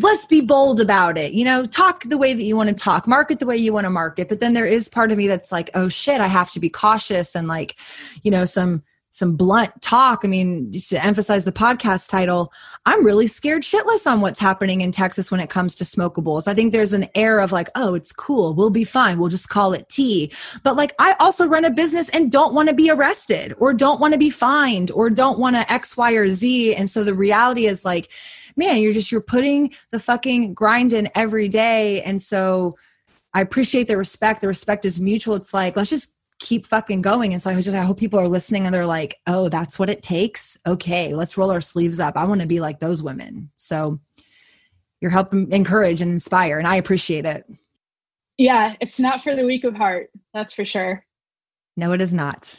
let's 0.00 0.26
be 0.26 0.40
bold 0.40 0.80
about 0.80 1.18
it. 1.18 1.32
You 1.32 1.44
know 1.44 1.64
talk 1.64 2.04
the 2.04 2.18
way 2.18 2.34
that 2.34 2.42
you 2.42 2.56
want 2.56 2.68
to 2.68 2.74
talk 2.74 3.06
market 3.06 3.38
the 3.38 3.46
way 3.46 3.56
you 3.56 3.72
want 3.72 3.84
to 3.84 3.90
market. 3.90 4.28
But 4.28 4.40
then 4.40 4.54
there 4.54 4.66
is 4.66 4.88
part 4.88 5.12
of 5.12 5.18
me 5.18 5.26
that's 5.26 5.52
like 5.52 5.70
oh 5.74 5.88
shit 5.88 6.20
i 6.20 6.26
have 6.26 6.50
to 6.52 6.60
be 6.60 6.70
cautious 6.70 7.34
and 7.34 7.48
like 7.48 7.76
you 8.22 8.30
know 8.30 8.44
some 8.44 8.82
some 9.14 9.36
blunt 9.36 9.70
talk. 9.82 10.20
I 10.24 10.28
mean 10.28 10.72
just 10.72 10.88
to 10.90 11.04
emphasize 11.04 11.44
the 11.44 11.52
podcast 11.52 12.08
title 12.08 12.52
i'm 12.86 13.04
really 13.04 13.26
scared 13.26 13.62
shitless 13.62 14.10
on 14.10 14.20
what's 14.20 14.40
happening 14.40 14.80
in 14.80 14.90
texas 14.90 15.30
when 15.30 15.40
it 15.40 15.50
comes 15.50 15.74
to 15.76 15.84
smokables. 15.84 16.48
I 16.48 16.54
think 16.54 16.72
there's 16.72 16.94
an 16.94 17.08
air 17.14 17.40
of 17.40 17.52
like 17.52 17.68
oh 17.74 17.94
it's 17.94 18.12
cool 18.12 18.54
we'll 18.54 18.70
be 18.70 18.84
fine 18.84 19.18
we'll 19.18 19.28
just 19.28 19.50
call 19.50 19.72
it 19.74 19.88
tea. 19.88 20.32
But 20.62 20.76
like 20.76 20.94
i 20.98 21.14
also 21.20 21.46
run 21.46 21.64
a 21.64 21.70
business 21.70 22.08
and 22.10 22.32
don't 22.32 22.54
want 22.54 22.68
to 22.68 22.74
be 22.74 22.90
arrested 22.90 23.54
or 23.58 23.74
don't 23.74 24.00
want 24.00 24.14
to 24.14 24.18
be 24.18 24.30
fined 24.30 24.90
or 24.92 25.10
don't 25.10 25.38
want 25.38 25.56
to 25.56 25.72
x 25.72 25.96
y 25.96 26.12
or 26.12 26.28
z. 26.30 26.74
And 26.74 26.88
so 26.88 27.04
the 27.04 27.14
reality 27.14 27.66
is 27.66 27.84
like 27.84 28.08
man, 28.56 28.78
you're 28.78 28.92
just 28.92 29.10
you're 29.10 29.20
putting 29.20 29.72
the 29.90 29.98
fucking 29.98 30.54
grind 30.54 30.92
in 30.92 31.08
every 31.14 31.48
day. 31.48 32.02
And 32.02 32.20
so 32.20 32.76
I 33.34 33.40
appreciate 33.40 33.88
the 33.88 33.96
respect. 33.96 34.40
The 34.40 34.48
respect 34.48 34.84
is 34.84 35.00
mutual. 35.00 35.34
It's 35.34 35.54
like, 35.54 35.76
let's 35.76 35.90
just 35.90 36.18
keep 36.38 36.66
fucking 36.66 37.02
going. 37.02 37.32
And 37.32 37.40
so 37.40 37.50
I 37.50 37.60
just 37.60 37.76
I 37.76 37.84
hope 37.84 37.98
people 37.98 38.18
are 38.18 38.28
listening 38.28 38.66
and 38.66 38.74
they're 38.74 38.86
like, 38.86 39.18
oh, 39.26 39.48
that's 39.48 39.78
what 39.78 39.88
it 39.88 40.02
takes. 40.02 40.58
Okay, 40.66 41.14
let's 41.14 41.38
roll 41.38 41.50
our 41.50 41.60
sleeves 41.60 42.00
up. 42.00 42.16
I 42.16 42.24
want 42.24 42.40
to 42.40 42.46
be 42.46 42.60
like 42.60 42.80
those 42.80 43.02
women. 43.02 43.50
So 43.56 44.00
you're 45.00 45.10
helping 45.10 45.50
encourage 45.52 46.00
and 46.00 46.12
inspire, 46.12 46.58
and 46.58 46.66
I 46.66 46.76
appreciate 46.76 47.24
it. 47.24 47.44
Yeah, 48.38 48.74
it's 48.80 49.00
not 49.00 49.22
for 49.22 49.34
the 49.34 49.44
weak 49.44 49.64
of 49.64 49.74
heart. 49.74 50.10
That's 50.32 50.54
for 50.54 50.64
sure. 50.64 51.04
No, 51.76 51.92
it 51.92 52.00
is 52.00 52.14
not. 52.14 52.56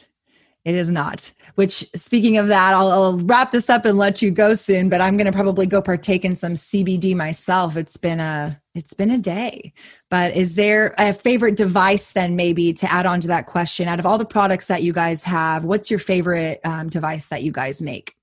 It 0.66 0.76
is 0.76 0.90
not. 0.90 1.30
Which, 1.56 1.86
speaking 1.94 2.38
of 2.38 2.48
that, 2.48 2.74
I'll, 2.74 2.90
I'll, 2.90 3.18
wrap 3.18 3.52
this 3.52 3.70
up 3.70 3.84
and 3.84 3.98
let 3.98 4.22
you 4.22 4.32
go 4.32 4.54
soon. 4.54 4.88
But 4.90 5.02
I'm 5.02 5.18
going 5.18 5.26
to 5.26 5.34
probably 5.34 5.66
go 5.66 5.82
partake 5.82 6.24
in 6.24 6.38
some 6.38 6.54
CBD 6.54 7.14
myself. 7.16 7.76
It's 7.76 7.98
been 7.98 8.22
a 8.22 8.62
it's 8.74 8.94
been 8.94 9.12
a 9.12 9.18
day. 9.18 9.74
But 10.10 10.36
is 10.36 10.56
there 10.56 10.96
a 10.98 11.14
favorite 11.14 11.58
device 11.58 12.14
then, 12.14 12.36
maybe 12.36 12.74
to 12.74 12.92
add 12.92 13.06
on 13.06 13.20
to 13.22 13.28
that 13.28 13.46
question? 13.46 13.90
Out 13.90 14.00
of 14.00 14.06
all 14.06 14.18
the 14.18 14.26
products 14.26 14.68
that 14.68 14.84
you 14.84 14.94
guys 14.94 15.24
have, 15.26 15.66
what's 15.66 15.92
your 15.92 16.00
favorite 16.00 16.62
um, 16.64 16.88
device 16.88 17.28
that 17.28 17.44
you 17.44 17.52
guys 17.52 17.82
make? 17.82 18.16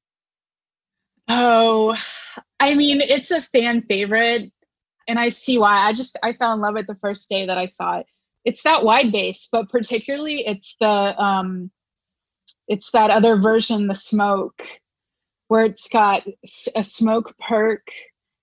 Oh, 1.28 1.94
I 2.58 2.74
mean, 2.74 3.02
it's 3.02 3.30
a 3.30 3.42
fan 3.42 3.82
favorite, 3.82 4.50
and 5.06 5.18
I 5.18 5.28
see 5.28 5.58
why. 5.58 5.76
I 5.76 5.92
just 5.92 6.18
I 6.22 6.32
fell 6.32 6.54
in 6.54 6.60
love 6.60 6.74
with 6.74 6.86
the 6.86 6.96
first 6.96 7.28
day 7.28 7.44
that 7.46 7.58
I 7.58 7.66
saw 7.66 7.98
it. 7.98 8.06
It's 8.46 8.62
that 8.62 8.82
wide 8.82 9.12
base, 9.12 9.46
but 9.52 9.68
particularly 9.68 10.46
it's 10.46 10.74
the 10.80 10.88
um 11.22 11.70
it's 12.70 12.92
that 12.92 13.10
other 13.10 13.36
version, 13.36 13.88
the 13.88 13.96
smoke, 13.96 14.62
where 15.48 15.64
it's 15.64 15.88
got 15.88 16.24
a 16.76 16.84
smoke 16.84 17.34
perk 17.40 17.82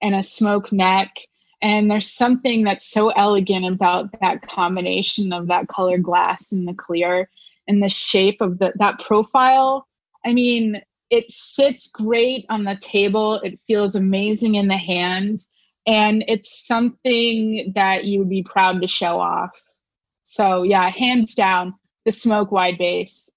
and 0.02 0.14
a 0.14 0.22
smoke 0.22 0.70
neck. 0.74 1.16
And 1.62 1.90
there's 1.90 2.12
something 2.12 2.66
that's 2.66 2.92
so 2.92 3.10
elegant 3.12 3.66
about 3.66 4.10
that 4.20 4.42
combination 4.42 5.32
of 5.32 5.48
that 5.48 5.70
color 5.70 5.98
glass 5.98 6.52
and 6.52 6.68
the 6.68 6.74
clear 6.74 7.30
and 7.70 7.82
the 7.82 7.88
shape 7.88 8.42
of 8.42 8.60
the, 8.60 8.74
that 8.76 9.00
profile. 9.00 9.88
I 10.26 10.34
mean, 10.34 10.82
it 11.10 11.32
sits 11.32 11.90
great 11.90 12.46
on 12.50 12.66
the 12.66 12.78
table. 12.82 13.36
It 13.36 13.62
feels 13.66 13.96
amazing 13.96 14.56
in 14.56 14.68
the 14.68 14.78
hand. 14.78 15.46
And 15.86 16.26
it's 16.28 16.68
something 16.68 17.72
that 17.76 18.04
you 18.04 18.20
would 18.20 18.30
be 18.30 18.44
proud 18.44 18.82
to 18.82 18.90
show 18.90 19.22
off. 19.22 19.62
So, 20.24 20.64
yeah, 20.64 20.90
hands 20.90 21.34
down, 21.34 21.76
the 22.04 22.12
smoke 22.12 22.52
wide 22.52 22.78
base. 22.78 23.32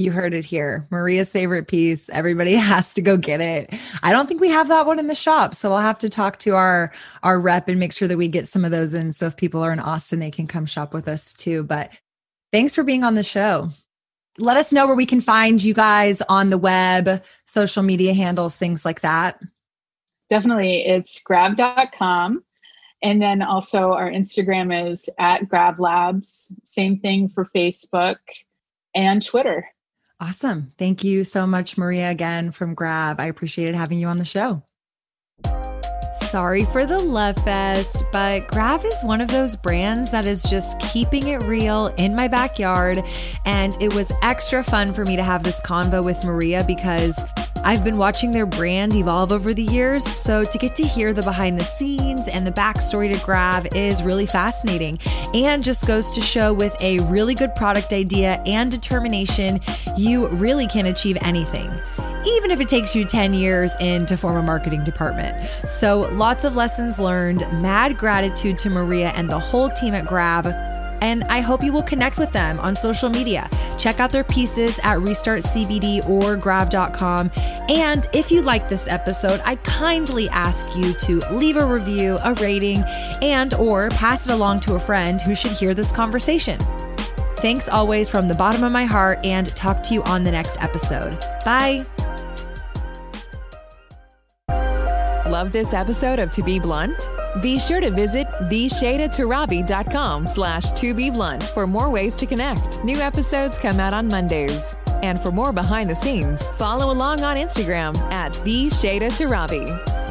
You 0.00 0.12
heard 0.12 0.32
it 0.32 0.46
here. 0.46 0.86
Maria's 0.90 1.30
favorite 1.30 1.68
piece. 1.68 2.08
Everybody 2.08 2.54
has 2.56 2.94
to 2.94 3.02
go 3.02 3.16
get 3.18 3.40
it. 3.42 3.74
I 4.02 4.12
don't 4.12 4.26
think 4.26 4.40
we 4.40 4.48
have 4.48 4.68
that 4.68 4.86
one 4.86 4.98
in 4.98 5.08
the 5.08 5.14
shop, 5.14 5.54
so 5.54 5.72
I'll 5.72 5.82
have 5.82 5.98
to 5.98 6.08
talk 6.08 6.38
to 6.38 6.54
our 6.54 6.92
our 7.22 7.38
rep 7.38 7.68
and 7.68 7.78
make 7.78 7.92
sure 7.92 8.08
that 8.08 8.16
we 8.16 8.26
get 8.28 8.48
some 8.48 8.64
of 8.64 8.70
those 8.70 8.94
in 8.94 9.12
so 9.12 9.26
if 9.26 9.36
people 9.36 9.62
are 9.62 9.72
in 9.72 9.78
Austin 9.80 10.18
they 10.20 10.30
can 10.30 10.46
come 10.46 10.64
shop 10.66 10.94
with 10.94 11.06
us 11.06 11.34
too. 11.34 11.62
But 11.64 11.92
thanks 12.50 12.74
for 12.74 12.82
being 12.82 13.04
on 13.04 13.14
the 13.14 13.22
show. 13.22 13.70
Let 14.38 14.56
us 14.56 14.72
know 14.72 14.86
where 14.86 14.96
we 14.96 15.04
can 15.06 15.20
find 15.20 15.62
you 15.62 15.74
guys 15.74 16.22
on 16.22 16.48
the 16.48 16.56
web, 16.58 17.22
social 17.44 17.82
media 17.82 18.14
handles, 18.14 18.56
things 18.56 18.84
like 18.86 19.00
that. 19.02 19.38
definitely. 20.30 20.86
It's 20.86 21.20
grav.com. 21.22 22.42
And 23.02 23.20
then 23.20 23.42
also 23.42 23.92
our 23.92 24.10
Instagram 24.10 24.90
is 24.90 25.08
at 25.18 25.48
Grav 25.48 25.78
Labs. 25.78 26.52
Same 26.64 26.98
thing 27.00 27.28
for 27.28 27.48
Facebook 27.54 28.16
and 28.94 29.24
Twitter. 29.24 29.66
Awesome. 30.20 30.68
Thank 30.76 31.02
you 31.02 31.24
so 31.24 31.46
much, 31.46 31.78
Maria, 31.78 32.10
again 32.10 32.52
from 32.52 32.74
Grav. 32.74 33.18
I 33.18 33.26
appreciated 33.26 33.74
having 33.74 33.98
you 33.98 34.06
on 34.06 34.18
the 34.18 34.24
show. 34.24 34.62
Sorry 36.14 36.64
for 36.66 36.84
the 36.84 36.98
love 36.98 37.36
fest, 37.42 38.04
but 38.12 38.46
Grav 38.46 38.84
is 38.84 39.02
one 39.02 39.20
of 39.20 39.28
those 39.28 39.56
brands 39.56 40.10
that 40.10 40.26
is 40.26 40.42
just 40.44 40.78
keeping 40.78 41.28
it 41.28 41.42
real 41.42 41.88
in 41.96 42.14
my 42.14 42.28
backyard. 42.28 43.02
And 43.46 43.74
it 43.80 43.94
was 43.94 44.12
extra 44.22 44.62
fun 44.62 44.92
for 44.92 45.04
me 45.04 45.16
to 45.16 45.24
have 45.24 45.42
this 45.42 45.60
convo 45.62 46.04
with 46.04 46.22
Maria 46.22 46.62
because 46.64 47.18
I've 47.62 47.84
been 47.84 47.98
watching 47.98 48.32
their 48.32 48.46
brand 48.46 48.94
evolve 48.94 49.32
over 49.32 49.52
the 49.52 49.62
years, 49.62 50.04
so 50.04 50.44
to 50.44 50.58
get 50.58 50.74
to 50.76 50.82
hear 50.82 51.12
the 51.12 51.22
behind 51.22 51.58
the 51.58 51.64
scenes 51.64 52.26
and 52.26 52.46
the 52.46 52.50
backstory 52.50 53.14
to 53.14 53.22
Grav 53.22 53.66
is 53.74 54.02
really 54.02 54.24
fascinating 54.24 54.98
and 55.34 55.62
just 55.62 55.86
goes 55.86 56.10
to 56.12 56.22
show 56.22 56.54
with 56.54 56.74
a 56.80 57.00
really 57.00 57.34
good 57.34 57.54
product 57.54 57.92
idea 57.92 58.42
and 58.46 58.70
determination, 58.70 59.60
you 59.94 60.28
really 60.28 60.66
can 60.66 60.86
achieve 60.86 61.18
anything 61.20 61.70
even 62.26 62.50
if 62.50 62.60
it 62.60 62.68
takes 62.68 62.94
you 62.94 63.02
10 63.02 63.32
years 63.32 63.74
in 63.80 64.04
to 64.04 64.14
form 64.14 64.36
a 64.36 64.42
marketing 64.42 64.84
department. 64.84 65.48
So, 65.64 66.02
lots 66.12 66.44
of 66.44 66.54
lessons 66.54 66.98
learned, 66.98 67.40
mad 67.62 67.96
gratitude 67.96 68.58
to 68.58 68.68
Maria 68.68 69.08
and 69.14 69.30
the 69.30 69.38
whole 69.38 69.70
team 69.70 69.94
at 69.94 70.06
Grav 70.06 70.44
and 71.00 71.24
I 71.24 71.40
hope 71.40 71.62
you 71.62 71.72
will 71.72 71.82
connect 71.82 72.18
with 72.18 72.32
them 72.32 72.58
on 72.60 72.76
social 72.76 73.10
media. 73.10 73.48
Check 73.78 74.00
out 74.00 74.10
their 74.10 74.24
pieces 74.24 74.78
at 74.80 74.98
restartcbd 74.98 76.08
or 76.08 76.36
grav.com. 76.36 77.30
And 77.68 78.06
if 78.12 78.30
you 78.30 78.42
like 78.42 78.68
this 78.68 78.88
episode, 78.88 79.40
I 79.44 79.56
kindly 79.56 80.28
ask 80.30 80.76
you 80.76 80.92
to 80.94 81.20
leave 81.30 81.56
a 81.56 81.66
review, 81.66 82.18
a 82.22 82.34
rating, 82.34 82.82
and 83.22 83.54
or 83.54 83.88
pass 83.90 84.28
it 84.28 84.32
along 84.32 84.60
to 84.60 84.74
a 84.74 84.80
friend 84.80 85.20
who 85.20 85.34
should 85.34 85.52
hear 85.52 85.74
this 85.74 85.92
conversation. 85.92 86.58
Thanks 87.36 87.68
always 87.68 88.08
from 88.08 88.28
the 88.28 88.34
bottom 88.34 88.64
of 88.64 88.72
my 88.72 88.84
heart 88.84 89.24
and 89.24 89.46
talk 89.56 89.82
to 89.84 89.94
you 89.94 90.02
on 90.02 90.24
the 90.24 90.30
next 90.30 90.62
episode. 90.62 91.18
Bye. 91.44 91.86
Love 95.26 95.52
this 95.52 95.72
episode 95.72 96.18
of 96.18 96.30
To 96.32 96.42
Be 96.42 96.58
Blunt? 96.58 97.08
Be 97.40 97.58
sure 97.58 97.80
to 97.80 97.90
visit 97.90 98.26
theshaydatorabi.com 98.26 100.28
slash 100.28 100.72
to 100.72 100.94
be 100.94 101.10
blunt 101.10 101.42
for 101.42 101.66
more 101.66 101.90
ways 101.90 102.16
to 102.16 102.26
connect. 102.26 102.82
New 102.84 102.98
episodes 102.98 103.56
come 103.56 103.78
out 103.78 103.94
on 103.94 104.08
Mondays. 104.08 104.76
And 105.02 105.20
for 105.20 105.30
more 105.30 105.52
behind 105.52 105.88
the 105.88 105.94
scenes, 105.94 106.48
follow 106.50 106.92
along 106.92 107.22
on 107.22 107.36
Instagram 107.36 107.96
at 108.12 108.32
the 108.44 108.68
Torabi. 108.68 110.09